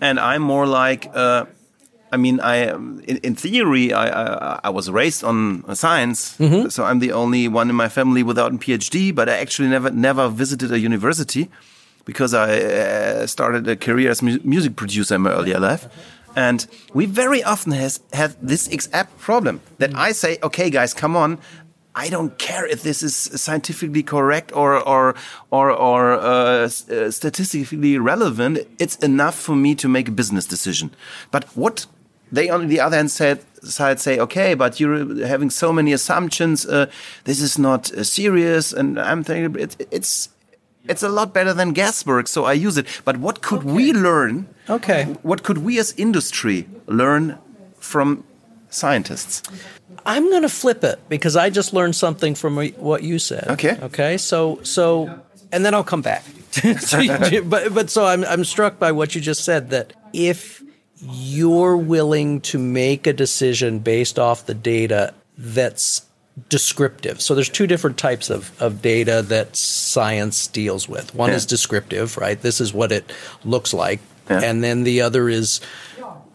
and 0.01 0.19
I'm 0.19 0.41
more 0.41 0.65
like. 0.67 1.09
Uh, 1.13 1.45
I 2.11 2.17
mean, 2.17 2.39
I 2.39 2.55
in, 2.71 3.19
in 3.23 3.35
theory, 3.35 3.91
I, 3.93 4.07
I 4.07 4.59
I 4.63 4.69
was 4.69 4.89
raised 4.89 5.23
on 5.23 5.63
science, 5.75 6.37
so 6.69 6.83
I'm 6.83 6.99
the 6.99 7.11
only 7.11 7.47
one 7.47 7.69
in 7.69 7.75
my 7.75 7.89
family 7.89 8.23
without 8.23 8.51
a 8.53 8.57
PhD. 8.57 9.13
But 9.13 9.29
I 9.29 9.37
actually 9.41 9.69
never 9.69 9.91
never 9.91 10.29
visited 10.29 10.71
a 10.71 10.79
university 10.79 11.49
because 12.10 12.34
I 12.34 12.49
uh, 12.57 13.28
started 13.28 13.68
a 13.68 13.76
career 13.76 14.10
as 14.10 14.22
mu 14.22 14.39
music 14.43 14.76
producer 14.76 15.16
in 15.16 15.22
my 15.22 15.32
earlier 15.32 15.60
life. 15.60 15.88
And 16.36 16.66
we 16.93 17.05
very 17.05 17.43
often 17.43 17.72
has 17.74 17.99
have 18.14 18.32
this 18.41 18.68
exact 18.68 19.12
problem 19.20 19.60
that 19.78 19.91
I 20.07 20.14
say, 20.14 20.38
okay, 20.41 20.70
guys, 20.72 20.93
come 20.93 21.16
on. 21.16 21.38
I 21.95 22.10
don't 22.10 22.38
care 22.38 22.66
if 22.74 22.82
this 22.82 23.03
is 23.03 23.16
scientifically 23.16 24.03
correct 24.03 24.51
or 24.55 24.72
or 24.88 25.16
or, 25.51 25.72
or 25.72 26.14
uh, 26.14 26.70
uh, 26.91 27.12
statistically 27.12 27.99
relevant. 27.99 28.57
It's 28.80 28.97
enough 29.03 29.36
for 29.36 29.55
me 29.55 29.76
to 29.76 29.88
make 29.88 30.07
a 30.10 30.12
business 30.12 30.47
decision. 30.47 30.89
But 31.32 31.43
what 31.55 31.88
they 32.32 32.49
on 32.49 32.68
the 32.70 32.80
other 32.80 32.97
hand 32.97 33.12
said 33.12 33.39
side 33.64 33.99
say, 33.99 34.20
okay, 34.20 34.55
but 34.55 34.80
you're 34.80 35.28
having 35.28 35.51
so 35.51 35.74
many 35.74 35.93
assumptions. 35.93 36.66
Uh, 36.66 36.86
this 37.24 37.41
is 37.41 37.57
not 37.57 37.91
uh, 37.91 38.03
serious, 38.03 38.74
and 38.74 38.97
I'm 38.97 39.24
thinking 39.24 39.62
it, 39.62 39.88
it's 39.91 40.30
it's 40.89 41.03
a 41.03 41.09
lot 41.09 41.33
better 41.33 41.53
than 41.53 41.71
guesswork, 41.73 42.27
so 42.27 42.45
I 42.45 42.53
use 42.53 42.77
it. 42.77 42.87
But 43.05 43.17
what 43.17 43.41
could 43.41 43.63
we 43.63 43.93
learn? 43.93 44.47
Okay. 44.69 45.05
What 45.21 45.43
could 45.43 45.59
we 45.59 45.79
as 45.79 45.93
industry 45.97 46.67
learn 46.87 47.37
from 47.79 48.23
scientists? 48.69 49.43
I'm 50.05 50.29
going 50.29 50.41
to 50.41 50.49
flip 50.49 50.83
it 50.83 50.99
because 51.07 51.35
I 51.35 51.49
just 51.49 51.73
learned 51.73 51.95
something 51.95 52.35
from 52.35 52.57
what 52.57 53.03
you 53.03 53.19
said. 53.19 53.47
Okay. 53.49 53.77
Okay. 53.81 54.17
So 54.17 54.59
so 54.63 55.21
and 55.51 55.63
then 55.63 55.73
I'll 55.73 55.83
come 55.83 56.01
back. 56.01 56.23
But 57.45 57.73
but 57.73 57.89
so 57.89 58.05
I'm 58.05 58.25
I'm 58.25 58.43
struck 58.43 58.79
by 58.79 58.91
what 58.91 59.13
you 59.13 59.21
just 59.21 59.45
said 59.45 59.69
that 59.69 59.93
if 60.13 60.63
you're 61.01 61.77
willing 61.77 62.41
to 62.41 62.57
make 62.57 63.07
a 63.07 63.13
decision 63.13 63.79
based 63.79 64.17
off 64.17 64.45
the 64.45 64.55
data 64.55 65.13
that's 65.37 66.09
descriptive. 66.47 67.21
So 67.21 67.35
there's 67.35 67.49
two 67.49 67.67
different 67.67 67.97
types 67.97 68.29
of, 68.29 68.51
of 68.61 68.81
data 68.81 69.21
that 69.23 69.55
science 69.55 70.47
deals 70.47 70.87
with. 70.87 71.13
One 71.15 71.29
Yeah. 71.31 71.35
is 71.37 71.45
descriptive, 71.45 72.17
right? 72.17 72.41
This 72.41 72.61
is 72.61 72.73
what 72.73 72.91
it 72.91 73.11
looks 73.43 73.73
like. 73.73 73.99
Yeah. 74.29 74.41
And 74.41 74.63
then 74.63 74.83
the 74.83 75.01
other 75.01 75.27
is 75.27 75.59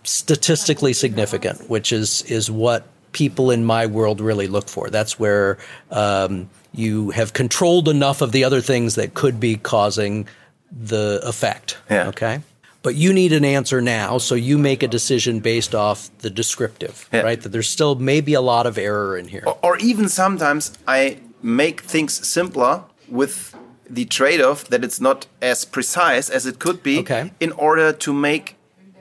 statistically 0.03 0.93
significant, 0.93 1.71
which 1.71 1.93
is 1.93 2.23
is 2.23 2.51
what 2.51 2.87
people 3.13 3.51
in 3.51 3.65
my 3.65 3.87
world 3.87 4.21
really 4.21 4.49
look 4.49 4.69
for. 4.69 4.91
That's 4.91 5.19
where 5.19 5.59
um, 5.91 6.51
you 6.73 7.11
have 7.11 7.33
controlled 7.33 7.89
enough 7.89 8.21
of 8.21 8.33
the 8.33 8.45
other 8.45 8.61
things 8.61 8.97
that 8.97 9.15
could 9.15 9.39
be 9.39 9.57
causing 9.57 10.27
the 10.73 11.21
effect. 11.25 11.79
Yeah. 11.91 12.09
Okay. 12.09 12.41
But 12.85 12.95
you 12.97 13.13
need 13.15 13.33
an 13.33 13.45
answer 13.45 13.81
now, 13.81 14.19
so 14.19 14.35
you 14.35 14.59
make 14.59 14.83
a 14.85 14.89
decision 14.89 15.41
based 15.41 15.75
off 15.75 16.11
the 16.19 16.31
descriptive, 16.31 17.09
Yeah. 17.13 17.23
right? 17.23 17.41
That 17.43 17.49
there's 17.51 17.69
still 17.71 17.95
maybe 17.95 18.35
a 18.35 18.43
lot 18.43 18.67
of 18.67 18.77
error 18.79 19.17
in 19.19 19.29
here. 19.29 19.43
Or, 19.47 19.57
or 19.63 19.77
even 19.79 20.09
sometimes 20.09 20.73
I 20.87 21.17
make 21.43 21.81
things 21.81 22.13
simpler 22.29 22.83
with 23.09 23.55
the 23.91 24.05
trade-off 24.05 24.65
that 24.69 24.85
it's 24.85 25.01
not 25.01 25.27
as 25.41 25.65
precise 25.65 26.29
as 26.31 26.47
it 26.47 26.59
could 26.59 26.83
be 26.83 26.99
Okay. 26.99 27.33
in 27.41 27.53
order 27.53 27.93
to 27.93 28.13
make 28.13 28.55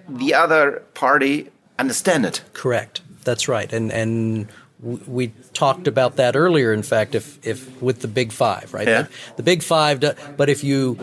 the 0.10 0.34
other 0.34 0.82
party 0.94 1.50
understand 1.78 2.26
it. 2.26 2.42
Correct. 2.54 3.02
That's 3.26 3.48
right. 3.48 3.72
And 3.74 3.92
and 3.92 4.48
we 4.84 5.28
talked 5.54 5.88
about 5.88 6.18
that 6.18 6.36
earlier. 6.36 6.74
In 6.74 6.84
fact, 6.84 7.16
if 7.16 7.40
if 7.46 7.82
with 7.82 8.02
the 8.02 8.08
Big 8.08 8.32
Five, 8.32 8.74
right? 8.74 8.88
Yeah. 8.88 9.08
The, 9.38 9.44
Big 9.44 9.64
Five. 9.64 10.00
do- 10.02 10.14
But 10.38 10.50
if 10.50 10.64
you 10.64 10.98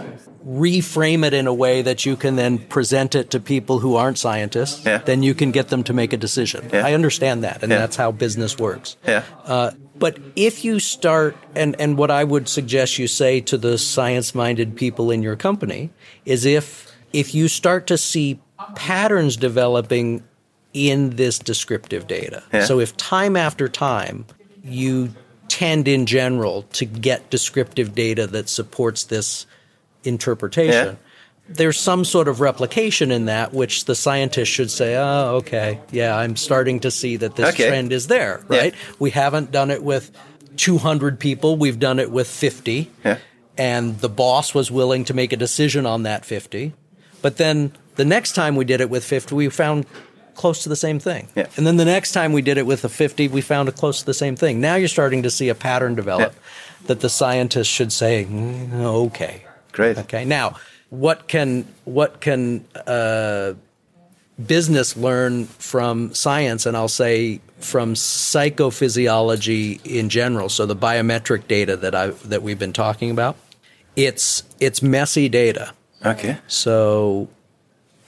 reframe 0.47 1.25
it 1.25 1.35
in 1.35 1.47
a 1.47 1.55
way 1.55 1.83
that 1.83 2.07
you 2.07 2.17
can 2.17 2.37
then 2.37 2.59
present 2.59 3.15
it 3.15 3.31
to 3.31 3.41
people 3.41 3.79
who 3.79 3.97
aren't 3.97 4.19
scientists, 4.19 4.85
Yeah. 4.85 4.99
then 4.99 5.23
you 5.23 5.35
can 5.35 5.51
get 5.51 5.69
them 5.69 5.83
to 5.85 5.93
make 5.93 6.13
a 6.13 6.17
decision. 6.17 6.69
Yeah. 6.73 6.87
I 6.87 6.95
understand 6.95 7.45
that, 7.45 7.63
and 7.63 7.71
that's 7.71 7.97
how 7.97 8.11
business 8.13 8.59
works. 8.59 8.97
Yeah. 9.07 9.23
Uh, 9.45 9.71
but 9.99 10.19
if 10.37 10.65
you 10.65 10.81
start, 10.81 11.37
and, 11.55 11.79
and 11.79 11.99
what 11.99 12.11
I 12.11 12.25
would 12.25 12.49
suggest 12.49 12.99
you 12.99 13.07
say 13.07 13.41
to 13.43 13.59
the 13.59 13.77
science 13.77 14.35
minded 14.35 14.77
people 14.77 15.11
in 15.11 15.23
your 15.23 15.37
company 15.37 15.91
is 16.25 16.45
if 16.47 16.87
if 17.13 17.35
you 17.35 17.49
start 17.49 17.87
to 17.89 17.99
see 17.99 18.39
patterns 18.77 19.37
developing 19.37 20.23
in 20.73 21.11
this 21.17 21.39
descriptive 21.39 22.07
data. 22.07 22.43
Yeah. 22.53 22.65
So 22.65 22.79
if 22.81 22.97
time 22.97 23.37
after 23.37 23.69
time 23.69 24.25
you 24.63 25.13
tend 25.49 25.89
in 25.89 26.07
general 26.07 26.63
to 26.75 26.85
get 26.85 27.29
descriptive 27.31 27.95
data 27.95 28.27
that 28.29 28.49
supports 28.49 29.05
this 29.05 29.47
interpretation, 30.05 30.87
Yeah. 30.87 30.95
there's 31.49 31.79
some 31.79 32.05
sort 32.05 32.29
of 32.29 32.41
replication 32.41 33.11
in 33.11 33.25
that 33.27 33.53
which 33.53 33.87
the 33.87 33.95
scientist 33.95 34.51
should 34.53 34.71
say, 34.71 34.97
oh, 34.97 35.37
okay, 35.37 35.81
yeah, 35.91 36.17
I'm 36.17 36.37
starting 36.37 36.81
to 36.81 36.91
see 36.91 37.17
that 37.17 37.35
this 37.37 37.49
Okay. 37.55 37.69
trend 37.69 37.93
is 37.93 38.07
there, 38.07 38.45
Yeah. 38.49 38.59
right? 38.59 38.75
We 38.99 39.11
haven't 39.11 39.51
done 39.51 39.71
it 39.71 39.83
with 39.83 40.11
200 40.57 41.19
people, 41.19 41.57
we've 41.57 41.79
done 41.79 41.99
it 41.99 42.11
with 42.11 42.29
50. 42.29 42.91
Yeah. 43.05 43.17
And 43.59 43.99
the 44.01 44.09
boss 44.09 44.55
was 44.55 44.71
willing 44.71 45.05
to 45.07 45.15
make 45.15 45.33
a 45.33 45.37
decision 45.37 45.85
on 45.85 46.05
that 46.05 46.25
50. 46.25 46.73
But 47.23 47.37
then 47.37 47.73
the 47.97 48.05
next 48.05 48.33
time 48.35 48.57
we 48.57 48.65
did 48.65 48.81
it 48.81 48.89
with 48.89 49.05
50, 49.05 49.35
we 49.35 49.49
found 49.49 49.85
close 50.35 50.63
to 50.63 50.69
the 50.69 50.77
same 50.77 50.99
thing. 50.99 51.29
Yeah. 51.35 51.47
And 51.57 51.67
then 51.67 51.77
the 51.77 51.85
next 51.85 52.13
time 52.13 52.33
we 52.33 52.43
did 52.43 52.59
it 52.59 52.67
with 52.67 52.85
a 52.85 52.89
50, 52.89 53.29
we 53.29 53.41
found 53.41 53.69
it 53.69 53.77
close 53.77 54.01
to 54.01 54.07
the 54.07 54.15
same 54.15 54.37
thing. 54.37 54.61
Now 54.61 54.77
you're 54.77 54.89
starting 54.89 55.23
to 55.23 55.31
see 55.31 55.49
a 55.49 55.55
pattern 55.55 55.95
develop 55.95 56.35
that 56.87 57.01
the 57.01 57.09
scientists 57.09 57.67
should 57.69 57.93
say, 57.93 58.25
"Mm, 58.25 58.73
okay. 58.73 59.45
Great. 59.73 59.99
Okay. 59.99 60.25
Now, 60.25 60.57
what 60.89 61.29
can 61.29 61.67
what 61.85 62.21
can 62.21 62.65
uh, 62.87 63.55
business 64.45 64.97
learn 64.97 65.47
from 65.47 66.13
science? 66.15 66.67
And 66.67 66.77
I'll 66.77 66.89
say 66.89 67.41
from 67.59 67.95
psychophysiology 67.95 69.85
in 69.85 70.09
general. 70.09 70.49
So 70.49 70.67
the 70.67 70.77
biometric 70.77 71.47
data 71.47 71.77
that 71.77 71.95
I 71.95 72.09
that 72.09 72.43
we've 72.43 72.59
been 72.59 72.73
talking 72.73 73.11
about 73.11 73.37
It's 73.97 74.43
it's 74.59 74.83
messy 74.83 75.29
data. 75.29 75.73
Okay. 76.05 76.39
So, 76.47 77.29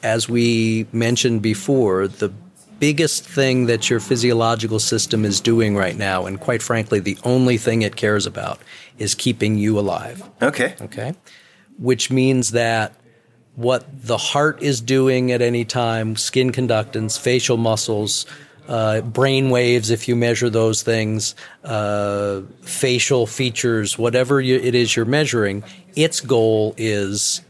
as 0.02 0.28
we 0.28 0.86
mentioned 0.92 1.42
before, 1.42 2.08
the 2.08 2.32
biggest 2.78 3.24
thing 3.24 3.66
that 3.66 3.88
your 3.88 4.00
physiological 4.00 4.80
system 4.80 5.24
is 5.24 5.40
doing 5.40 5.76
right 5.76 5.96
now, 5.96 6.26
and 6.26 6.40
quite 6.40 6.62
frankly, 6.62 6.98
the 6.98 7.16
only 7.24 7.56
thing 7.56 7.82
it 7.82 7.94
cares 7.94 8.26
about, 8.26 8.60
is 8.98 9.14
keeping 9.14 9.56
you 9.56 9.78
alive. 9.78 10.22
Okay. 10.42 10.74
Okay. 10.80 11.14
Which 11.78 12.10
means 12.10 12.50
that 12.50 12.94
what 13.54 13.84
the 14.04 14.16
heart 14.16 14.62
is 14.62 14.80
doing 14.80 15.30
at 15.30 15.42
any 15.42 15.64
time, 15.64 16.16
skin 16.16 16.50
conductance, 16.50 17.18
facial 17.18 17.56
muscles, 17.56 18.26
uh, 18.68 19.00
brain 19.02 19.50
waves, 19.50 19.90
if 19.90 20.08
you 20.08 20.16
measure 20.16 20.48
those 20.48 20.82
things, 20.82 21.34
uh, 21.64 22.40
facial 22.62 23.26
features, 23.26 23.98
whatever 23.98 24.40
you, 24.40 24.56
it 24.56 24.74
is 24.74 24.96
you're 24.96 25.04
measuring, 25.04 25.62
its 25.94 26.20
goal 26.20 26.74
is 26.76 27.42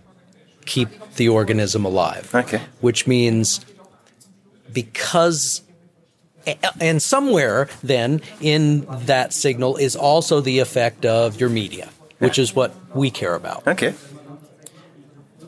keep 0.64 0.88
the 1.16 1.28
organism 1.28 1.84
alive. 1.84 2.34
Okay. 2.34 2.62
Which 2.80 3.06
means 3.06 3.60
because 4.72 5.62
and 6.80 7.00
somewhere 7.00 7.68
then 7.82 8.20
in 8.40 8.84
that 9.06 9.32
signal 9.32 9.76
is 9.76 9.94
also 9.94 10.40
the 10.40 10.58
effect 10.58 11.06
of 11.06 11.38
your 11.40 11.48
media, 11.48 11.88
which 12.18 12.38
is 12.38 12.54
what 12.54 12.74
we 12.94 13.10
care 13.10 13.34
about. 13.34 13.66
Okay. 13.66 13.94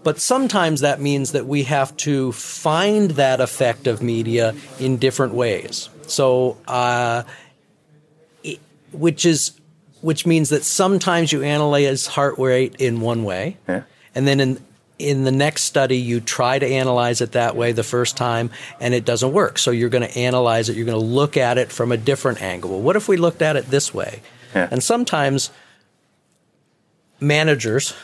But 0.04 0.20
sometimes 0.20 0.82
that 0.82 1.00
means 1.00 1.32
that 1.32 1.46
we 1.46 1.62
have 1.64 1.96
to 1.98 2.30
find 2.32 3.12
that 3.12 3.40
effect 3.40 3.86
of 3.86 4.02
media 4.02 4.54
in 4.78 4.98
different 4.98 5.32
ways. 5.32 5.88
So, 6.06 6.58
uh, 6.68 7.22
it, 8.42 8.60
which 8.92 9.24
is 9.24 9.58
which 10.02 10.26
means 10.26 10.50
that 10.50 10.62
sometimes 10.64 11.32
you 11.32 11.42
analyze 11.42 12.06
heart 12.06 12.38
rate 12.38 12.76
in 12.78 13.00
one 13.00 13.24
way, 13.24 13.56
Yeah. 13.66 13.84
and 14.14 14.28
then 14.28 14.38
in 14.38 14.60
in 14.98 15.24
the 15.24 15.32
next 15.32 15.62
study 15.64 15.96
you 15.96 16.20
try 16.20 16.58
to 16.58 16.66
analyze 16.66 17.20
it 17.20 17.32
that 17.32 17.56
way 17.56 17.72
the 17.72 17.82
first 17.82 18.16
time 18.16 18.50
and 18.80 18.94
it 18.94 19.04
doesn't 19.04 19.32
work. 19.32 19.58
So 19.58 19.70
you're 19.70 19.88
going 19.88 20.06
to 20.08 20.16
analyze 20.18 20.68
it. 20.68 20.76
You're 20.76 20.86
going 20.86 20.98
to 21.00 21.04
look 21.04 21.36
at 21.36 21.58
it 21.58 21.72
from 21.72 21.90
a 21.92 21.96
different 21.96 22.40
angle. 22.40 22.70
Well, 22.70 22.80
what 22.80 22.96
if 22.96 23.08
we 23.08 23.16
looked 23.16 23.42
at 23.42 23.56
it 23.56 23.66
this 23.70 23.92
way? 23.92 24.22
Yeah. 24.54 24.68
And 24.70 24.82
sometimes 24.82 25.50
managers 27.20 27.94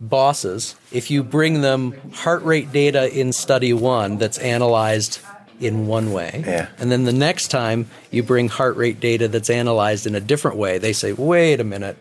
bosses, 0.00 0.74
if 0.90 1.10
you 1.10 1.22
bring 1.22 1.60
them 1.60 1.94
heart 2.12 2.42
rate 2.42 2.72
data 2.72 3.08
in 3.16 3.32
study 3.32 3.72
one 3.72 4.18
that's 4.18 4.36
analyzed 4.38 5.20
in 5.60 5.86
one 5.86 6.12
way, 6.12 6.42
Yeah. 6.44 6.66
and 6.78 6.90
then 6.90 7.04
the 7.04 7.12
next 7.12 7.48
time 7.48 7.88
you 8.10 8.22
bring 8.24 8.48
heart 8.48 8.76
rate 8.76 8.98
data 8.98 9.28
that's 9.28 9.48
analyzed 9.48 10.06
in 10.06 10.14
a 10.16 10.20
different 10.20 10.56
way, 10.56 10.78
they 10.78 10.92
say, 10.92 11.12
"Wait 11.12 11.60
a 11.60 11.64
minute, 11.64 11.96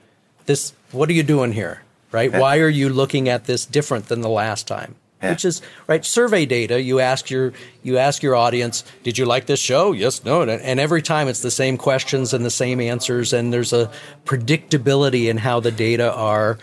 this 0.48 0.74
what 0.92 1.10
are 1.10 1.14
you 1.14 1.22
doing 1.24 1.52
here? 1.52 1.84
Right? 2.12 2.32
Why 2.32 2.60
are 2.60 2.70
you 2.70 2.90
looking 2.90 3.30
at 3.30 3.46
this 3.46 3.66
different 3.66 4.08
than 4.08 4.22
the 4.22 4.30
last 4.30 4.68
time?" 4.68 4.96
Yeah. 5.24 5.30
Which 5.32 5.46
is 5.46 5.62
right. 5.88 6.04
Survey 6.04 6.46
data. 6.48 6.82
You 6.82 7.00
ask 7.00 7.30
your 7.30 7.54
you 7.84 7.98
ask 8.00 8.24
your 8.24 8.36
audience, 8.36 8.84
"Did 9.04 9.18
you 9.20 9.26
like 9.26 9.46
this 9.46 9.60
show?" 9.60 9.92
Yes, 9.92 10.22
no, 10.26 10.42
and- 10.42 10.50
and 10.50 10.80
every 10.80 11.02
time 11.04 11.28
it's 11.28 11.42
the 11.42 11.52
same 11.52 11.78
questions 11.78 12.34
and 12.34 12.44
the 12.44 12.50
same 12.50 12.82
answers, 12.82 13.32
and 13.34 13.54
there's 13.54 13.72
a 13.72 13.92
predictability 14.26 15.30
in 15.30 15.38
how 15.38 15.60
the 15.60 15.72
data 15.72 16.12
are 16.12 16.58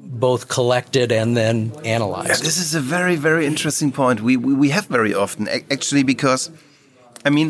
both 0.00 0.48
collected 0.48 1.12
and 1.12 1.36
then 1.36 1.72
Yeah, 1.84 1.90
analyzed. 1.96 2.42
this 2.42 2.58
is 2.58 2.74
a 2.74 2.80
very, 2.80 3.16
very 3.16 3.46
interesting 3.46 3.92
point. 3.92 4.20
We 4.22 4.36
we, 4.36 4.54
we 4.54 4.70
have 4.70 4.86
very 4.86 5.14
often 5.14 5.46
actually 5.70 6.02
because, 6.02 6.50
I 7.24 7.30
mean, 7.30 7.48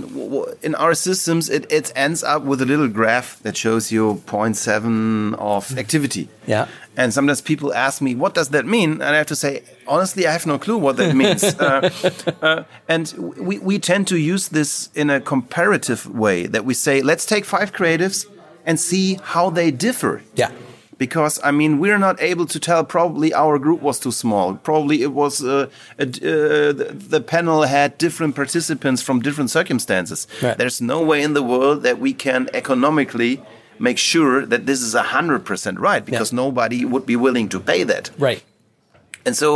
in 0.63 0.75
our 0.75 0.95
systems, 0.95 1.49
it, 1.49 1.71
it 1.73 1.93
ends 1.97 2.23
up 2.23 2.43
with 2.43 2.61
a 2.61 2.67
little 2.67 2.89
graph 2.89 3.39
that 3.43 3.57
shows 3.57 3.91
you 3.91 4.23
0.7 4.27 5.35
of 5.39 5.79
activity. 5.79 6.29
Yeah. 6.47 6.67
And 6.97 7.13
sometimes 7.15 7.41
people 7.41 7.73
ask 7.73 8.03
me, 8.03 8.15
what 8.15 8.35
does 8.35 8.51
that 8.51 8.67
mean? 8.67 8.93
And 8.93 9.05
I 9.05 9.17
have 9.17 9.27
to 9.29 9.37
say, 9.37 9.63
honestly, 9.87 10.27
I 10.27 10.33
have 10.33 10.47
no 10.47 10.59
clue 10.59 10.77
what 10.77 10.97
that 10.99 11.15
means. 11.23 11.43
uh, 11.45 11.89
uh, 12.43 12.65
and 12.89 13.13
we, 13.39 13.59
we 13.61 13.79
tend 13.79 14.09
to 14.09 14.19
use 14.19 14.49
this 14.49 14.91
in 14.95 15.09
a 15.11 15.21
comparative 15.21 16.07
way 16.07 16.47
that 16.47 16.65
we 16.65 16.75
say, 16.75 17.01
let's 17.01 17.25
take 17.25 17.45
five 17.47 17.73
creatives 17.73 18.27
and 18.67 18.79
see 18.79 19.19
how 19.23 19.51
they 19.51 19.71
differ 19.71 20.23
Yeah. 20.35 20.51
Because 21.07 21.35
I 21.49 21.51
mean 21.61 21.73
we're 21.83 22.03
not 22.09 22.17
able 22.31 22.47
to 22.55 22.59
tell. 22.69 22.83
Probably 22.99 23.29
our 23.45 23.57
group 23.67 23.81
was 23.89 23.97
too 24.05 24.13
small. 24.25 24.47
Probably 24.71 24.97
it 25.09 25.13
was 25.23 25.35
uh, 25.43 25.67
a, 26.05 26.07
uh, 26.07 26.73
the, 26.81 26.87
the 27.15 27.21
panel 27.35 27.59
had 27.77 27.89
different 28.07 28.33
participants 28.43 29.01
from 29.07 29.17
different 29.27 29.51
circumstances. 29.59 30.21
Right. 30.43 30.57
There's 30.61 30.81
no 30.81 30.99
way 31.11 31.21
in 31.27 31.33
the 31.39 31.43
world 31.53 31.79
that 31.87 31.97
we 32.05 32.13
can 32.27 32.41
economically 32.63 33.35
make 33.79 33.99
sure 34.13 34.47
that 34.53 34.63
this 34.67 34.81
is 34.87 34.93
hundred 34.95 35.41
percent 35.51 35.77
right 35.89 36.05
because 36.11 36.33
nobody 36.45 36.85
would 36.93 37.07
be 37.07 37.17
willing 37.27 37.49
to 37.55 37.59
pay 37.61 37.85
that. 37.93 38.05
Right. 38.29 38.43
And 39.27 39.35
so 39.37 39.49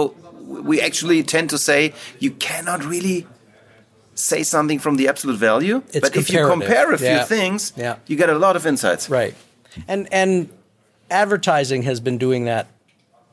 we 0.71 0.81
actually 0.89 1.23
tend 1.35 1.51
to 1.51 1.59
say 1.59 1.93
you 2.25 2.31
cannot 2.49 2.81
really 2.95 3.19
say 4.15 4.43
something 4.43 4.81
from 4.81 4.97
the 4.97 5.07
absolute 5.09 5.39
value. 5.51 5.77
It's 5.93 6.01
but 6.01 6.17
if 6.17 6.27
you 6.33 6.47
compare 6.55 6.89
a 6.93 6.99
few 6.99 7.19
Yeah. 7.21 7.25
things, 7.37 7.73
Yeah. 7.77 7.95
you 8.09 8.17
get 8.17 8.31
a 8.31 8.39
lot 8.47 8.55
of 8.57 8.67
insights. 8.67 9.05
Right. 9.11 9.35
And 9.89 10.09
and 10.13 10.49
advertising 11.11 11.83
has 11.85 12.01
been 12.01 12.19
doing 12.19 12.45
that 12.47 12.67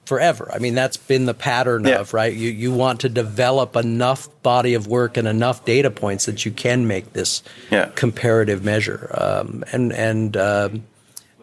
forever. 0.05 0.49
I 0.53 0.59
mean, 0.59 0.75
that's 0.75 0.97
been 0.97 1.25
the 1.25 1.33
pattern 1.33 1.85
Yeah. 1.85 1.99
of, 2.01 2.13
right? 2.13 2.33
You 2.33 2.49
you 2.49 2.73
want 2.73 2.99
to 3.01 3.09
develop 3.09 3.75
enough 3.75 4.27
body 4.43 4.73
of 4.73 4.85
work 4.87 5.15
and 5.17 5.27
enough 5.27 5.63
data 5.65 5.89
points 5.89 6.25
that 6.25 6.45
you 6.45 6.51
can 6.51 6.87
make 6.87 7.13
this 7.13 7.41
Yeah. 7.71 7.89
comparative 7.95 8.63
measure. 8.63 9.09
Um, 9.13 9.63
and 9.71 9.93
and 9.93 10.35
um, 10.37 10.83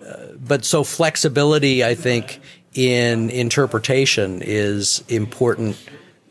uh, 0.06 0.14
but 0.46 0.64
so 0.64 0.84
flexibility, 0.84 1.82
I 1.84 1.94
think, 1.94 2.40
in 2.74 3.30
interpretation 3.30 4.42
is 4.44 5.02
important 5.08 5.76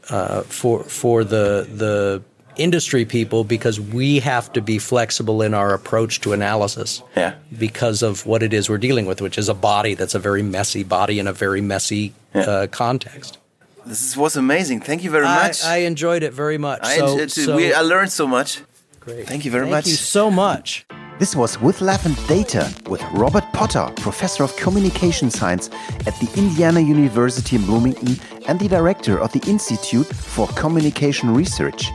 uh, 0.10 0.42
for 0.44 0.84
for 0.84 1.24
the 1.24 1.68
the 1.74 2.22
industry 2.60 3.06
people 3.06 3.44
because 3.44 3.80
we 3.80 4.20
have 4.20 4.52
to 4.54 4.62
be 4.62 4.78
flexible 4.78 5.42
in 5.42 5.54
our 5.54 5.74
approach 5.74 6.20
to 6.22 6.34
analysis 6.34 7.02
Yeah. 7.16 7.34
because 7.58 8.04
of 8.04 8.26
what 8.26 8.44
it 8.44 8.54
is 8.54 8.70
we're 8.70 8.78
dealing 8.78 9.06
with, 9.06 9.22
which 9.22 9.38
is 9.38 9.50
a 9.50 9.54
body 9.54 9.94
that's 9.96 10.16
a 10.16 10.20
very 10.20 10.44
messy 10.44 10.84
body 10.84 11.20
in 11.20 11.28
a 11.28 11.34
very 11.34 11.62
messy 11.62 12.14
uh, 12.36 12.68
context. 12.72 13.38
This 13.86 14.16
was 14.18 14.36
amazing. 14.38 14.82
Thank 14.82 15.04
you 15.04 15.10
very 15.10 15.26
I, 15.26 15.48
much. 15.48 15.64
I 15.64 15.78
enjoyed 15.78 16.22
it 16.24 16.34
very 16.34 16.58
much. 16.58 16.82
I, 16.84 16.98
so, 16.98 17.18
it. 17.18 17.32
so- 17.32 17.56
we, 17.56 17.74
I 17.74 17.82
learned 17.82 18.12
so 18.12 18.28
much. 18.28 18.62
great. 19.00 19.26
Thank 19.28 19.46
you 19.46 19.52
very 19.52 19.64
Thank 19.64 19.72
much. 19.72 19.86
Thank 19.86 19.92
you 19.92 20.06
so 20.20 20.30
much. 20.30 20.86
This 21.18 21.36
was 21.36 21.60
With 21.60 21.82
Love 21.82 22.06
and 22.06 22.16
Data 22.28 22.74
with 22.90 23.04
Robert 23.14 23.44
Potter, 23.52 23.92
Professor 23.98 24.42
of 24.44 24.56
Communication 24.56 25.30
Science 25.30 25.70
at 26.08 26.16
the 26.22 26.30
Indiana 26.38 26.80
University 26.80 27.58
in 27.58 27.66
Bloomington 27.66 28.16
and 28.48 28.58
the 28.58 28.70
Director 28.70 29.20
of 29.20 29.30
the 29.34 29.42
Institute 29.50 30.08
for 30.08 30.48
Communication 30.50 31.34
Research. 31.34 31.90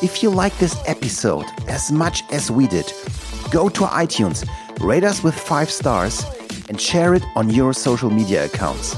If 0.00 0.22
you 0.22 0.30
like 0.30 0.56
this 0.58 0.80
episode 0.86 1.46
as 1.66 1.90
much 1.90 2.22
as 2.30 2.52
we 2.52 2.68
did, 2.68 2.92
go 3.50 3.68
to 3.68 3.80
iTunes, 3.80 4.48
rate 4.78 5.02
us 5.02 5.24
with 5.24 5.34
five 5.34 5.68
stars, 5.68 6.24
and 6.68 6.80
share 6.80 7.14
it 7.14 7.24
on 7.34 7.50
your 7.50 7.72
social 7.72 8.08
media 8.08 8.44
accounts. 8.44 8.94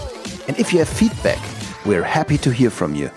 And 0.47 0.59
if 0.59 0.75
you 0.75 0.81
have 0.81 0.91
feedback, 0.91 1.39
we're 1.87 2.03
happy 2.03 2.37
to 2.39 2.51
hear 2.51 2.69
from 2.69 2.95
you. 2.95 3.11